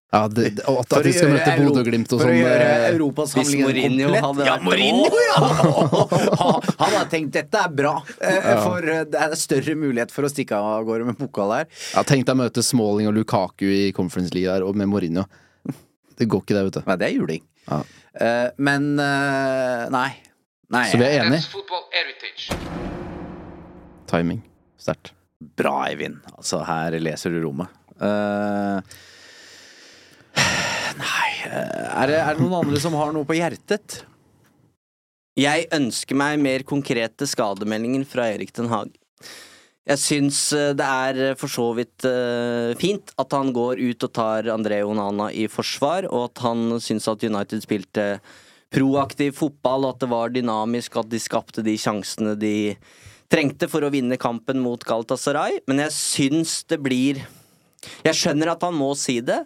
Ja, 0.09 0.23
det, 0.27 0.45
at, 0.65 0.93
at 0.97 1.03
de 1.05 1.11
skal 1.13 1.29
møte 1.29 1.51
Bodø-Glimt 1.59 2.13
og 2.15 2.21
For 2.23 2.25
å 2.25 2.31
sånn. 2.31 2.39
gjøre 2.39 2.63
eh, 2.65 2.85
europasamlingen 2.95 3.67
komplett. 3.67 4.23
hadde 4.25 4.47
ja, 4.47 4.55
Mourinho, 4.65 5.19
ja! 5.21 5.41
Han 6.81 6.95
har 6.95 7.09
tenkt 7.11 7.35
dette 7.37 7.61
er 7.61 7.75
bra, 7.77 7.91
eh, 8.17 8.47
for 8.63 8.89
eh, 8.89 9.03
det 9.05 9.21
er 9.21 9.35
større 9.37 9.75
mulighet 9.77 10.09
for 10.15 10.25
å 10.25 10.31
stikke 10.33 10.57
av 10.57 10.87
gårde 10.87 11.11
med 11.11 11.19
pokal 11.19 11.53
her. 11.59 11.67
Ja, 11.93 12.01
Tenk 12.09 12.25
deg 12.25 12.33
å 12.33 12.39
møte 12.41 12.63
Smalling 12.65 13.11
og 13.11 13.13
Lukaku 13.19 13.67
i 13.69 13.91
Conference 13.93 14.33
League 14.33 14.49
der, 14.49 14.65
og 14.65 14.79
med 14.81 14.89
Mourinho. 14.89 15.27
Det 16.17 16.25
går 16.25 16.41
ikke 16.41 16.57
det, 16.57 16.63
vet 16.71 16.79
du. 16.79 16.81
Nei, 16.89 16.97
det 17.03 17.07
er 17.11 17.13
juling. 17.13 17.45
Ja. 17.69 17.79
Eh, 18.17 18.47
men 18.65 18.89
nei. 18.97 20.09
Nei. 20.73 20.85
Så 20.89 20.97
vi 21.01 21.05
er 21.05 21.21
enige. 21.21 21.45
Timing. 24.09 24.41
Sterkt. 24.81 25.13
Bra, 25.59 25.85
Eivind. 25.87 26.17
Altså, 26.33 26.63
her 26.67 26.97
leser 26.99 27.31
du 27.33 27.39
rommet. 27.45 27.69
Eh, 28.01 28.81
nei 30.99 31.29
eh, 31.47 31.85
er 32.03 32.11
det, 32.11 32.21
er 32.21 32.37
det 32.37 32.43
noen 32.43 32.61
andre 32.63 32.81
som 32.81 32.95
har 32.99 33.13
noe 33.15 33.27
på 33.27 33.37
hjertet? 33.37 34.01
Jeg 35.39 35.69
ønsker 35.75 36.17
meg 36.19 36.39
mer 36.41 36.65
konkrete 36.67 37.27
skademeldinger 37.29 38.03
fra 38.09 38.27
Erik 38.33 38.51
Den 38.55 38.71
Haag. 38.71 38.91
Jeg 39.89 40.01
syns 40.01 40.39
eh, 40.53 40.73
det 40.77 40.85
er 40.85 41.21
eh, 41.29 41.37
for 41.39 41.49
så 41.51 41.69
vidt 41.77 42.05
uh, 42.05 42.75
fint 42.77 43.13
at 43.19 43.33
han 43.33 43.49
går 43.55 43.79
ut 43.81 44.05
og 44.05 44.11
tar 44.13 44.49
André 44.53 44.83
Onana 44.85 45.29
i 45.33 45.47
forsvar, 45.49 46.05
og 46.11 46.29
at 46.29 46.43
han 46.45 46.77
syns 46.83 47.07
at 47.09 47.25
United 47.25 47.63
spilte 47.65 48.07
proaktiv 48.69 49.33
fotball, 49.39 49.87
at 49.89 50.03
det 50.03 50.11
var 50.11 50.33
dynamisk, 50.33 50.99
at 50.99 51.09
de 51.09 51.21
skapte 51.21 51.63
de 51.65 51.73
sjansene 51.79 52.35
de 52.37 52.75
trengte 53.29 53.69
for 53.69 53.85
å 53.85 53.89
vinne 53.93 54.19
kampen 54.21 54.61
mot 54.61 54.83
Galatasaray. 54.85 55.63
Men 55.69 55.81
jeg 55.87 55.95
syns 55.97 56.61
det 56.69 56.81
blir 56.85 57.25
Jeg 58.03 58.17
skjønner 58.19 58.51
at 58.51 58.63
han 58.65 58.75
må 58.75 58.91
si 58.99 59.21
det, 59.23 59.39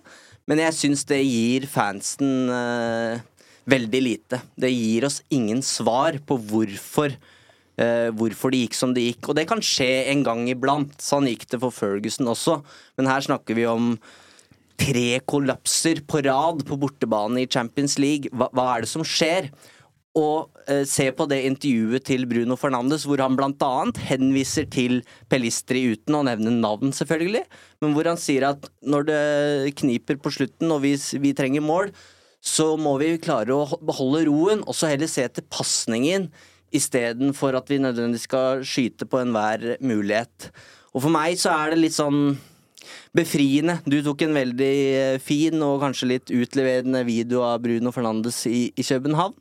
men 0.49 0.59
jeg 0.65 0.75
syns 0.75 1.05
det 1.07 1.21
gir 1.23 1.67
fansen 1.71 2.49
eh, 2.51 3.21
veldig 3.69 4.01
lite. 4.03 4.41
Det 4.59 4.71
gir 4.71 5.07
oss 5.07 5.21
ingen 5.33 5.61
svar 5.63 6.17
på 6.27 6.37
hvorfor 6.49 7.13
eh, 7.13 8.09
hvorfor 8.15 8.53
det 8.53 8.65
gikk 8.65 8.77
som 8.77 8.95
det 8.95 9.05
gikk. 9.07 9.29
Og 9.29 9.37
det 9.39 9.47
kan 9.49 9.63
skje 9.63 10.09
en 10.11 10.25
gang 10.25 10.45
iblant. 10.51 10.95
Sånn 11.01 11.29
gikk 11.31 11.47
det 11.51 11.61
for 11.63 11.75
Ferguson 11.75 12.29
også. 12.31 12.59
Men 12.99 13.11
her 13.11 13.23
snakker 13.25 13.57
vi 13.57 13.67
om 13.69 13.95
tre 14.79 15.21
kollapser 15.29 16.01
på 16.09 16.23
rad 16.25 16.63
på 16.67 16.79
bortebane 16.81 17.43
i 17.43 17.49
Champions 17.49 17.97
League. 18.01 18.31
Hva, 18.33 18.49
hva 18.51 18.67
er 18.73 18.85
det 18.85 18.91
som 18.91 19.05
skjer? 19.07 19.51
Og 20.13 20.51
eh, 20.69 20.83
se 20.85 21.07
på 21.15 21.25
det 21.25 21.39
intervjuet 21.47 22.05
til 22.05 22.27
Bruno 22.29 22.57
Fernandes, 22.59 23.07
hvor 23.09 23.21
han 23.23 23.33
annet 23.33 24.01
henviser 24.05 24.67
til 24.69 25.01
Pelistri 25.31 25.87
uten 25.95 26.19
å 26.19 26.25
nevne 26.27 26.53
navn, 26.53 26.93
selvfølgelig, 26.93 27.43
men 27.81 27.95
hvor 27.95 28.11
han 28.11 28.21
sier 28.21 28.45
at 28.51 28.69
når 28.85 29.07
det 29.09 29.21
kniper 29.81 30.21
på 30.21 30.35
slutten 30.37 30.69
og 30.75 30.83
vi, 30.85 30.93
vi 31.17 31.33
trenger 31.33 31.65
mål, 31.65 31.89
så 32.43 32.73
må 32.77 32.97
vi 33.01 33.15
klare 33.23 33.55
å 33.55 33.79
beholde 33.81 34.25
roen, 34.27 34.61
og 34.67 34.77
så 34.77 34.91
heller 34.91 35.09
se 35.09 35.25
til 35.31 35.47
pasningen 35.49 36.29
istedenfor 36.73 37.57
at 37.57 37.69
vi 37.69 37.81
nødvendigvis 37.81 38.27
skal 38.27 38.63
skyte 38.67 39.07
på 39.09 39.21
enhver 39.21 39.77
mulighet. 39.81 40.49
Og 40.93 41.05
for 41.05 41.13
meg 41.13 41.39
så 41.41 41.53
er 41.55 41.73
det 41.73 41.81
litt 41.81 41.95
sånn 41.95 42.35
befriende. 43.15 43.79
Du 43.85 43.97
tok 44.05 44.25
en 44.25 44.35
veldig 44.35 44.73
eh, 44.97 45.17
fin 45.23 45.57
og 45.65 45.81
kanskje 45.83 46.09
litt 46.15 46.33
utleverende 46.33 47.03
video 47.07 47.45
av 47.47 47.61
Bruno 47.63 47.93
Fernandes 47.95 48.43
i, 48.49 48.67
i 48.75 48.85
København. 48.85 49.35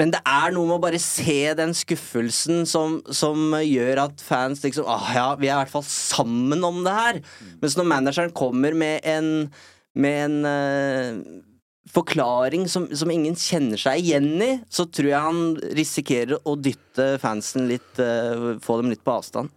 Men 0.00 0.10
det 0.10 0.20
er 0.26 0.50
noe 0.54 0.66
med 0.66 0.78
å 0.80 0.82
bare 0.82 0.98
se 0.98 1.52
den 1.54 1.70
skuffelsen 1.76 2.64
som, 2.66 2.96
som 3.14 3.54
gjør 3.60 4.00
at 4.08 4.24
fans 4.26 4.64
liksom 4.64 4.88
ah, 4.90 5.06
ja, 5.14 5.28
vi 5.38 5.46
er 5.46 5.54
i 5.54 5.60
hvert 5.62 5.74
fall 5.76 5.86
sammen 5.86 6.66
om 6.66 6.82
det 6.86 6.94
her. 6.96 7.20
Mens 7.62 7.78
når 7.78 7.86
manageren 7.92 8.34
kommer 8.34 8.74
med 8.74 9.06
en 9.06 9.30
med 9.94 10.24
en 10.24 10.38
uh, 10.42 11.42
forklaring 11.94 12.66
som, 12.70 12.88
som 12.96 13.10
ingen 13.14 13.36
kjenner 13.38 13.78
seg 13.78 14.02
igjen 14.02 14.32
i, 14.42 14.50
så 14.66 14.88
tror 14.90 15.10
jeg 15.12 15.26
han 15.28 15.42
risikerer 15.78 16.40
å 16.42 16.56
dytte 16.58 17.12
fansen 17.22 17.68
litt 17.70 18.02
uh, 18.02 18.56
Få 18.64 18.80
dem 18.80 18.90
litt 18.90 19.04
på 19.06 19.14
avstand. 19.14 19.52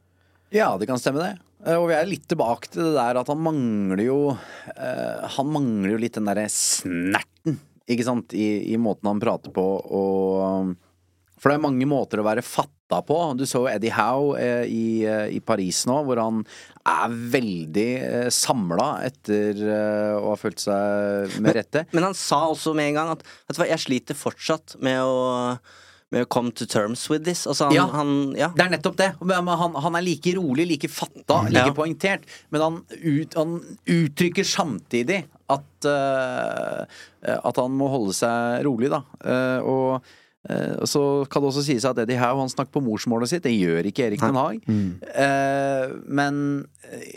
Ja, 0.54 0.70
det 0.78 0.88
kan 0.90 1.02
stemme, 1.02 1.24
det. 1.24 1.42
Eh, 1.66 1.76
Og 1.76 1.90
vi 1.90 1.98
er 1.98 2.08
litt 2.08 2.28
tilbake 2.30 2.70
til 2.70 2.86
det 2.86 2.94
der 3.00 3.18
at 3.24 3.32
han 3.34 3.42
mangler 3.42 4.04
jo 4.06 4.20
uh, 4.36 5.26
Han 5.40 5.50
mangler 5.56 5.96
jo 5.96 6.02
litt 6.06 6.20
den 6.20 6.30
derre 6.30 6.46
snerten, 6.54 7.58
ikke 7.88 8.08
sant, 8.08 8.36
i, 8.36 8.74
i 8.74 8.78
måten 8.82 9.10
han 9.10 9.22
prater 9.22 9.54
på, 9.56 9.64
og 9.64 10.76
For 11.38 11.52
det 11.52 11.60
er 11.60 11.64
mange 11.68 11.86
måter 11.86 12.20
å 12.20 12.26
være 12.26 12.42
fatta 12.42 12.98
på. 13.06 13.16
Du 13.38 13.44
så 13.46 13.62
jo 13.62 13.68
Eddie 13.70 13.94
Howe 13.94 14.40
eh, 14.42 14.64
i, 14.66 14.88
eh, 15.06 15.36
i 15.38 15.40
Paris 15.40 15.84
nå, 15.86 16.00
hvor 16.08 16.18
han 16.18 16.40
er 16.82 17.14
veldig 17.38 17.90
eh, 18.08 18.30
samla 18.34 18.88
etter 19.06 19.62
eh, 19.62 20.16
å 20.18 20.32
ha 20.32 20.38
følt 20.40 20.64
seg 20.64 21.38
med 21.44 21.60
rette. 21.60 21.86
Men 21.94 22.10
han 22.10 22.18
sa 22.18 22.42
også 22.50 22.74
med 22.74 22.90
en 22.90 22.98
gang 22.98 23.12
at 23.14 23.22
Vet 23.28 23.54
du 23.54 23.62
hva, 23.62 23.70
jeg 23.70 23.86
sliter 23.86 24.18
fortsatt 24.18 24.80
med 24.82 25.04
å 25.06 25.22
med 26.12 26.24
å 26.24 26.30
come 26.32 26.52
to 26.56 26.66
terms 26.66 27.10
with 27.12 27.26
this. 27.28 27.46
Altså 27.48 27.66
han, 27.68 27.76
Ja. 27.76 27.86
han 27.92 28.12
ja. 28.38 28.48
Det 28.56 28.64
er 28.66 28.70
nettopp 28.78 28.96
det. 29.00 29.10
Han, 29.20 29.76
han 29.76 29.96
er 30.00 30.06
like 30.06 30.32
rolig, 30.38 30.68
like 30.70 30.88
fatta, 30.88 31.42
like 31.50 31.66
Ja. 31.68 31.74
poengtert. 31.76 32.24
Men 32.50 32.62
han, 32.64 32.78
ut, 33.04 33.34
han 33.36 33.58
uttrykker 33.86 34.48
samtidig 34.48 35.26
at 35.50 35.86
uh, 35.88 36.86
At 37.44 37.60
han 37.60 37.76
må 37.76 37.90
holde 37.92 38.14
seg 38.16 38.64
rolig, 38.68 38.90
da. 38.94 39.02
Uh, 39.20 39.60
og 39.68 39.92
uh, 40.48 40.86
så 40.88 41.02
kan 41.28 41.44
det 41.44 41.50
også 41.52 41.64
sies 41.68 41.84
at 41.88 41.98
Eddie 42.00 42.20
Howe 42.22 42.40
han 42.40 42.52
snakker 42.52 42.72
på 42.78 42.84
morsmålet 42.86 43.28
sitt. 43.34 43.44
Det 43.44 43.52
gjør 43.52 43.90
ikke 43.92 44.06
Erik 44.08 44.24
Den 44.24 44.40
Haag. 44.40 44.62
Eh, 44.68 45.88
men 46.08 46.38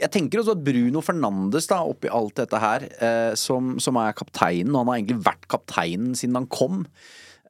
jeg 0.01 0.11
tenker 0.11 0.41
også 0.43 0.57
at 0.57 0.65
Bruno 0.67 1.03
Fernandes, 1.05 1.69
da, 1.71 1.79
oppi 1.87 2.11
alt 2.11 2.35
dette 2.43 2.59
her, 2.59 2.89
eh, 2.99 3.35
som, 3.39 3.77
som 3.79 3.95
er 4.03 4.17
kapteinen, 4.19 4.75
og 4.75 4.83
han 4.83 4.91
har 4.91 4.99
egentlig 4.99 5.21
vært 5.29 5.47
kapteinen 5.53 6.17
siden 6.19 6.41
han 6.41 6.51
kom, 6.51 6.83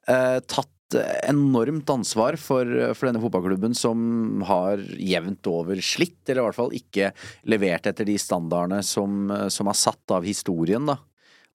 eh, 0.05 0.37
tatt 0.45 0.69
enormt 1.27 1.89
ansvar 1.93 2.37
for, 2.41 2.67
for 2.97 3.07
denne 3.09 3.21
fotballklubben 3.23 3.73
som 3.77 4.41
har 4.47 4.81
jevnt 4.97 5.47
over 5.51 5.79
slitt, 5.85 6.19
eller 6.27 6.43
i 6.43 6.47
hvert 6.49 6.59
fall 6.59 6.75
ikke 6.77 7.11
levert 7.49 7.87
etter 7.91 8.07
de 8.07 8.17
standardene 8.21 8.81
som, 8.85 9.31
som 9.53 9.69
er 9.71 9.79
satt 9.79 10.15
av 10.17 10.27
historien, 10.27 10.85
da. 10.89 10.97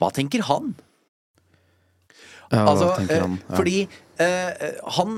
Hva 0.00 0.10
tenker 0.12 0.44
han? 0.48 0.74
Ja, 2.50 2.62
hva 2.62 2.72
altså, 2.74 2.90
tenker 3.00 3.24
han? 3.24 3.38
eh, 3.38 3.48
Ja. 3.48 3.56
fordi 3.56 3.78
eh, 4.22 4.82
han 4.98 5.16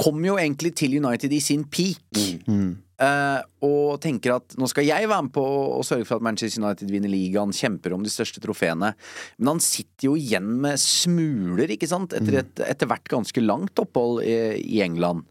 kom 0.00 0.24
jo 0.24 0.38
egentlig 0.40 0.74
til 0.80 0.96
United 0.96 1.32
i 1.32 1.40
sin 1.44 1.64
peak. 1.68 2.00
Mm. 2.48 2.78
Eh, 3.02 3.40
og 3.66 4.00
tenker 4.02 4.36
at 4.36 4.56
nå 4.60 4.68
skal 4.70 4.86
jeg 4.86 5.08
være 5.10 5.26
med 5.26 5.34
på 5.34 5.44
å 5.78 5.82
sørge 5.86 6.06
for 6.08 6.20
at 6.20 6.26
Manchester 6.26 6.62
United 6.62 6.92
vinner 6.92 7.12
ligaen, 7.12 7.54
kjemper 7.54 7.96
om 7.96 8.04
de 8.04 8.12
største 8.12 8.42
trofeene. 8.44 8.92
Men 9.38 9.54
han 9.54 9.62
sitter 9.64 10.10
jo 10.10 10.16
igjen 10.20 10.50
med 10.64 10.80
smuler, 10.82 11.72
ikke 11.74 11.90
sant, 11.90 12.16
etter 12.16 12.40
et 12.42 12.64
etter 12.64 12.90
hvert 12.90 13.08
ganske 13.10 13.44
langt 13.44 13.78
opphold 13.82 14.22
i, 14.24 14.34
i 14.62 14.82
England. 14.84 15.24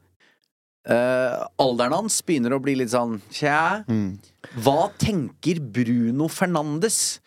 Uh, 0.84 1.48
alderen 1.64 1.96
hans 1.96 2.18
begynner 2.28 2.58
å 2.58 2.60
bli 2.60 2.74
litt 2.76 2.92
sånn 2.92 3.22
Tja, 3.32 3.86
hva 4.60 4.90
tenker 5.00 5.62
Bruno 5.64 6.28
Fernandes 6.28 7.22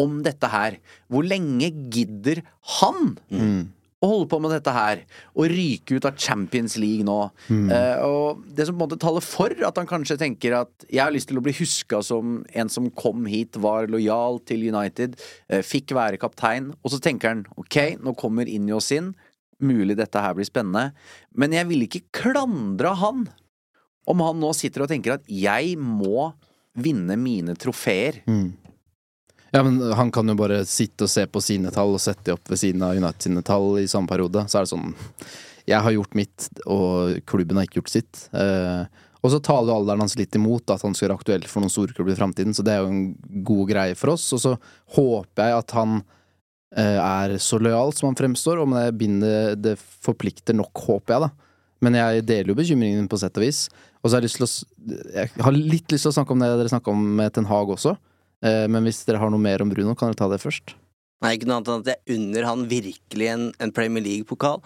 om 0.00 0.22
dette 0.24 0.48
her? 0.48 0.78
Hvor 1.12 1.26
lenge 1.28 1.68
gidder 1.92 2.40
han 2.80 3.12
å 4.04 4.10
holde 4.10 4.28
på 4.30 4.40
med 4.42 4.52
dette 4.54 4.72
her? 4.74 5.02
Og 5.34 5.50
ryke 5.50 5.98
ut 5.98 6.08
av 6.08 6.18
Champions 6.20 6.76
League 6.80 7.06
nå? 7.06 7.18
Eh, 7.72 8.04
og 8.04 8.44
det 8.54 8.68
som 8.68 8.76
på 8.76 8.82
en 8.82 8.84
måte 8.86 9.00
taler 9.02 9.24
for 9.24 9.54
at 9.66 9.80
han 9.80 9.88
kanskje 9.90 10.18
tenker 10.20 10.56
at 10.60 10.86
jeg 10.88 11.02
har 11.02 11.14
lyst 11.14 11.30
til 11.30 11.40
å 11.40 11.44
bli 11.44 11.54
huska 11.56 12.02
som 12.04 12.42
en 12.54 12.72
som 12.72 12.90
kom 12.94 13.26
hit, 13.30 13.58
var 13.60 13.88
lojal 13.92 14.40
til 14.48 14.66
United, 14.68 15.16
uh, 15.52 15.60
fikk 15.64 15.94
være 15.96 16.20
kaptein, 16.20 16.72
og 16.82 16.92
så 16.92 17.00
tenker 17.02 17.32
han 17.32 17.44
ok, 17.60 18.00
nå 18.02 18.14
kommer 18.18 18.50
Injos 18.50 18.90
inn, 18.94 19.12
mulig 19.64 19.96
dette 19.98 20.20
her 20.20 20.34
blir 20.36 20.48
spennende, 20.48 20.92
men 21.38 21.54
jeg 21.54 21.68
vil 21.70 21.86
ikke 21.86 22.04
klandre 22.14 22.94
han 23.00 23.24
om 24.10 24.20
han 24.24 24.40
nå 24.40 24.50
sitter 24.56 24.84
og 24.84 24.90
tenker 24.90 25.16
at 25.16 25.30
jeg 25.30 25.78
må 25.80 26.32
vinne 26.74 27.16
mine 27.20 27.54
trofeer. 27.56 28.20
Ja, 29.54 29.62
men 29.62 29.78
han 29.94 30.10
kan 30.10 30.26
jo 30.26 30.34
bare 30.34 30.64
sitte 30.66 31.06
og 31.06 31.10
se 31.12 31.22
på 31.30 31.38
sine 31.44 31.70
tall 31.70 31.94
og 31.94 32.02
sette 32.02 32.26
de 32.26 32.34
opp 32.34 32.48
ved 32.50 32.58
siden 32.58 32.82
av 32.82 32.96
United 32.98 33.22
sine 33.22 33.42
tall 33.46 33.76
i 33.78 33.86
samme 33.90 34.10
periode. 34.10 34.42
Så 34.50 34.58
er 34.58 34.66
det 34.66 34.72
sånn 34.72 34.94
Jeg 35.70 35.78
har 35.80 35.94
gjort 35.94 36.16
mitt, 36.18 36.48
og 36.66 37.20
klubben 37.30 37.60
har 37.60 37.68
ikke 37.68 37.78
gjort 37.78 37.92
sitt. 37.92 38.24
Eh, 38.34 38.82
og 39.24 39.30
så 39.32 39.38
taler 39.40 39.70
jo 39.70 39.76
alderen 39.78 40.02
hans 40.02 40.18
litt 40.18 40.34
imot 40.36 40.74
at 40.74 40.82
han 40.84 40.92
skal 40.92 41.06
være 41.06 41.20
aktuell 41.20 41.46
for 41.48 41.62
noen 41.62 41.72
storklubber 41.72 42.12
i 42.12 42.18
framtiden, 42.18 42.52
så 42.52 42.64
det 42.66 42.74
er 42.74 42.82
jo 42.82 42.90
en 42.90 43.44
god 43.46 43.70
greie 43.70 43.94
for 43.96 44.12
oss. 44.16 44.26
Og 44.36 44.42
så 44.42 44.56
håper 44.98 45.46
jeg 45.46 45.62
at 45.62 45.74
han 45.78 45.94
eh, 46.76 46.98
er 46.98 47.36
så 47.40 47.60
lojal 47.62 47.94
som 47.96 48.10
han 48.10 48.18
fremstår, 48.18 48.60
og 48.60 48.74
det 48.74 48.88
binder, 49.00 49.54
det 49.56 49.78
forplikter 49.78 50.58
nok, 50.58 50.82
håper 50.88 51.14
jeg, 51.14 51.28
da. 51.28 51.54
Men 51.86 52.00
jeg 52.00 52.26
deler 52.26 52.52
jo 52.52 52.58
bekymringen 52.58 53.06
på 53.08 53.22
sett 53.22 53.38
og 53.38 53.46
vis. 53.46 53.68
Og 54.02 54.10
så 54.10 54.16
har 54.16 54.24
jeg 54.24 54.32
lyst 54.32 54.42
til 54.42 54.48
å 54.48 54.98
Jeg 55.14 55.46
har 55.46 55.56
litt 55.56 55.94
lyst 55.94 56.08
til 56.08 56.12
å 56.12 56.16
snakke 56.18 56.34
om 56.34 56.42
det 56.42 56.50
dere 56.58 56.74
snakka 56.74 56.92
om 56.92 57.06
med 57.22 57.32
Ten 57.38 57.48
Hag 57.48 57.70
også. 57.70 57.94
Eh, 58.44 58.64
Men 58.68 58.84
hvis 58.86 59.04
dere 59.08 59.22
har 59.22 59.32
noe 59.32 59.42
mer 59.42 59.64
om 59.64 59.72
Bruno, 59.72 59.94
kan 59.96 60.12
dere 60.12 60.20
ta 60.20 60.28
det 60.32 60.42
først? 60.42 60.76
Nei, 61.24 61.38
ikke 61.38 61.48
noe 61.48 61.56
annet 61.56 61.70
enn 61.70 61.82
at 61.84 61.88
jeg 61.88 62.18
unner 62.18 62.44
han 62.44 62.64
virkelig 62.68 63.28
en, 63.32 63.44
en 63.62 63.72
Premier 63.72 64.04
League-pokal. 64.04 64.58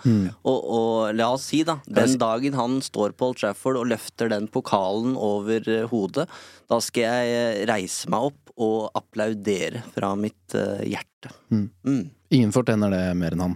Og, 0.42 0.56
og 0.58 1.14
la 1.14 1.28
oss 1.36 1.44
si, 1.52 1.60
da, 1.66 1.76
den 1.86 2.16
dagen 2.18 2.56
han 2.58 2.80
står 2.82 3.14
på 3.14 3.28
Old 3.28 3.38
Trafford 3.38 3.78
og 3.78 3.86
løfter 3.92 4.32
den 4.32 4.48
pokalen 4.50 5.14
over 5.14 5.68
eh, 5.70 5.84
hodet, 5.92 6.26
da 6.68 6.80
skal 6.82 7.06
jeg 7.06 7.36
eh, 7.36 7.62
reise 7.70 8.10
meg 8.10 8.32
opp 8.32 8.54
og 8.58 8.88
applaudere 8.98 9.84
fra 9.94 10.10
mitt 10.18 10.56
uh, 10.58 10.80
hjerte. 10.82 11.30
Mm. 11.54 11.68
Mm. 11.86 12.00
Ingen 12.34 12.50
fortjener 12.56 12.90
det 12.90 13.02
mer 13.14 13.36
enn 13.36 13.44
han. 13.44 13.54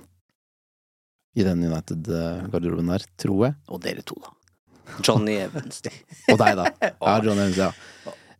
I 1.34 1.42
den 1.42 1.64
United-garderoben 1.66 2.92
der, 2.92 3.08
tror 3.18 3.48
jeg. 3.48 3.56
Og 3.66 3.82
dere 3.82 4.04
to, 4.06 4.14
da. 4.22 4.30
Johnny 5.02 5.40
Evans. 5.42 5.82
Og 6.30 6.38
deg, 6.38 6.60
da. 6.60 6.68
Ja, 6.92 7.16
Johnny 7.24 7.48
Evans, 7.48 7.58
ja. 7.58 7.72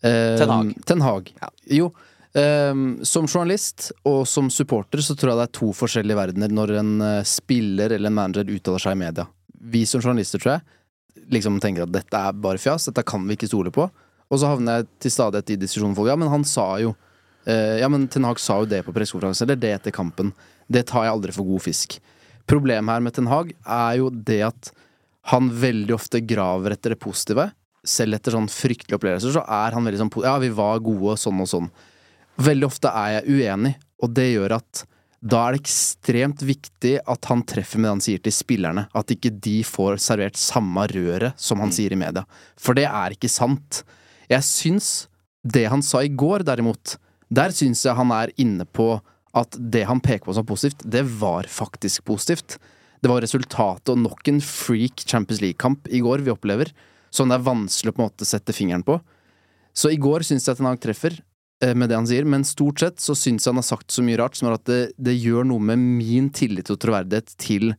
Eh, 0.02 0.36
Ten 0.38 0.50
Hag. 0.50 0.72
Ten 0.86 1.00
Hag. 1.04 1.32
Jo. 1.70 1.92
eh, 2.34 2.74
som 3.06 3.26
journalist 3.28 3.90
og 4.08 4.24
som 4.26 4.50
supporter 4.50 5.02
så 5.04 5.14
tror 5.14 5.32
jeg 5.32 5.40
det 5.40 5.48
er 5.48 5.58
to 5.60 5.72
forskjellige 5.76 6.18
verdener 6.18 6.52
når 6.52 6.76
en 6.80 6.92
eh, 7.06 7.22
spiller 7.28 7.94
eller 7.94 8.10
en 8.10 8.18
manager 8.18 8.50
uttaler 8.50 8.82
seg 8.82 8.96
i 8.96 9.02
media. 9.04 9.26
Vi 9.72 9.84
som 9.86 10.02
journalister, 10.02 10.42
tror 10.42 10.56
jeg, 10.56 11.26
liksom 11.30 11.60
tenker 11.62 11.84
at 11.86 11.92
dette 11.94 12.18
er 12.18 12.32
bare 12.34 12.58
fjas, 12.58 12.88
dette 12.88 13.04
kan 13.06 13.22
vi 13.28 13.36
ikke 13.38 13.50
stole 13.52 13.70
på. 13.74 13.86
Og 14.32 14.40
så 14.40 14.48
havner 14.48 14.80
jeg 14.80 14.88
til 15.04 15.12
stadighet 15.12 15.52
i 15.54 15.60
diskusjonen 15.60 15.92
med 15.92 16.00
folk. 16.00 16.08
Ja, 16.10 16.16
men 16.18 16.32
han 16.32 16.44
sa 16.48 16.64
jo 16.80 16.94
eh, 17.46 17.78
Ja, 17.82 17.88
men 17.92 18.08
Ten 18.08 18.24
Hag 18.24 18.40
sa 18.40 18.58
jo 18.62 18.66
det 18.70 18.80
på 18.86 18.94
pressekonferansen, 18.96 19.46
eller 19.46 19.60
det 19.60 19.74
etter 19.76 19.94
kampen. 19.94 20.32
Det 20.72 20.86
tar 20.88 21.04
jeg 21.04 21.12
aldri 21.12 21.34
for 21.36 21.46
god 21.46 21.62
fisk. 21.66 21.98
Problemet 22.48 22.90
her 22.96 23.04
med 23.04 23.14
Ten 23.14 23.28
Hag 23.30 23.52
er 23.60 23.98
jo 24.00 24.08
det 24.10 24.40
at 24.48 24.72
han 25.30 25.52
veldig 25.54 25.94
ofte 25.94 26.18
graver 26.26 26.74
etter 26.74 26.96
det 26.96 26.98
positive. 27.04 27.44
Selv 27.82 28.18
etter 28.18 28.36
sånn 28.36 28.50
fryktelige 28.52 28.98
opplevelser, 29.00 29.34
så 29.34 29.42
er 29.42 29.74
han 29.74 29.86
veldig 29.88 30.04
sånn 30.04 30.12
Ja, 30.22 30.36
vi 30.42 30.52
var 30.54 30.82
gode, 30.84 31.16
sånn 31.18 31.42
og 31.42 31.50
sånn. 31.50 31.68
Veldig 32.42 32.68
ofte 32.68 32.92
er 32.94 33.18
jeg 33.18 33.38
uenig, 33.42 33.74
og 34.02 34.14
det 34.16 34.28
gjør 34.32 34.56
at 34.60 34.84
da 35.22 35.44
er 35.46 35.54
det 35.54 35.62
ekstremt 35.62 36.40
viktig 36.42 36.96
at 37.06 37.28
han 37.30 37.44
treffer 37.46 37.78
med 37.78 37.86
det 37.86 37.92
han 37.92 38.02
sier 38.02 38.22
til 38.22 38.34
spillerne. 38.34 38.88
At 38.90 39.12
ikke 39.14 39.30
de 39.30 39.60
får 39.66 40.00
servert 40.02 40.38
samme 40.40 40.88
røret 40.90 41.38
som 41.38 41.62
han 41.62 41.70
sier 41.74 41.94
i 41.94 41.98
media. 41.98 42.24
For 42.58 42.74
det 42.74 42.88
er 42.88 43.14
ikke 43.14 43.30
sant. 43.30 43.84
Jeg 44.26 44.42
syns 44.46 44.90
det 45.46 45.68
han 45.70 45.82
sa 45.86 46.02
i 46.02 46.10
går, 46.10 46.42
derimot, 46.46 46.96
der 47.30 47.54
syns 47.54 47.84
jeg 47.86 47.98
han 47.98 48.10
er 48.14 48.34
inne 48.42 48.66
på 48.66 48.96
at 49.38 49.56
det 49.56 49.86
han 49.88 50.02
peker 50.02 50.26
på 50.26 50.34
som 50.36 50.46
positivt, 50.46 50.82
det 50.84 51.04
var 51.20 51.46
faktisk 51.48 52.04
positivt. 52.10 52.58
Det 53.02 53.10
var 53.10 53.22
resultatet 53.24 53.94
og 53.94 54.02
nok 54.02 54.28
en 54.30 54.42
freak 54.44 55.06
Champions 55.06 55.40
League-kamp 55.42 55.88
i 55.90 56.02
går 56.04 56.26
vi 56.26 56.34
opplever, 56.34 56.70
som 57.12 57.28
det 57.28 57.36
er 57.38 57.44
vanskelig 57.46 57.92
å 57.92 57.96
på 57.96 58.02
en 58.02 58.08
måte 58.10 58.28
sette 58.28 58.54
fingeren 58.56 58.84
på. 58.86 58.96
Så 59.76 59.92
i 59.92 60.00
går 60.00 60.24
syns 60.26 60.46
jeg 60.46 60.54
at 60.54 60.60
Ten 60.60 60.68
Hag 60.68 60.80
treffer 60.82 61.16
eh, 61.64 61.74
med 61.76 61.90
det 61.92 61.98
han 61.98 62.08
sier, 62.08 62.26
men 62.28 62.44
stort 62.48 62.82
sett 62.82 63.00
så 63.00 63.16
syns 63.18 63.44
jeg 63.44 63.52
han 63.52 63.60
har 63.60 63.68
sagt 63.68 63.92
så 63.92 64.04
mye 64.04 64.20
rart 64.20 64.36
som 64.38 64.48
er 64.48 64.58
at 64.58 64.66
det, 64.68 64.80
det 64.96 65.16
gjør 65.16 65.48
noe 65.48 65.64
med 65.72 65.80
min 65.80 66.30
tillit 66.34 66.72
og 66.72 66.80
troverdighet 66.82 67.34
til 67.40 67.74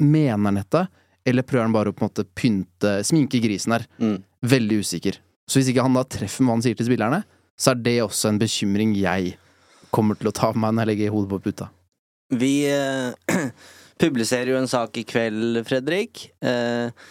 Mener 0.00 0.46
han 0.46 0.56
dette, 0.56 0.80
eller 1.28 1.44
prøver 1.44 1.66
han 1.66 1.74
bare 1.74 1.90
å 1.92 1.92
på 1.92 2.00
en 2.00 2.08
måte 2.08 2.24
pynte 2.24 2.92
Sminke 3.04 3.36
grisen 3.44 3.74
her? 3.74 3.82
Mm. 4.00 4.14
Veldig 4.48 4.78
usikker. 4.80 5.18
Så 5.44 5.58
hvis 5.58 5.68
ikke 5.74 5.84
han 5.84 5.98
da 5.98 6.06
treffer 6.08 6.40
med 6.40 6.48
hva 6.48 6.56
han 6.56 6.64
sier 6.64 6.78
til 6.78 6.88
spillerne, 6.88 7.18
så 7.58 7.74
er 7.74 7.82
det 7.84 7.98
også 8.00 8.30
en 8.30 8.40
bekymring 8.40 8.94
jeg 8.96 9.34
kommer 9.92 10.16
til 10.16 10.30
å 10.30 10.34
ta 10.36 10.54
med 10.54 10.62
meg 10.62 10.74
når 10.76 10.82
jeg 10.82 10.90
legger 10.92 11.12
hodet 11.12 11.30
på 11.34 11.40
puta. 11.48 11.68
Vi 12.38 12.52
eh, 12.70 13.38
publiserer 14.02 14.52
jo 14.52 14.60
en 14.60 14.70
sak 14.70 15.00
i 15.00 15.04
kveld, 15.08 15.60
Fredrik. 15.68 16.28
Eh, 16.44 17.08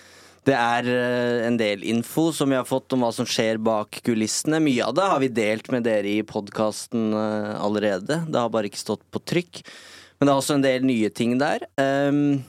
det 0.48 0.56
er 0.56 0.88
eh, 0.88 1.46
en 1.48 1.58
del 1.60 1.84
info 1.84 2.30
som 2.36 2.52
vi 2.52 2.56
har 2.56 2.68
fått 2.68 2.94
om 2.96 3.04
hva 3.04 3.12
som 3.16 3.28
skjer 3.28 3.60
bak 3.60 4.00
kulissene. 4.06 4.62
Mye 4.64 4.86
av 4.86 4.96
det 4.96 5.08
har 5.12 5.20
vi 5.20 5.32
delt 5.34 5.68
med 5.74 5.84
dere 5.88 6.08
i 6.08 6.26
podkasten 6.28 7.10
eh, 7.12 7.56
allerede. 7.60 8.22
Det 8.28 8.40
har 8.40 8.54
bare 8.54 8.72
ikke 8.72 8.80
stått 8.80 9.04
på 9.12 9.22
trykk. 9.28 9.64
Men 10.18 10.30
det 10.30 10.34
er 10.34 10.40
også 10.40 10.56
en 10.58 10.64
del 10.64 10.86
nye 10.88 11.10
ting 11.14 11.36
der. 11.42 11.66
Um, 11.78 12.40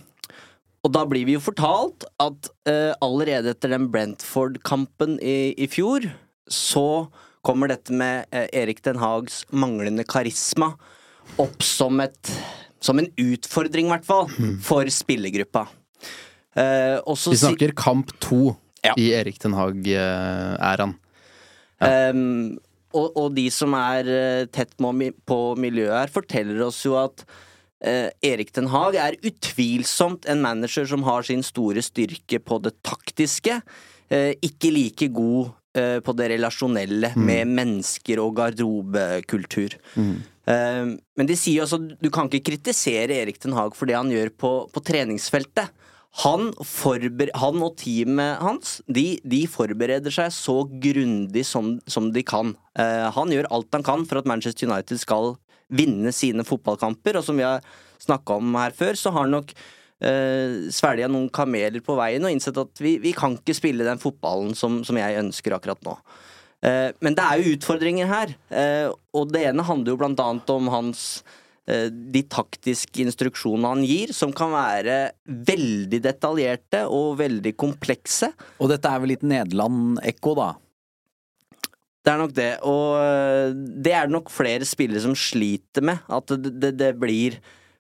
og 0.87 0.93
da 0.95 1.03
blir 1.11 1.27
vi 1.29 1.35
jo 1.35 1.43
fortalt 1.43 2.07
at 2.23 2.49
uh, 2.71 2.95
allerede 3.05 3.53
etter 3.53 3.75
den 3.75 3.91
Brentford-kampen 3.93 5.19
i, 5.21 5.53
i 5.59 5.67
fjor, 5.69 6.07
så 6.49 7.11
kommer 7.45 7.69
dette 7.69 7.93
med 7.93 8.31
uh, 8.33 8.47
Erik 8.57 8.81
Den 8.87 9.03
Hags 9.03 9.43
manglende 9.51 10.07
karisma 10.09 10.71
opp 11.37 11.67
som 11.67 12.01
et 12.01 12.33
Som 12.81 13.01
en 13.01 13.09
utfordring, 13.19 13.89
i 13.89 13.91
hvert 13.91 14.05
fall, 14.07 14.29
for 14.63 14.87
spillergruppa. 14.87 15.65
Eh, 16.59 16.97
og 17.07 17.19
så 17.21 17.33
Vi 17.35 17.41
snakker 17.41 17.75
kamp 17.79 18.15
to 18.21 18.57
Ja. 18.85 18.95
i 18.97 19.11
Erik 19.13 19.39
Den 19.43 19.55
Haag-æraen. 19.59 20.95
Ehm, 21.83 22.59
og, 22.95 23.13
og 23.19 23.35
de 23.37 23.49
som 23.53 23.75
er 23.79 24.09
eh, 24.09 24.47
tett 24.55 24.73
på, 24.79 25.41
miljøet 25.59 25.95
her, 25.99 26.13
forteller 26.15 26.63
oss 26.67 26.81
jo 26.87 26.97
at 26.99 27.25
eh, 27.85 28.09
Erik 28.25 28.53
Den 28.57 28.71
Haag 28.73 28.97
er 28.99 29.19
utvilsomt 29.23 30.27
en 30.31 30.43
manager 30.43 30.87
som 30.89 31.05
har 31.07 31.27
sin 31.27 31.45
store 31.47 31.83
styrke 31.85 32.41
på 32.41 32.61
det 32.65 32.75
taktiske. 32.87 33.61
eh, 34.11 34.33
ikke 34.41 34.73
like 34.73 35.09
god 35.13 35.51
eh, 35.77 35.99
på 36.01 36.15
det 36.17 36.31
relasjonelle 36.33 37.13
med 37.19 37.51
mennesker 37.51 38.23
og 38.23 38.39
garderobekultur. 38.39 39.77
Eh, 39.99 40.87
men 41.19 41.29
de 41.29 41.37
sier 41.37 41.67
også 41.67 41.83
at 41.83 41.99
du 42.01 42.09
kan 42.15 42.31
ikke 42.31 42.47
kritisere 42.55 43.21
Erik 43.21 43.43
Den 43.43 43.53
Haag 43.59 43.77
for 43.77 43.87
det 43.91 43.99
han 43.99 44.11
gjør 44.11 44.33
på, 44.33 44.53
på 44.73 44.81
treningsfeltet. 44.87 45.69
Han, 46.25 46.49
han 46.57 47.63
og 47.63 47.75
teamet 47.79 48.41
hans 48.43 48.79
de, 48.91 49.21
de 49.23 49.43
forbereder 49.51 50.11
seg 50.15 50.33
så 50.35 50.57
grundig 50.67 51.45
som, 51.47 51.77
som 51.87 52.09
de 52.15 52.25
kan. 52.27 52.55
Eh, 52.79 53.07
han 53.15 53.35
gjør 53.35 53.51
alt 53.55 53.77
han 53.77 53.87
kan 53.87 54.07
for 54.09 54.19
at 54.21 54.27
Manchester 54.27 54.67
United 54.71 54.99
skal 54.99 55.37
vinne 55.69 56.11
sine 56.17 56.47
fotballkamper, 56.49 57.21
og 57.21 57.27
som 57.27 57.37
vi 57.39 57.45
har 57.47 57.61
snakka 58.01 58.39
om 58.41 58.57
her 58.57 58.75
før, 58.75 58.97
så 58.97 59.13
har 59.13 59.27
han 59.27 59.37
nok 59.37 59.53
eh, 59.53 60.71
svelga 60.75 61.11
noen 61.13 61.29
kameler 61.35 61.85
på 61.85 61.97
veien 61.99 62.25
og 62.25 62.35
innsett 62.35 62.59
at 62.61 62.83
vi, 62.83 62.97
vi 63.03 63.13
kan 63.17 63.37
ikke 63.39 63.57
spille 63.57 63.87
den 63.87 64.01
fotballen 64.03 64.57
som, 64.59 64.81
som 64.89 64.99
jeg 64.99 65.21
ønsker 65.21 65.55
akkurat 65.55 65.85
nå. 65.87 65.97
Eh, 66.67 66.89
men 67.05 67.15
det 67.15 67.25
er 67.25 67.39
jo 67.43 67.55
utfordringer 67.55 68.11
her, 68.11 68.35
eh, 68.51 68.89
og 69.15 69.35
det 69.35 69.45
ene 69.51 69.67
handler 69.67 69.95
jo 69.95 70.01
blant 70.01 70.25
annet 70.25 70.57
om 70.57 70.73
hans 70.73 71.05
de 71.91 72.23
taktiske 72.33 73.03
instruksjonene 73.05 73.75
han 73.75 73.83
gir, 73.85 74.15
som 74.17 74.33
kan 74.33 74.55
være 74.55 74.97
veldig 75.27 76.01
detaljerte 76.05 76.87
og 76.89 77.19
veldig 77.21 77.53
komplekse. 77.61 78.31
Og 78.57 78.73
dette 78.73 78.89
er 78.89 79.03
vel 79.03 79.13
litt 79.13 79.27
Nederland-ekko, 79.29 80.35
da? 80.39 80.49
Det 82.09 82.15
er 82.15 82.21
nok 82.23 82.33
det, 82.33 82.51
og 82.65 82.97
øh, 83.03 83.55
det 83.85 83.93
er 83.93 84.07
det 84.09 84.15
nok 84.15 84.31
flere 84.33 84.65
spillere 84.65 85.03
som 85.05 85.17
sliter 85.19 85.85
med. 85.85 86.01
At 86.09 86.31
det, 86.41 86.55
det, 86.57 86.71
det 86.81 86.93
blir 86.97 87.37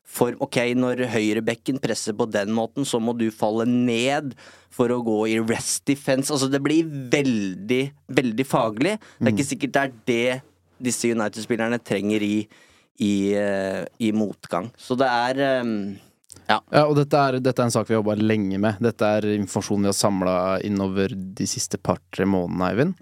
for 0.09 0.37
Ok, 0.45 0.57
når 0.77 1.03
høyrebekken 1.13 1.81
presser 1.85 2.17
på 2.17 2.27
den 2.33 2.53
måten, 2.57 2.87
så 2.89 3.01
må 3.01 3.13
du 3.17 3.27
falle 3.35 3.67
ned 3.69 4.33
for 4.73 4.93
å 4.93 5.03
gå 5.05 5.19
i 5.35 5.39
rest 5.43 5.85
defense. 5.89 6.33
Altså, 6.33 6.49
det 6.49 6.63
blir 6.65 6.89
veldig, 7.13 7.83
veldig 8.17 8.47
faglig. 8.49 8.97
Det 9.19 9.29
er 9.29 9.35
ikke 9.35 9.51
sikkert 9.51 9.75
det 9.75 9.83
er 9.83 9.93
det 10.09 10.39
disse 10.89 11.11
United-spillerne 11.13 11.81
trenger 11.83 12.25
i, 12.25 12.37
i, 12.99 13.35
øh, 13.39 13.85
i 14.03 14.13
motgang. 14.13 14.71
Så 14.77 14.99
det 14.99 15.09
er 15.09 15.43
ja. 16.49 16.57
Ja, 16.73 16.85
og 16.89 16.95
dette 16.97 17.19
er, 17.21 17.37
dette 17.45 17.61
er 17.61 17.69
en 17.69 17.73
sak 17.75 17.89
vi 17.89 17.95
har 17.95 18.01
jobba 18.01 18.15
lenge 18.21 18.57
med. 18.61 18.79
Dette 18.81 19.05
er 19.19 19.27
informasjon 19.35 19.85
vi 19.85 19.91
har 19.91 19.97
samla 19.97 20.37
innover 20.65 21.13
de 21.13 21.47
siste 21.49 21.77
par-tre 21.77 22.25
månedene, 22.29 22.69
Eivind. 22.71 22.95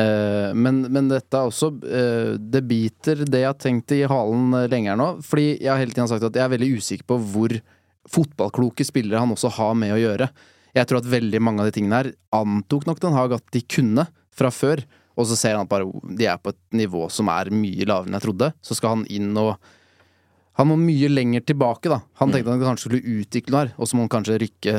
Eh, 0.00 0.52
men, 0.56 0.80
men 0.92 1.10
dette 1.10 1.36
er 1.36 1.50
også 1.50 1.70
eh, 1.84 2.32
Det 2.40 2.62
biter 2.68 3.24
det 3.26 3.42
jeg 3.42 3.50
har 3.50 3.58
tenkt 3.60 3.92
i 3.92 4.02
halen 4.08 4.56
eh, 4.56 4.68
lenge 4.72 4.92
her 4.92 5.00
nå. 5.00 5.10
Fordi 5.26 5.48
jeg 5.52 5.70
har 5.70 5.82
hele 5.82 5.92
tiden 5.92 6.08
sagt 6.08 6.24
at 6.24 6.40
jeg 6.40 6.46
er 6.46 6.54
veldig 6.54 6.70
usikker 6.80 7.10
på 7.12 7.20
hvor 7.34 7.56
fotballkloke 8.16 8.86
spillere 8.86 9.20
han 9.20 9.34
også 9.34 9.52
har 9.58 9.76
med 9.76 9.92
å 9.92 10.00
gjøre. 10.00 10.30
Jeg 10.76 10.88
tror 10.88 11.02
at 11.02 11.10
veldig 11.10 11.42
mange 11.44 11.64
av 11.64 11.68
de 11.68 11.76
tingene 11.76 12.00
her 12.00 12.12
antok 12.36 12.88
nok 12.88 13.02
Den 13.02 13.16
Haag 13.16 13.36
at 13.36 13.44
de 13.52 13.64
kunne 13.76 14.06
fra 14.36 14.52
før. 14.52 14.84
Og 15.16 15.28
så 15.28 15.38
ser 15.38 15.56
han 15.56 15.64
at 15.64 15.70
bare 15.70 15.88
de 16.18 16.28
er 16.28 16.38
på 16.40 16.52
et 16.52 16.60
nivå 16.76 17.06
som 17.12 17.30
er 17.32 17.50
mye 17.54 17.88
lavere 17.88 18.10
enn 18.10 18.18
jeg 18.18 18.26
trodde. 18.26 18.50
Så 18.64 18.76
skal 18.76 18.98
han 18.98 19.06
inn 19.12 19.32
og 19.40 19.56
han 20.56 20.70
må 20.70 20.78
mye 20.80 21.08
lenger 21.12 21.42
tilbake, 21.44 21.90
da. 21.92 22.00
Han 22.16 22.30
tenkte 22.32 22.54
han 22.54 22.62
kanskje 22.62 22.86
skulle 22.86 23.16
utvikle 23.20 23.52
noe 23.52 23.60
her, 23.60 23.72
og 23.76 23.88
så 23.88 23.96
må 23.96 24.06
han 24.06 24.12
kanskje 24.14 24.38
rykke 24.40 24.76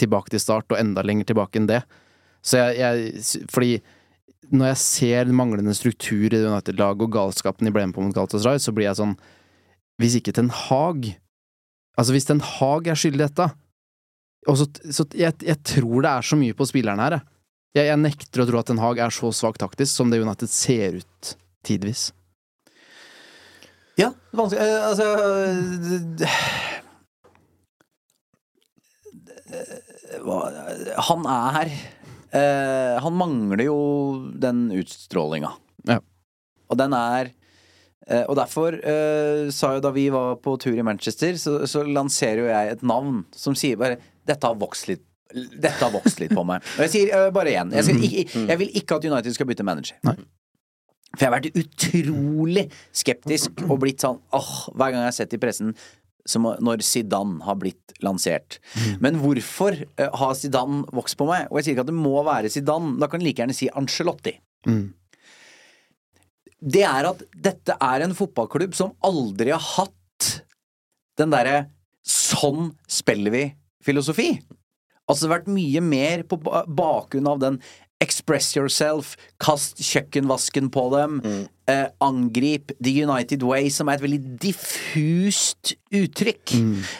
tilbake 0.00 0.32
til 0.32 0.42
start, 0.42 0.66
og 0.72 0.80
enda 0.80 1.04
lenger 1.06 1.28
tilbake 1.28 1.60
enn 1.60 1.68
det. 1.70 1.84
Så 2.42 2.58
jeg, 2.58 2.80
jeg 2.80 3.46
Fordi 3.52 3.76
når 4.50 4.72
jeg 4.72 4.80
ser 4.82 5.30
manglende 5.36 5.74
struktur 5.76 6.26
i 6.26 6.32
det 6.32 6.42
United-laget 6.42 7.06
og 7.06 7.14
galskapen 7.14 7.68
de 7.68 7.74
ble 7.74 7.86
med 7.86 7.94
på 7.94 8.02
mot 8.02 8.16
Galatasaray, 8.16 8.58
så 8.58 8.74
blir 8.74 8.88
jeg 8.88 8.98
sånn 8.98 9.12
Hvis 10.00 10.16
ikke 10.18 10.32
Ten 10.34 10.48
Hag 10.50 11.12
Altså, 11.94 12.14
hvis 12.16 12.26
Ten 12.26 12.40
Hag 12.42 12.88
er 12.90 12.98
skyldig 12.98 13.20
i 13.20 13.26
dette 13.28 13.50
og 14.48 14.56
så, 14.56 14.64
så 14.88 15.04
jeg, 15.12 15.36
jeg 15.44 15.58
tror 15.68 16.00
det 16.00 16.10
er 16.10 16.24
så 16.24 16.36
mye 16.40 16.56
på 16.56 16.64
spillerne 16.64 17.04
her, 17.04 17.18
jeg. 17.18 17.26
Jeg, 17.76 17.86
jeg 17.86 17.98
nekter 18.02 18.42
å 18.42 18.46
tro 18.48 18.58
at 18.60 18.66
Ten 18.70 18.80
Hag 18.82 18.98
er 18.98 19.12
så 19.14 19.30
svak 19.34 19.58
taktisk 19.62 19.92
som 19.94 20.10
det 20.10 20.18
United 20.22 20.50
ser 20.50 20.96
ut 21.02 21.34
tidvis. 21.66 22.08
Ja, 24.00 24.10
vanskelig 24.32 24.64
eh, 24.64 24.86
Altså 24.88 25.06
d- 25.86 25.98
d- 26.22 26.30
Han 31.10 31.26
er 31.30 31.70
eh, 32.32 32.96
Han 33.02 33.16
mangler 33.18 33.64
jo 33.66 33.76
den 34.40 34.68
utstrålinga. 34.76 35.52
Ja. 35.88 35.98
Og 36.70 36.78
den 36.80 36.94
er 36.96 37.30
eh, 38.06 38.24
Og 38.28 38.36
derfor 38.38 38.76
eh, 38.78 39.50
sa 39.54 39.74
jo 39.76 39.84
da 39.84 39.92
vi 39.94 40.08
var 40.12 40.36
på 40.44 40.56
tur 40.62 40.76
i 40.78 40.86
Manchester, 40.86 41.36
så, 41.40 41.60
så 41.70 41.84
lanserer 41.86 42.44
jo 42.44 42.50
jeg 42.50 42.74
et 42.76 42.86
navn 42.86 43.24
som 43.36 43.56
sier 43.58 43.78
bare 43.80 44.00
Dette 44.28 44.46
har 44.46 44.58
vokst 44.60 44.90
litt 44.90 45.04
dette 45.34 45.78
har 45.80 45.92
vokst 45.94 46.20
litt 46.22 46.34
på 46.36 46.44
meg. 46.46 46.64
Og 46.76 46.84
jeg 46.86 46.92
sier 46.94 47.14
eh, 47.16 47.30
bare 47.34 47.52
igjen. 47.52 47.72
Jeg, 47.76 47.86
skal, 47.86 48.04
jeg, 48.04 48.28
jeg 48.50 48.60
vil 48.64 48.76
ikke 48.82 48.98
at 49.00 49.08
United 49.10 49.36
skal 49.36 49.48
bytte 49.50 49.66
manager. 49.66 49.96
For 50.04 51.24
jeg 51.24 51.26
har 51.26 51.34
vært 51.40 51.56
utrolig 51.58 52.66
skeptisk 52.94 53.64
og 53.66 53.80
blitt 53.82 54.02
sånn 54.04 54.20
åh, 54.36 54.52
hver 54.74 54.92
gang 54.92 55.02
jeg 55.02 55.10
har 55.10 55.16
sett 55.16 55.34
i 55.34 55.40
pressen 55.42 55.72
som 56.28 56.44
når 56.62 56.82
Zidane 56.84 57.40
har 57.46 57.56
blitt 57.58 57.94
lansert. 58.04 58.58
Men 59.02 59.16
hvorfor 59.22 59.74
eh, 59.74 60.10
har 60.20 60.36
Zidane 60.38 60.84
vokst 60.94 61.16
på 61.18 61.26
meg? 61.26 61.48
Og 61.50 61.58
jeg 61.58 61.66
sier 61.66 61.78
ikke 61.78 61.86
at 61.88 61.90
det 61.90 61.96
må 61.98 62.20
være 62.26 62.52
Zidane, 62.52 62.94
da 63.00 63.08
kan 63.10 63.22
du 63.22 63.26
like 63.26 63.42
gjerne 63.42 63.56
si 63.56 63.70
Angelotti. 63.72 64.36
Det 66.60 66.82
er 66.84 67.08
at 67.08 67.22
dette 67.48 67.74
er 67.80 68.04
en 68.04 68.14
fotballklubb 68.14 68.74
som 68.76 68.92
aldri 69.06 69.50
har 69.54 69.64
hatt 69.64 69.96
den 71.18 71.32
derre 71.32 71.62
sånn 72.06 72.70
spiller 72.90 73.32
vi-filosofi. 73.34 74.34
Altså 75.10 75.26
det 75.26 75.30
har 75.32 75.38
vært 75.40 75.54
mye 75.58 75.80
mer 75.82 76.22
på 76.30 76.38
bakgrunn 76.70 77.26
av 77.30 77.40
den 77.42 77.60
express 78.00 78.54
yourself, 78.56 79.10
kast 79.44 79.76
kjøkkenvasken 79.84 80.70
på 80.72 80.86
dem, 80.94 81.18
eh, 81.68 81.88
angrip 82.00 82.72
the 82.80 82.94
United 83.04 83.42
way, 83.44 83.68
som 83.68 83.90
er 83.92 83.98
et 83.98 84.04
veldig 84.06 84.38
diffust 84.40 85.74
uttrykk. 85.92 86.54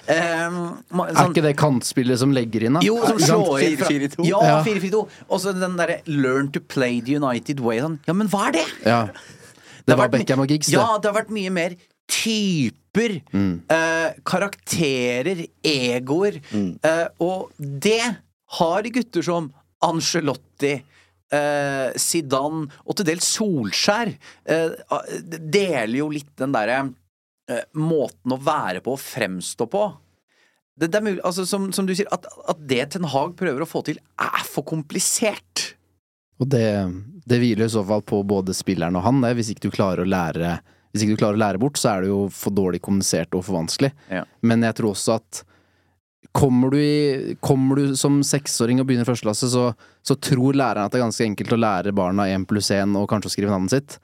Eh, 0.07 0.51
sånn, 0.53 1.09
Er 1.09 1.31
ikke 1.31 1.43
det 1.47 1.55
kantspillet 1.57 2.21
som 2.21 2.35
legger 2.37 2.67
inn, 2.69 2.77
da? 2.77 2.81
jo, 2.85 2.99
som 3.07 3.17
slår 3.19 3.63
inn 3.65 3.77
4-4-2. 3.79 4.27
Ja, 4.29 4.43
Ja. 4.45 4.63
4-4-2. 4.67 5.09
Og 5.31 5.41
så 5.41 5.55
den 5.59 5.77
derre 5.81 6.03
learn 6.07 6.53
to 6.53 6.61
play 6.61 7.01
the 7.01 7.17
United 7.17 7.61
way. 7.61 7.79
Sånn. 7.81 7.99
Ja, 8.07 8.13
men 8.13 8.29
hva 8.29 8.49
er 8.49 8.53
det? 8.61 8.67
Ja. 8.85 9.07
Det 9.07 9.87
Det 9.87 9.97
var 9.97 10.09
Beckham 10.09 10.41
og 10.41 10.49
Giggs, 10.49 10.67
det. 10.67 10.75
Ja, 10.77 10.99
det 10.99 11.11
har 11.15 11.23
vært 11.25 11.31
mye 11.33 11.51
mer 11.51 11.77
typer, 12.93 13.23
eh, 13.69 14.13
karakterer, 14.25 15.47
egoer. 15.63 16.41
Eh, 16.83 17.07
og 17.19 17.51
det 17.59 18.17
har 18.59 18.83
gutter 18.83 19.23
som 19.23 19.53
Angelotti, 19.83 20.83
eh, 21.33 21.93
Zidane 21.97 22.69
og 22.85 22.97
til 22.97 23.07
dels 23.07 23.25
Solskjær 23.25 24.13
eh, 24.45 24.71
deler 25.39 25.99
jo 25.99 26.11
litt 26.11 26.37
den 26.37 26.53
derre 26.53 26.93
eh, 27.49 27.65
måten 27.75 28.33
å 28.33 28.41
være 28.41 28.81
på 28.81 28.93
og 28.93 29.01
fremstå 29.01 29.67
på. 29.71 29.85
Det, 30.77 30.91
det 30.93 31.03
mulig, 31.03 31.21
altså 31.25 31.47
som, 31.47 31.73
som 31.73 31.87
du 31.87 31.95
sier, 31.95 32.09
at, 32.11 32.27
at 32.49 32.61
det 32.67 32.91
Ten 32.93 33.05
Hag 33.05 33.37
prøver 33.37 33.63
å 33.63 33.69
få 33.69 33.83
til, 33.83 33.99
er 34.19 34.45
for 34.49 34.65
komplisert. 34.65 35.77
Og 36.41 36.49
det, 36.49 36.89
det 37.29 37.39
hviler 37.39 37.67
i 37.67 37.73
så 37.73 37.85
fall 37.85 38.03
på 38.03 38.23
både 38.25 38.55
spilleren 38.57 38.97
og 38.97 39.05
han, 39.05 39.21
det. 39.21 39.35
Hvis 39.37 39.53
ikke 39.53 39.69
du 39.69 39.75
klarer 39.75 40.05
å 40.05 40.09
lære 40.09 40.59
Hvis 40.91 41.05
ikke 41.05 41.15
du 41.15 41.23
klarer 41.23 41.39
å 41.39 41.43
lære 41.45 41.61
bort, 41.63 41.79
så 41.79 41.93
er 41.93 42.03
det 42.03 42.11
jo 42.11 42.25
for 42.35 42.55
dårlig 42.55 42.81
kommunisert 42.83 43.35
og 43.39 43.45
for 43.47 43.61
vanskelig. 43.61 43.93
Ja. 44.11 44.25
Men 44.43 44.67
jeg 44.67 44.79
tror 44.81 44.95
også 44.97 45.21
at 45.21 45.45
Kommer 46.37 46.71
du, 46.71 46.77
i, 46.79 47.35
kommer 47.43 47.81
du 47.81 47.97
som 47.99 48.21
seksåring 48.23 48.79
og 48.79 48.85
begynner 48.87 49.03
i 49.03 49.09
første 49.09 49.27
klasse, 49.27 49.49
så, 49.51 49.73
så 50.07 50.15
tror 50.15 50.55
læreren 50.55 50.87
at 50.87 50.93
det 50.93 51.01
er 51.01 51.03
ganske 51.03 51.25
enkelt 51.27 51.55
å 51.57 51.59
lære 51.59 51.95
barna 51.97 52.29
én 52.31 52.45
pluss 52.47 52.69
én 52.71 52.93
og 53.01 53.09
kanskje 53.11 53.33
å 53.33 53.33
skrive 53.35 53.51
navnet 53.51 53.73
sitt. 53.73 53.97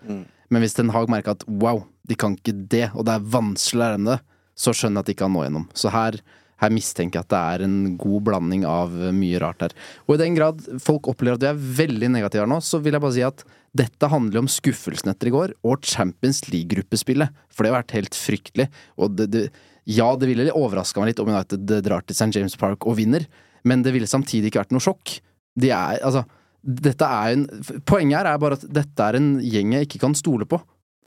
Men 0.51 0.65
hvis 0.65 0.75
Ten 0.75 0.91
Hag 0.91 1.13
merker 1.13 1.37
at 1.37 1.45
wow, 1.47 1.85
de 2.09 2.17
kan 2.19 2.35
ikke 2.35 2.57
det, 2.73 2.89
og 2.97 3.07
det 3.07 3.15
er 3.15 3.29
vanskelig 3.37 3.79
å 3.79 3.83
lære 3.85 4.01
dem 4.01 4.09
det, 4.11 4.17
så 4.59 4.75
skjønner 4.75 4.99
jeg 4.99 5.05
at 5.05 5.07
de 5.07 5.15
ikke 5.15 5.23
kan 5.23 5.35
nå 5.37 5.45
gjennom. 5.45 5.69
Så 5.77 5.93
her, 5.95 6.19
her 6.65 6.75
mistenker 6.75 7.21
jeg 7.21 7.29
at 7.29 7.33
det 7.37 7.45
er 7.55 7.67
en 7.69 7.79
god 8.01 8.27
blanding 8.31 8.67
av 8.67 8.99
mye 9.21 9.43
rart 9.43 9.63
her. 9.67 9.77
Og 10.09 10.17
i 10.17 10.23
den 10.25 10.39
grad 10.41 10.67
folk 10.83 11.07
opplever 11.13 11.39
at 11.39 11.47
vi 11.47 11.53
er 11.53 11.65
veldig 11.85 12.11
negative 12.17 12.43
her 12.43 12.51
nå, 12.51 12.59
så 12.65 12.81
vil 12.83 12.97
jeg 12.97 13.07
bare 13.07 13.19
si 13.21 13.27
at 13.29 13.47
dette 13.77 14.11
handler 14.11 14.43
om 14.43 14.51
skuffelsen 14.51 15.11
etter 15.13 15.31
i 15.31 15.35
går, 15.35 15.55
og 15.67 15.87
Champions 15.87 16.45
League-gruppespillet. 16.51 17.35
For 17.53 17.65
det 17.65 17.73
har 17.73 17.81
vært 17.81 17.97
helt 17.97 18.19
fryktelig. 18.19 18.69
Og 19.01 19.17
det, 19.19 19.29
det, 19.35 19.45
ja, 19.91 20.09
det 20.19 20.31
ville 20.31 20.55
overraska 20.55 21.03
meg 21.03 21.13
litt 21.13 21.23
om 21.23 21.31
United 21.33 21.67
drar 21.87 22.05
til 22.07 22.17
St. 22.17 22.33
James 22.35 22.57
Park 22.61 22.89
og 22.89 22.99
vinner, 23.01 23.27
men 23.67 23.83
det 23.83 23.95
ville 23.95 24.09
samtidig 24.11 24.51
ikke 24.51 24.65
vært 24.65 24.75
noe 24.77 24.85
sjokk. 24.85 25.19
De 25.59 25.73
er, 25.73 26.01
altså, 26.05 26.25
dette 26.67 27.07
er 27.07 27.35
en 27.37 27.45
Poenget 27.87 28.19
her 28.19 28.29
er 28.33 28.41
bare 28.43 28.59
at 28.59 28.65
dette 28.67 29.05
er 29.05 29.19
en 29.19 29.37
gjeng 29.43 29.77
jeg 29.77 29.89
ikke 29.89 30.03
kan 30.03 30.17
stole 30.19 30.49
på. 30.49 30.61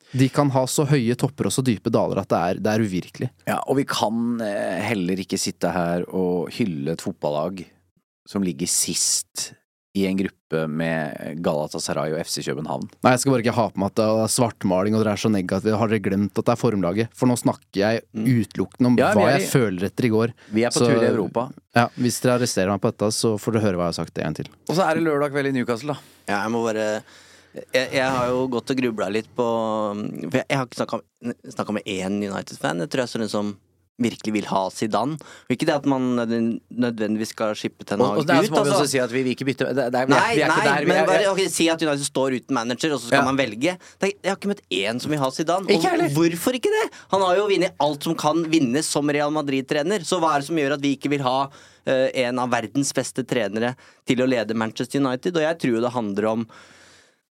De 0.10 0.26
kan 0.34 0.50
ha 0.56 0.64
så 0.66 0.88
høye 0.90 1.14
topper 1.20 1.50
og 1.50 1.54
så 1.54 1.62
dype 1.66 1.92
daler 1.94 2.24
at 2.24 2.30
det 2.32 2.40
er, 2.40 2.62
det 2.66 2.72
er 2.72 2.84
uvirkelig. 2.86 3.30
Ja, 3.46 3.60
og 3.70 3.78
vi 3.78 3.86
kan 3.90 4.40
eh, 4.42 4.80
heller 4.88 5.22
ikke 5.22 5.38
sitte 5.38 5.70
her 5.74 6.08
og 6.08 6.50
hylle 6.56 6.96
et 6.96 7.04
fotballag 7.04 7.62
som 8.30 8.46
ligger 8.46 8.70
sist 8.70 9.52
i 10.00 10.06
en 10.10 10.18
gruppe 10.20 10.64
med 10.72 11.42
Galatasaray 11.46 12.14
og 12.16 12.22
FC 12.26 12.42
København. 12.48 12.88
Nei, 13.04 13.12
jeg 13.14 13.22
skal 13.24 13.34
bare 13.36 13.44
ikke 13.46 13.54
ha 13.60 13.66
på 13.70 13.82
meg 13.84 13.92
at 13.92 14.00
det 14.00 14.08
er 14.24 14.32
svartmaling 14.34 14.96
og 14.98 15.04
dere 15.04 15.14
er 15.18 15.22
så 15.22 15.32
negative. 15.34 15.78
Har 15.82 15.92
dere 15.92 16.04
glemt 16.08 16.40
at 16.40 16.46
det 16.50 16.54
er 16.56 16.62
formlaget? 16.62 17.12
For 17.14 17.30
nå 17.30 17.38
snakker 17.38 17.82
jeg 17.84 18.04
utelukkende 18.16 18.88
om 18.92 18.96
Mm. 18.96 19.00
Ja, 19.04 19.14
hva 19.14 19.30
jeg 19.38 19.42
i- 19.46 19.52
føler 19.52 19.86
etter 19.90 20.06
i 20.06 20.10
går. 20.10 20.34
Vi 20.52 20.64
er 20.64 20.70
på 20.70 20.80
Så- 20.80 20.88
tur 20.90 21.04
i 21.04 21.06
Europa. 21.12 21.50
Ja, 21.76 21.88
Hvis 22.00 22.20
dere 22.22 22.40
arresterer 22.40 22.70
meg 22.74 22.82
på 22.82 22.92
dette, 22.92 23.12
så 23.14 23.38
får 23.40 23.54
dere 23.54 23.62
høre 23.62 23.76
hva 23.78 23.88
jeg 23.90 23.94
har 23.94 24.00
sagt 24.06 24.18
en 24.18 24.24
gang 24.24 24.36
til. 24.36 24.46
Og 24.70 24.76
så 24.76 24.90
er 24.90 24.96
det 24.96 25.04
lørdag 25.04 25.32
kveld 25.32 25.48
i 25.48 25.52
Newcastle, 25.52 25.94
da. 25.94 26.00
Ja, 26.28 26.44
jeg 26.44 26.52
må 26.52 26.64
bare 26.66 27.02
jeg, 27.74 27.90
jeg 27.94 28.10
har 28.12 28.28
jo 28.28 28.48
gått 28.48 28.70
og 28.70 28.78
grubla 28.78 29.10
litt 29.12 29.28
på 29.36 29.46
For 30.30 30.38
jeg, 30.38 30.46
jeg 30.50 30.58
har 30.58 30.66
ikke 30.68 31.02
snakka 31.50 31.74
med 31.74 31.84
én 31.86 32.20
United-fan. 32.24 32.78
Jeg 32.80 32.90
tror 32.90 33.02
jeg 33.06 33.10
står 33.10 33.22
sånn 33.26 33.30
som 33.30 33.58
virkelig 34.00 34.34
vil 34.34 34.48
ha 34.50 34.62
Zidane. 34.74 35.18
Og 35.20 35.54
ikke 35.56 35.68
det 35.70 35.76
at 35.76 35.86
man 35.92 36.08
nødvendigvis 36.18 37.34
skal 37.36 37.54
skippe 37.60 37.86
Ten 37.88 38.02
Og, 38.02 38.14
Hag 38.14 38.22
og 38.22 38.28
der 38.30 38.40
ut. 38.42 38.48
så 38.48 38.54
vi 38.54 38.60
altså. 38.60 38.76
også 38.80 38.88
si 38.94 39.02
at 39.04 39.12
vi 39.14 39.24
vil 39.26 39.34
ikke 39.36 39.48
bytte 39.50 39.68
det, 39.70 39.88
det 39.94 40.00
er, 40.02 40.08
vi, 40.10 40.14
Nei, 40.16 40.20
er, 40.20 40.36
vi 40.36 40.44
er 40.46 40.52
nei, 40.54 40.58
ikke 40.60 40.70
der. 40.70 40.88
Men 40.90 40.98
er, 41.02 41.10
bare 41.10 41.28
er, 41.46 41.50
si 41.54 41.68
at 41.70 41.84
United 41.84 42.06
står 42.08 42.38
uten 42.40 42.56
manager, 42.60 42.94
og 42.96 43.02
så 43.02 43.12
skal 43.12 43.20
Ja. 43.20 43.26
man 43.28 43.38
velge. 43.40 43.76
Det, 44.00 44.12
jeg 44.24 44.32
har 44.32 44.38
ikke 44.40 44.52
møtt 44.54 44.64
én 44.72 45.00
som 45.04 45.12
vil 45.12 45.20
ha 45.20 45.30
Zidane. 45.36 45.68
Ikke 45.70 45.94
Og 46.00 46.16
hvorfor 46.18 46.56
ikke 46.60 46.72
det? 46.74 46.86
Han 47.12 47.22
har 47.28 47.36
jo 47.38 47.48
vunnet 47.52 47.76
alt 47.80 48.04
som 48.08 48.16
kan 48.16 48.44
vinnes 48.50 48.86
som 48.88 49.10
Real 49.10 49.32
Madrid-trener. 49.36 50.06
Så 50.08 50.20
hva 50.22 50.36
er 50.36 50.40
det 50.44 50.48
som 50.50 50.56
gjør 50.58 50.78
at 50.78 50.82
vi 50.82 50.96
ikke 50.98 51.12
vil 51.12 51.22
ha 51.26 51.38
uh, 51.50 52.08
en 52.24 52.40
av 52.40 52.50
verdens 52.52 52.94
beste 52.96 53.24
trenere 53.28 53.76
til 54.08 54.22
å 54.24 54.28
lede 54.30 54.56
Manchester 54.56 55.00
United? 55.04 55.36
Og 55.36 55.44
jeg 55.44 55.60
tror 55.60 55.82
det 55.82 55.94
handler 55.96 56.26
om 56.34 56.48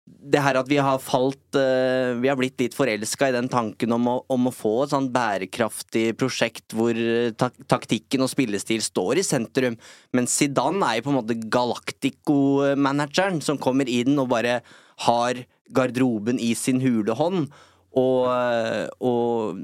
det 0.06 0.40
her 0.42 0.58
at 0.58 0.68
vi 0.70 0.78
har 0.82 0.98
falt 1.02 1.56
eh, 1.58 2.14
Vi 2.22 2.28
har 2.30 2.38
blitt 2.38 2.60
litt 2.62 2.74
forelska 2.76 3.28
i 3.28 3.34
den 3.34 3.48
tanken 3.50 3.92
om 3.94 4.06
å, 4.10 4.16
om 4.32 4.48
å 4.48 4.54
få 4.54 4.74
et 4.84 4.92
sånn 4.94 5.08
bærekraftig 5.14 6.06
prosjekt 6.18 6.74
hvor 6.76 6.94
eh, 6.94 7.32
tak 7.38 7.54
taktikken 7.70 8.24
og 8.24 8.30
spillestil 8.30 8.82
står 8.84 9.20
i 9.20 9.26
sentrum. 9.26 9.76
Men 10.14 10.30
Zidane 10.30 10.86
er 10.86 10.98
jo 10.98 11.06
på 11.06 11.12
en 11.12 11.18
måte 11.20 11.38
Galactico-manageren 11.52 13.40
som 13.44 13.60
kommer 13.62 13.90
inn 13.90 14.18
og 14.22 14.30
bare 14.34 14.60
har 15.06 15.42
garderoben 15.74 16.38
i 16.42 16.54
sin 16.58 16.80
hule 16.84 17.16
hånd. 17.18 17.50
Og, 17.96 18.26
eh, 18.30 18.86
og 19.02 19.58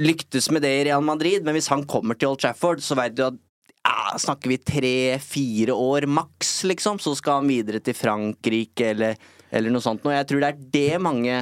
lyktes 0.00 0.50
med 0.52 0.64
det 0.64 0.72
i 0.76 0.84
Real 0.90 1.04
Madrid, 1.04 1.44
men 1.44 1.56
hvis 1.56 1.72
han 1.72 1.84
kommer 1.88 2.16
til 2.16 2.32
Old 2.32 2.40
Trafford, 2.42 2.84
så 2.84 2.96
vet 2.98 3.16
du 3.16 3.26
at 3.28 3.40
ja, 3.86 4.16
snakker 4.18 4.50
vi 4.50 4.56
tre-fire 4.66 5.74
år 5.76 6.08
maks, 6.10 6.56
liksom, 6.66 6.98
så 7.02 7.14
skal 7.18 7.40
han 7.40 7.50
videre 7.50 7.78
til 7.84 7.94
Frankrike 7.96 8.90
eller, 8.94 9.14
eller 9.54 9.70
noe 9.74 9.84
sånt. 9.84 10.02
Og 10.06 10.12
jeg 10.14 10.26
tror 10.30 10.42
det 10.42 10.50
er 10.50 10.66
det 10.74 10.98
mange 11.04 11.36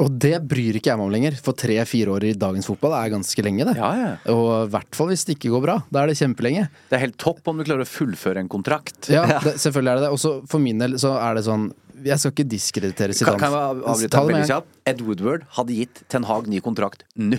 Og 0.00 0.08
det 0.24 0.38
bryr 0.48 0.78
ikke 0.78 0.88
jeg 0.88 0.96
meg 0.96 1.04
om 1.04 1.12
lenger, 1.12 1.34
for 1.44 1.52
tre-fire 1.58 2.14
år 2.14 2.24
i 2.30 2.32
dagens 2.40 2.64
fotball 2.70 2.94
er 2.96 3.10
ganske 3.12 3.44
lenge, 3.44 3.66
det. 3.68 3.74
ja, 3.76 3.90
ja. 4.00 4.12
Og 4.32 4.46
i 4.64 4.70
hvert 4.72 4.96
fall 4.96 5.10
hvis 5.12 5.26
det 5.28 5.36
ikke 5.36 5.50
går 5.52 5.64
bra. 5.66 5.74
Da 5.92 6.00
er 6.00 6.08
det 6.08 6.16
kjempelenge. 6.16 6.62
Det 6.88 6.96
er 6.96 7.02
helt 7.04 7.18
topp 7.20 7.52
om 7.52 7.60
du 7.60 7.66
klarer 7.68 7.84
å 7.84 7.90
fullføre 7.90 8.40
en 8.40 8.48
kontrakt. 8.48 9.10
Ja, 9.12 9.26
det, 9.44 9.58
selvfølgelig 9.60 9.92
er 9.92 10.00
det 10.00 10.06
det. 10.08 10.14
Og 10.16 10.48
for 10.48 10.64
min 10.64 10.80
del 10.80 10.96
så 11.02 11.12
er 11.20 11.36
det 11.36 11.44
sånn 11.44 11.68
Jeg 12.02 12.18
skal 12.18 12.32
ikke 12.32 12.48
diskreditere 12.50 13.12
Kan, 13.12 13.20
Zidane. 13.20 13.38
kan 13.44 13.52
jeg 13.52 13.84
avbryte 13.92 14.24
veldig 14.32 14.48
kjapt? 14.54 14.72
Ed 14.94 15.04
Woodward 15.06 15.44
hadde 15.60 15.76
gitt 15.76 16.00
Ten 16.10 16.24
Hag 16.26 16.48
ny 16.50 16.58
kontrakt 16.64 17.04
nå. 17.20 17.38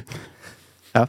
Ja. 0.94 1.08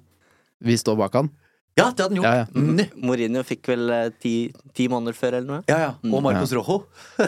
Vi 0.65 0.79
står 0.81 0.97
bak 0.97 1.21
han. 1.21 1.29
Ja, 1.75 1.89
det 1.91 2.05
hadde 2.05 2.15
han 2.15 2.19
gjort. 2.21 2.27
Ja, 2.29 2.35
ja. 2.37 2.47
Mm. 2.55 2.83
Mourinho 3.09 3.43
fikk 3.47 3.67
vel 3.73 3.89
eh, 3.91 4.09
ti, 4.23 4.35
ti 4.79 4.85
måneder 4.93 5.17
før, 5.19 5.37
eller 5.41 5.49
noe? 5.49 5.63
Ja, 5.67 5.79
ja. 5.83 5.89
Og 6.07 6.23
Marcos 6.23 6.53
Rojo. 6.55 6.77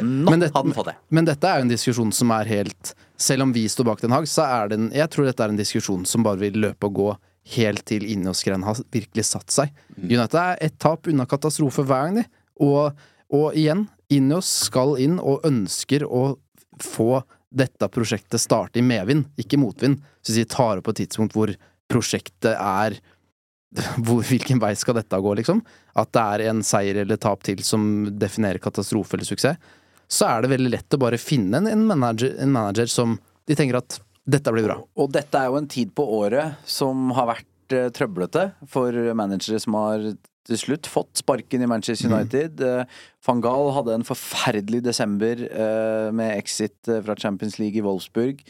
Nå 0.00 0.30
Men 0.30 0.40
det- 0.42 0.50
hadde 0.54 0.64
han 0.66 0.74
fått 0.74 0.90
det. 0.90 0.96
Men 1.14 1.28
dette 1.28 1.46
er 1.50 1.60
jo 1.60 1.66
en 1.68 1.72
diskusjon 1.72 2.10
som 2.14 2.30
er 2.34 2.46
helt 2.50 2.92
Selv 3.20 3.42
om 3.42 3.52
vi 3.52 3.64
står 3.68 3.84
bak 3.88 4.00
Den 4.02 4.12
Haag, 4.14 4.28
så 4.30 4.44
er 4.46 4.68
det 4.70 4.76
en 4.78 4.90
Jeg 4.94 5.10
tror 5.12 5.26
dette 5.26 5.42
er 5.44 5.52
en 5.52 5.58
diskusjon 5.58 6.04
som 6.08 6.22
bare 6.26 6.38
vil 6.40 6.58
løpe 6.62 6.86
og 6.90 6.94
gå 6.98 7.08
helt 7.54 7.82
til 7.88 8.04
Ineos-greiene 8.06 8.66
har 8.68 8.78
virkelig 8.92 9.24
satt 9.26 9.50
seg. 9.50 9.70
United 9.96 10.36
er 10.38 10.58
ett 10.68 10.76
tap 10.78 11.08
unna 11.10 11.24
katastrofe 11.26 11.82
hver 11.88 12.04
gang, 12.10 12.18
de. 12.20 12.24
Og, 12.62 12.92
og 13.32 13.56
igjen, 13.58 13.86
Ineos 14.12 14.46
skal 14.68 14.92
inn 15.02 15.16
og 15.18 15.46
ønsker 15.48 16.04
å 16.06 16.36
få 16.84 17.22
dette 17.50 17.88
prosjektet 17.90 18.38
starte 18.44 18.78
i 18.78 18.84
medvind, 18.86 19.24
ikke 19.40 19.58
motvind. 19.58 19.98
Så 20.22 20.36
de 20.36 20.44
tar 20.52 20.78
opp 20.78 20.86
på 20.86 20.94
et 20.94 21.00
tidspunkt 21.02 21.34
hvor 21.34 21.50
prosjektet 21.90 22.52
er 22.54 23.00
hvor, 24.04 24.22
Hvilken 24.26 24.60
vei 24.62 24.72
skal 24.78 24.98
dette 24.98 25.20
gå, 25.22 25.34
liksom? 25.40 25.62
At 25.98 26.12
det 26.16 26.22
er 26.22 26.46
en 26.50 26.62
seier 26.66 27.02
eller 27.04 27.20
tap 27.20 27.44
til 27.46 27.62
som 27.66 28.08
definerer 28.18 28.62
katastrofe 28.62 29.16
eller 29.16 29.28
suksess. 29.28 29.58
Så 30.10 30.26
er 30.26 30.42
det 30.42 30.50
veldig 30.50 30.72
lett 30.72 30.96
å 30.96 30.98
bare 30.98 31.20
finne 31.22 31.60
en, 31.62 31.84
manager, 31.86 32.34
en 32.42 32.50
manager 32.50 32.88
som 32.90 33.14
de 33.46 33.54
tenker 33.54 33.78
at 33.78 34.00
dette 34.30 34.52
blir 34.52 34.66
bra. 34.66 34.80
Og 34.98 35.12
dette 35.14 35.38
er 35.38 35.50
jo 35.50 35.60
en 35.60 35.70
tid 35.70 35.92
på 35.94 36.02
året 36.18 36.58
som 36.68 37.12
har 37.14 37.28
vært 37.30 37.76
eh, 37.76 37.88
trøblete 37.94 38.48
for 38.70 38.96
managere 39.16 39.60
som 39.62 39.78
har 39.78 40.10
til 40.48 40.56
slutt 40.58 40.88
fått 40.88 41.20
sparken 41.20 41.62
i 41.62 41.66
Manchester 41.68 42.08
United. 42.10 42.60
Eh, 42.64 42.84
Van 43.26 43.42
Gaal 43.44 43.68
hadde 43.76 43.92
en 43.98 44.06
forferdelig 44.08 44.80
desember 44.86 45.42
eh, 45.46 46.06
med 46.16 46.32
exit 46.38 46.88
eh, 46.88 47.02
fra 47.04 47.14
Champions 47.20 47.58
League 47.60 47.76
i 47.76 47.84
Wolfsburg. 47.84 48.40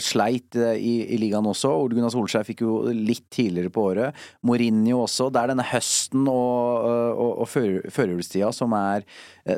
Sleit 0.00 0.56
i, 0.56 0.94
i 1.14 1.18
ligaen 1.20 1.46
også. 1.46 1.68
Ole 1.84 1.94
Gunnar 1.98 2.10
Solskjær 2.14 2.46
fikk 2.48 2.64
jo 2.64 2.78
litt 2.90 3.26
tidligere 3.30 3.70
på 3.70 3.84
året. 3.92 4.16
Mourinho 4.42 5.02
også. 5.04 5.28
Det 5.30 5.42
er 5.44 5.52
denne 5.52 5.66
høsten 5.68 6.24
og, 6.26 6.88
og, 7.14 7.30
og 7.44 7.50
før- 7.52 7.84
førjulstida 7.92 8.48
som 8.56 8.72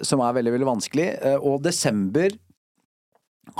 som 0.02 0.20
er 0.26 0.34
veldig, 0.36 0.52
veldig 0.58 0.68
vanskelig. 0.68 1.06
Og 1.40 1.62
desember 1.64 2.34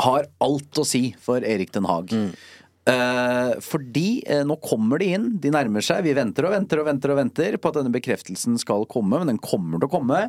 har 0.02 0.26
alt 0.42 0.80
å 0.82 0.84
si 0.84 1.12
for 1.22 1.44
Erik 1.46 1.70
Den 1.72 1.86
Haag. 1.88 2.10
Eh, 2.12 2.65
fordi 2.86 4.08
eh, 4.30 4.44
nå 4.46 4.56
kommer 4.62 5.02
de 5.02 5.10
inn, 5.16 5.28
de 5.42 5.50
nærmer 5.50 5.82
seg. 5.82 6.04
Vi 6.06 6.14
venter 6.14 6.46
og 6.46 6.54
venter 6.54 6.82
og 6.82 6.86
venter 6.86 7.12
og 7.12 7.18
venter 7.18 7.58
på 7.58 7.72
at 7.72 7.80
denne 7.80 7.94
bekreftelsen 7.94 8.58
skal 8.62 8.86
komme, 8.90 9.18
men 9.18 9.32
den 9.32 9.42
kommer 9.42 9.80
til 9.80 9.88
å 9.88 9.94
komme. 9.96 10.20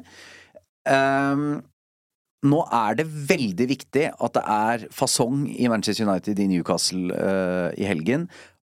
Eh, 0.89 1.43
nå 2.47 2.63
er 2.79 2.97
det 2.99 3.07
veldig 3.29 3.69
viktig 3.69 4.09
at 4.13 4.35
det 4.37 4.43
er 4.57 4.89
fasong 4.93 5.47
i 5.53 5.69
Manchester 5.71 6.07
United 6.07 6.39
i 6.39 6.49
Newcastle 6.51 7.13
eh, 7.13 7.69
i 7.81 7.87
helgen. 7.89 8.27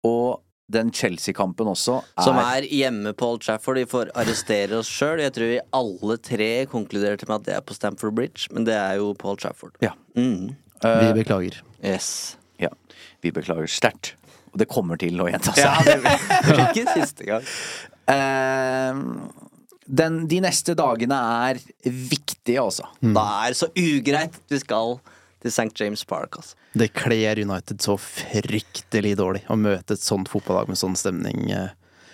Og 0.07 0.43
den 0.73 0.91
Chelsea-kampen 0.95 1.69
også 1.69 1.99
er, 2.01 2.25
Som 2.25 2.39
er 2.41 2.67
hjemme 2.71 3.13
på 3.19 3.29
Old 3.35 3.43
Trafford. 3.45 3.79
Vi 3.83 3.89
får 3.91 4.13
arrestere 4.19 4.79
oss 4.79 4.91
sjøl. 4.91 5.21
Jeg 5.21 5.35
tror 5.37 5.51
vi 5.51 5.61
alle 5.79 6.19
tre 6.23 6.53
konkluderte 6.71 7.29
med 7.29 7.41
at 7.41 7.49
det 7.49 7.57
er 7.59 7.67
på 7.67 7.77
Stamford 7.77 8.15
Bridge, 8.17 8.49
men 8.55 8.67
det 8.69 8.79
er 8.79 9.01
jo 9.03 9.13
på 9.19 9.35
Old 9.35 9.43
Trafford. 9.43 9.77
Ja. 9.85 9.93
Mm. 10.17 10.55
Vi 10.83 11.11
beklager. 11.21 11.61
Yes. 11.85 12.39
Vi 13.23 13.33
beklager 13.35 13.71
sterkt. 13.71 14.15
Og 14.53 14.61
det 14.61 14.69
kommer 14.69 15.01
til 15.01 15.17
å 15.23 15.29
gjenta 15.31 15.55
seg. 15.57 15.65
Ja, 15.65 15.81
det 15.87 15.97
blir 16.03 16.65
ikke 16.67 16.97
siste 16.99 17.29
gang. 17.29 17.47
Uh, 18.11 19.31
den, 19.87 20.23
de 20.31 20.43
neste 20.45 20.75
dagene 20.79 21.17
er 21.49 21.61
viktige, 21.87 22.61
altså. 22.63 22.87
Da 23.01 23.25
er 23.47 23.57
så 23.59 23.71
ugreit 23.73 24.37
at 24.37 24.53
vi 24.55 24.61
skal 24.63 24.99
til 25.43 25.51
St. 25.51 25.71
James 25.81 26.05
Park, 26.07 26.39
altså. 26.39 26.59
Det 26.79 26.93
kler 26.97 27.41
United 27.43 27.83
så 27.85 27.99
fryktelig 28.01 29.17
dårlig 29.19 29.43
å 29.53 29.59
møte 29.61 29.97
et 29.97 30.05
sånt 30.05 30.31
fotballag 30.33 30.71
med 30.71 30.81
sånn 30.81 30.97
stemning. 30.97 31.51
eh. 31.53 31.73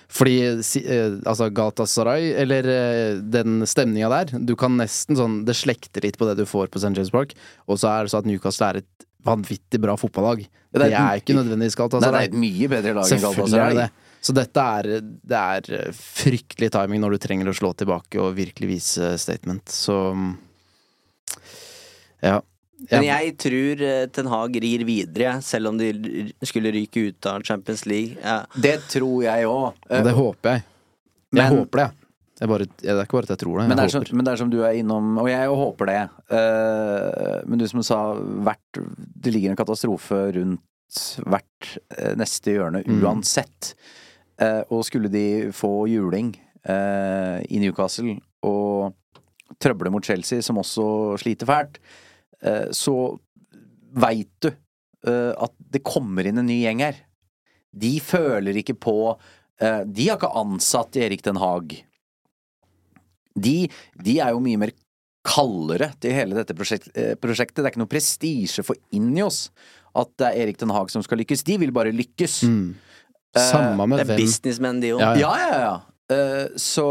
Fordi 0.09 0.39
eh, 0.49 1.19
altså 1.29 1.51
Galatasaray, 1.53 2.31
eller 2.41 2.71
eh, 2.73 3.19
den 3.21 3.61
stemninga 3.69 4.09
der 4.09 4.31
Du 4.41 4.55
kan 4.57 4.73
nesten 4.81 5.19
sånn 5.19 5.35
Det 5.45 5.53
slekter 5.53 6.01
litt 6.07 6.17
på 6.17 6.25
det 6.25 6.39
du 6.39 6.47
får 6.49 6.71
på 6.73 6.81
St. 6.81 6.95
James 6.97 7.13
Park. 7.13 7.35
Og 7.69 7.77
så 7.83 7.91
er 7.93 8.07
det 8.07 8.15
så 8.15 8.23
at 8.23 8.29
Newcastle 8.31 8.71
er 8.73 8.81
et 8.81 9.08
vanvittig 9.29 9.81
bra 9.81 9.95
fotballag. 10.01 10.43
det 10.73 10.83
Det 10.83 10.93
er 10.93 11.21
ikke 11.23 11.37
nødvendigvis 11.39 11.79
Nei, 11.79 11.89
det 12.01 12.09
er 12.09 12.29
et 12.29 12.39
mye 12.45 12.69
bedre 12.69 12.95
lag 12.99 13.13
enn 13.13 13.23
Galatasaray. 13.25 13.75
det. 13.83 13.89
Så 14.21 14.35
dette 14.35 14.63
er, 14.81 14.83
det 15.31 15.39
er 15.39 15.73
eh, 15.79 15.93
fryktelig 15.95 16.71
timing 16.75 17.01
når 17.05 17.15
du 17.15 17.19
trenger 17.23 17.49
å 17.49 17.55
slå 17.55 17.71
tilbake 17.79 18.19
og 18.19 18.35
virkelig 18.35 18.69
vise 18.73 19.13
statement. 19.23 19.69
Så 19.71 19.95
ja. 22.23 22.41
Men 22.91 23.05
jeg 23.09 23.33
tror 23.43 23.81
eh, 23.83 24.05
Ten 24.15 24.29
Hag 24.31 24.57
rir 24.63 24.85
videre, 24.87 25.39
selv 25.43 25.73
om 25.73 25.79
de 25.81 25.89
skulle 26.47 26.71
ryke 26.75 27.09
ut 27.11 27.27
av 27.31 27.43
Champions 27.47 27.87
League. 27.91 28.19
Ja. 28.23 28.41
Det 28.55 28.77
tror 28.91 29.23
jeg 29.27 29.47
òg. 29.51 29.79
Det 29.89 30.15
håper 30.15 30.57
jeg. 30.57 30.65
Jeg 31.35 31.43
Men- 31.43 31.57
håper 31.59 31.85
det. 31.85 31.89
Jeg 32.39 32.51
bare, 32.51 32.67
det 32.79 32.87
er 32.93 33.01
ikke 33.03 33.17
bare 33.17 33.27
at 33.27 33.33
jeg 33.35 33.41
tror 33.43 33.59
det. 33.59 33.67
Men 33.67 33.79
det, 33.81 33.85
er 33.89 33.93
som, 33.97 34.05
men 34.15 34.27
det 34.27 34.33
er 34.33 34.41
som 34.41 34.51
du 34.53 34.59
er 34.63 34.77
innom, 34.79 35.07
og 35.19 35.27
jeg 35.31 35.55
håper 35.61 35.89
det. 35.91 36.03
Uh, 36.31 37.39
men 37.51 37.59
du 37.59 37.65
som 37.67 37.83
sa 37.83 37.99
hvert, 38.15 38.79
det 38.79 39.33
ligger 39.35 39.51
en 39.51 39.59
katastrofe 39.59 40.21
rundt 40.37 41.01
hvert 41.27 41.71
uh, 41.99 42.13
neste 42.21 42.55
hjørne 42.55 42.85
Mm. 42.87 43.01
uansett. 43.03 43.73
Eh, 44.39 44.63
og 44.71 44.85
skulle 44.87 45.11
de 45.11 45.51
få 45.51 45.89
juling 45.91 46.29
i 46.69 47.59
Newcastle 47.59 48.13
og 48.47 48.93
trøble 49.59 49.91
mot 49.91 50.05
Chelsea, 50.05 50.43
som 50.47 50.61
også 50.61 51.17
sliter 51.19 51.49
fælt, 51.49 51.79
så 52.77 52.95
veit 53.99 54.31
du 54.45 54.51
at 55.09 55.55
det 55.59 55.81
kommer 55.87 56.29
inn 56.29 56.39
en 56.39 56.47
ny 56.47 56.61
gjeng 56.61 56.85
her. 56.85 57.01
De 57.73 57.95
føler 58.05 58.61
ikke 58.61 58.77
på 58.79 58.97
De 59.59 60.07
har 60.07 60.19
ikke 60.21 60.31
ansatt 60.39 61.01
Erik 61.03 61.25
Den 61.27 61.41
Haag. 61.41 61.81
De, 63.43 63.57
de 64.05 64.19
er 64.25 64.35
jo 64.35 64.43
mye 64.45 64.61
mer 64.61 64.75
kaldere 65.29 65.91
til 66.01 66.15
hele 66.17 66.37
dette 66.39 66.57
prosjekt, 66.57 66.91
eh, 66.95 67.15
prosjektet. 67.21 67.61
Det 67.61 67.67
er 67.67 67.75
ikke 67.75 67.85
noe 67.85 67.91
prestisje 67.91 68.65
for 68.65 68.79
oss 69.27 69.41
at 69.99 70.11
det 70.21 70.29
er 70.29 70.45
Erik 70.45 70.61
Den 70.61 70.73
Haag 70.75 70.91
som 70.93 71.03
skal 71.03 71.19
lykkes. 71.21 71.45
De 71.45 71.59
vil 71.59 71.73
bare 71.75 71.93
lykkes. 71.95 72.41
Samme 73.39 73.87
med 73.87 73.99
Det 73.99 74.07
er 74.07 74.13
hvem 74.13 74.23
businessmenn, 74.23 74.81
de 74.81 74.95
òg. 74.95 75.01
Ja, 75.01 75.15
Ja, 75.17 75.33
ja, 75.43 75.59
ja. 75.65 75.75
Eh, 76.09 76.47
så 76.57 76.87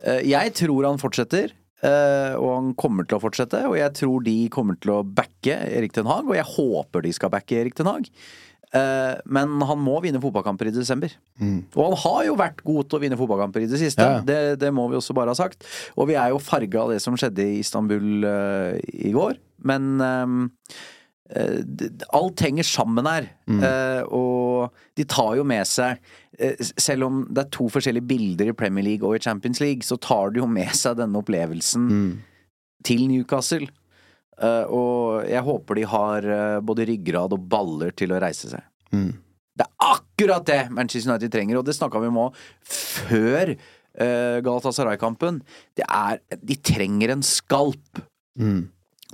eh, 0.00 0.22
jeg 0.24 0.54
tror 0.54 0.88
han 0.88 1.02
fortsetter. 1.02 1.52
Uh, 1.82 2.38
og 2.38 2.50
han 2.54 2.66
kommer 2.78 3.02
til 3.02 3.16
å 3.16 3.22
fortsette, 3.24 3.58
og 3.66 3.72
jeg 3.74 3.90
tror 3.98 4.22
de 4.22 4.36
kommer 4.54 4.76
til 4.78 4.92
å 4.94 5.00
backe 5.02 5.56
Erik 5.66 5.90
Den 5.96 6.06
Haag. 6.06 6.28
Og 6.30 6.36
jeg 6.38 6.46
håper 6.46 7.02
de 7.02 7.10
skal 7.16 7.32
backe 7.34 7.58
Erik 7.58 7.74
Den 7.74 7.90
Haag. 7.90 8.06
Eh, 8.72 9.18
men 9.28 9.52
han 9.68 9.80
må 9.84 9.98
vinne 10.04 10.20
fotballkamper 10.22 10.70
i 10.70 10.74
desember. 10.74 11.12
Og 11.76 11.82
han 11.84 11.98
har 12.06 12.22
jo 12.30 12.38
vært 12.40 12.62
god 12.64 12.88
til 12.88 12.98
å 12.98 13.02
vinne 13.02 13.18
fotballkamper 13.20 13.66
i 13.66 13.68
det 13.68 13.80
siste. 13.82 14.06
Ja. 14.06 14.22
Det, 14.24 14.40
det 14.62 14.72
må 14.74 14.86
vi 14.88 14.98
også 14.98 15.16
bare 15.16 15.34
ha 15.34 15.38
sagt. 15.38 15.66
Og 15.96 16.08
vi 16.08 16.16
er 16.16 16.32
jo 16.32 16.40
farga 16.42 16.86
av 16.86 16.94
det 16.94 17.02
som 17.04 17.18
skjedde 17.18 17.44
i 17.44 17.60
Istanbul 17.60 18.24
uh, 18.24 18.72
i 18.80 19.12
går. 19.12 19.36
Men 19.68 19.92
ehm, 20.02 20.38
uh, 21.36 21.58
alt 22.16 22.44
henger 22.44 22.66
sammen 22.66 23.08
her. 23.08 23.28
Eh, 23.52 24.00
og 24.08 24.72
de 24.96 25.04
tar 25.08 25.36
jo 25.36 25.44
med 25.44 25.66
seg 25.68 26.00
Selv 26.80 27.04
om 27.04 27.18
det 27.28 27.42
er 27.42 27.50
to 27.52 27.66
forskjellige 27.70 28.06
bilder 28.08 28.48
i 28.50 28.54
Premier 28.56 28.86
League 28.86 29.04
og 29.04 29.18
i 29.18 29.22
Champions 29.22 29.60
League, 29.60 29.84
så 29.84 29.98
tar 30.00 30.32
de 30.32 30.40
jo 30.40 30.48
med 30.48 30.72
seg 30.74 30.96
denne 30.98 31.20
opplevelsen 31.20 31.90
til 32.88 33.04
Newcastle. 33.10 33.68
Eh, 34.40 34.64
og 34.72 35.28
jeg 35.28 35.44
håper 35.44 35.78
de 35.78 35.84
har 35.92 36.28
eh, 36.36 36.60
både 36.64 36.86
ryggrad 36.88 37.36
og 37.36 37.46
baller 37.52 37.92
til 37.96 38.14
å 38.14 38.20
reise 38.22 38.50
seg. 38.52 38.64
Det 39.52 39.66
er 39.66 39.92
akkurat 39.92 40.46
det 40.48 40.60
Manchester 40.72 41.12
United 41.12 41.32
trenger, 41.34 41.60
og 41.60 41.66
det 41.68 41.76
snakka 41.76 42.00
vi 42.00 42.08
om 42.08 42.22
òg 42.22 42.38
før 42.64 43.52
uh, 43.52 44.38
Galatasaray-kampen. 44.44 45.42
Det 45.76 45.84
er 45.84 46.22
De 46.40 46.56
trenger 46.56 47.12
en 47.12 47.24
skalp. 47.26 48.00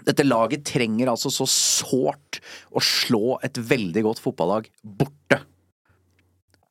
Dette 0.07 0.27
laget 0.27 0.63
trenger 0.69 1.11
altså 1.11 1.33
så 1.35 1.47
sårt 1.51 2.39
å 2.71 2.83
slå 2.83 3.41
et 3.43 3.59
veldig 3.59 4.05
godt 4.07 4.23
fotballag 4.23 4.71
borte. 4.83 5.41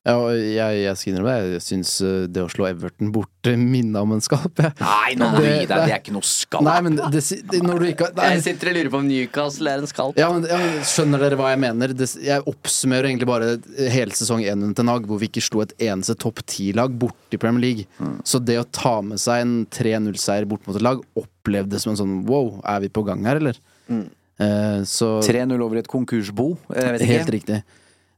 Ja, 0.08 0.14
jeg, 0.32 0.78
jeg 0.86 0.96
skal 1.00 1.12
innrømme 1.12 1.32
det. 1.36 1.48
Jeg 1.58 1.64
syns 1.66 1.90
eh, 2.06 2.28
det 2.32 2.40
å 2.40 2.48
slå 2.48 2.68
Everton 2.70 3.10
borte 3.12 3.52
minna 3.76 4.00
om 4.06 4.14
en 4.16 4.22
skalp. 4.24 4.62
jeg. 4.64 4.72
Nei, 4.80 5.16
nå 5.20 5.28
må 5.34 5.42
du 5.42 5.44
Det- 5.44 5.54
gi 5.58 5.66
deg. 5.68 5.82
Det 5.84 5.94
er 5.96 6.00
ikke 6.00 6.14
noe 6.16 6.28
skalp. 6.30 6.64
Nei, 6.64 6.76
men 6.86 6.96
det, 7.02 7.22
det, 7.52 7.60
når 7.66 7.82
du 7.84 7.88
ikke 7.90 8.08
nei, 8.16 8.30
Jeg 8.38 8.44
sitter 8.46 8.72
og 8.72 8.78
lurer 8.78 8.92
på 8.94 9.02
om 9.02 9.08
Newcastle 9.10 9.74
er 9.74 9.84
en 9.84 9.90
skalp. 9.92 10.20
ja, 10.22 10.30
men, 10.32 10.48
ja, 10.48 10.60
Skjønner 10.88 11.26
dere 11.26 11.40
hva 11.42 11.50
jeg 11.52 11.60
mener? 11.66 11.94
Det, 12.00 12.08
jeg 12.24 12.46
oppsummerer 12.54 13.10
egentlig 13.12 13.28
bare 13.34 13.50
hele 13.98 14.16
sesong 14.16 14.46
1 14.46 14.54
under 14.62 14.78
Ten 14.80 14.94
Hag, 14.94 15.10
hvor 15.12 15.20
vi 15.20 15.28
ikke 15.28 15.44
slo 15.44 15.66
et 15.66 15.74
eneste 15.90 16.16
topp 16.24 16.40
10-lag 16.46 16.96
borte 17.02 17.36
i 17.36 17.42
Premier 17.44 17.66
League. 17.68 18.14
Så 18.24 18.40
det 18.44 18.56
å 18.62 18.68
ta 18.72 18.96
med 19.04 19.20
seg 19.20 19.44
en 19.44 19.58
3-0-seier 19.76 20.48
bort 20.48 20.64
mot 20.70 20.80
et 20.80 20.86
lag 20.88 21.04
opplevdes 21.20 21.84
som 21.84 21.92
en 21.96 22.00
sånn 22.00 22.16
wow, 22.32 22.54
er 22.64 22.86
vi 22.86 22.94
på 22.96 23.04
gang 23.08 23.28
her, 23.28 23.42
eller? 23.44 23.60
Eh, 23.92 24.80
3-0 24.86 25.62
over 25.66 25.80
et 25.82 25.88
konkursbo. 25.92 26.54
Jeg 26.72 26.96
vet 26.96 27.02
ikke. 27.04 27.12
Helt 27.18 27.34
riktig. 27.36 27.60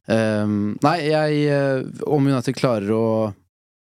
Um, 0.09 0.73
nei, 0.81 0.95
jeg 1.05 1.41
eh, 1.53 1.83
Om 2.09 2.31
United 2.31 2.55
klarer 2.57 2.89
å 2.95 3.03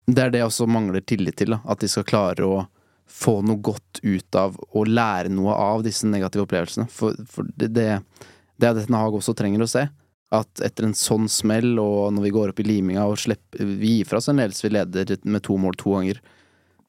Det 0.09 0.23
er 0.23 0.31
det 0.33 0.39
jeg 0.41 0.49
også 0.49 0.65
mangler 0.65 1.03
tillit 1.05 1.37
til. 1.37 1.53
Da. 1.53 1.59
At 1.69 1.83
de 1.83 1.89
skal 1.91 2.07
klare 2.09 2.47
å 2.47 2.63
få 3.09 3.39
noe 3.45 3.61
godt 3.61 4.01
ut 4.01 4.37
av 4.37 4.57
og 4.57 4.89
lære 4.89 5.31
noe 5.33 5.53
av 5.53 5.83
disse 5.85 6.07
negative 6.09 6.45
opplevelsene. 6.45 6.87
For, 6.93 7.17
for 7.29 7.47
det, 7.57 7.71
det, 7.73 7.87
det 8.57 8.69
er 8.69 8.77
det 8.77 8.85
Ten 8.87 8.97
Hag 8.97 9.17
også 9.17 9.33
trenger 9.37 9.65
å 9.65 9.69
se. 9.69 9.87
At 10.33 10.61
etter 10.65 10.85
en 10.85 10.97
sånn 10.97 11.25
smell, 11.29 11.71
og 11.81 12.13
når 12.13 12.27
vi 12.27 12.33
går 12.35 12.51
opp 12.51 12.61
i 12.61 12.67
liminga 12.67 13.07
og 13.09 13.17
slipper, 13.17 13.65
vi 13.65 13.95
gir 13.97 14.09
fra 14.09 14.21
oss 14.21 14.29
en 14.29 14.37
ledelse 14.37 14.67
vi 14.67 14.75
leder 14.75 15.15
med 15.25 15.41
to 15.45 15.57
mål 15.61 15.77
to 15.81 15.95
ganger, 15.95 16.21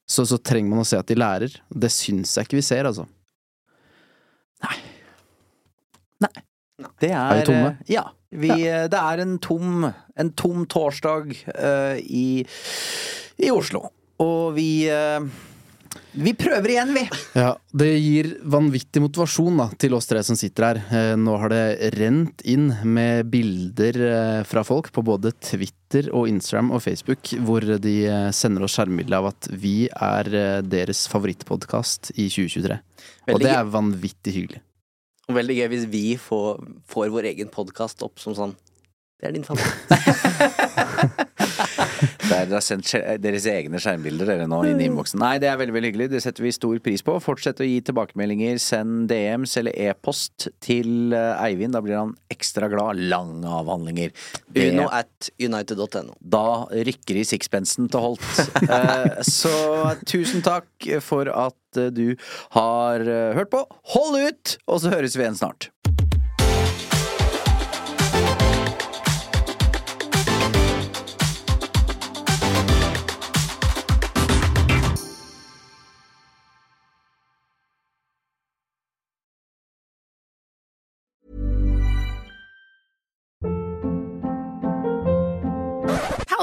så, 0.05 0.27
så 0.29 0.37
trenger 0.37 0.69
man 0.73 0.83
å 0.83 0.87
se 0.87 0.99
at 0.99 1.09
de 1.09 1.17
lærer. 1.17 1.57
Det 1.69 1.89
syns 1.93 2.35
jeg 2.37 2.49
ikke 2.49 2.59
vi 2.59 2.67
ser, 2.69 2.89
altså. 2.89 3.07
Det 7.01 7.11
Er 7.11 7.39
vi 7.41 7.45
tomme? 7.51 7.75
eh, 7.77 7.93
Ja. 7.97 8.07
Vi, 8.31 8.47
ja. 8.47 8.87
Det 8.87 8.99
er 8.99 9.19
en 9.25 9.37
tom, 9.43 9.89
en 10.15 10.29
tom 10.39 10.65
torsdag 10.71 11.33
uh, 11.51 11.97
i, 11.99 12.45
i 13.43 13.49
Oslo. 13.51 13.89
Og 14.23 14.53
vi 14.55 14.85
uh, 14.87 15.19
Vi 16.15 16.31
prøver 16.39 16.71
igjen, 16.71 16.93
vi! 16.95 17.03
Ja, 17.35 17.57
Det 17.75 17.89
gir 17.99 18.29
vanvittig 18.47 19.01
motivasjon 19.03 19.59
da, 19.59 19.65
til 19.79 19.95
oss 19.97 20.07
tre 20.07 20.21
som 20.23 20.35
sitter 20.39 20.63
her. 20.69 20.79
Eh, 20.91 21.11
Nå 21.19 21.35
har 21.41 21.51
det 21.51 21.91
rent 21.97 22.41
inn 22.47 22.69
med 22.87 23.27
bilder 23.31 23.99
eh, 24.07 24.39
fra 24.47 24.63
folk 24.67 24.91
på 24.95 25.03
både 25.03 25.33
Twitter 25.43 26.07
og 26.15 26.27
Instagram 26.31 26.71
og 26.75 26.83
Facebook, 26.87 27.33
hvor 27.43 27.63
de 27.83 27.95
eh, 28.07 28.31
sender 28.35 28.63
oss 28.67 28.75
skjermbilde 28.79 29.19
av 29.19 29.31
at 29.33 29.51
vi 29.51 29.89
er 29.91 30.31
eh, 30.31 30.57
deres 30.63 31.03
favorittpodkast 31.11 32.13
i 32.15 32.27
2023. 32.31 32.79
Og 33.31 33.43
det 33.43 33.51
er 33.55 33.71
vanvittig 33.71 34.35
hyggelig. 34.39 34.63
Veldig 35.35 35.57
gøy 35.57 35.67
hvis 35.73 35.87
vi 35.91 36.05
får, 36.19 36.61
får 36.91 37.11
vår 37.13 37.31
egen 37.33 37.51
podkast 37.53 38.03
opp 38.05 38.21
som 38.21 38.35
sånn 38.37 38.55
Det 39.21 39.29
er 39.29 39.35
din 39.35 39.45
favoritt. 39.45 41.19
Der 42.31 42.45
dere 42.47 42.61
har 42.61 42.63
sendt 42.63 42.87
deres 43.19 43.43
egne 43.51 43.79
skjermbilder 43.81 44.29
dere 44.29 44.45
nå 44.47 44.61
inn 44.69 44.79
i 44.79 44.85
innboksen. 44.87 45.19
Nei, 45.19 45.33
det 45.43 45.49
er 45.51 45.57
veldig 45.59 45.73
veldig 45.75 45.89
hyggelig. 45.91 46.05
Det 46.13 46.21
setter 46.23 46.45
vi 46.45 46.53
stor 46.55 46.77
pris 46.83 47.03
på. 47.03 47.17
Fortsett 47.19 47.59
å 47.59 47.67
gi 47.67 47.81
tilbakemeldinger. 47.89 48.55
Send 48.63 49.09
DMs 49.11 49.57
eller 49.59 49.75
e-post 49.89 50.47
til 50.63 51.11
eh, 51.17 51.43
Eivind. 51.43 51.75
Da 51.75 51.81
blir 51.83 51.99
han 51.99 52.13
ekstra 52.31 52.69
glad. 52.71 53.01
Lange 53.11 53.51
avhandlinger. 53.59 54.13
Uno 54.63 54.87
at 54.95 55.31
united.no. 55.43 56.15
Da 56.23 56.45
rykker 56.71 57.19
i 57.19 57.27
sixpensen 57.27 57.91
til 57.91 58.07
Holt. 58.07 58.29
Eh, 58.71 59.17
Så 59.27 59.51
tusen 60.07 60.43
takk 60.45 60.85
for 61.03 61.27
at 61.27 61.79
eh, 61.81 61.89
du 61.91 62.13
har 62.55 63.03
eh, 63.03 63.33
hørt 63.35 63.51
på. 63.51 63.65
Hold 63.97 64.15
ut, 64.29 64.55
og 64.71 64.79
så 64.83 64.93
høres 64.93 65.17
vi 65.17 65.25
igjen 65.25 65.35
snart. 65.39 65.67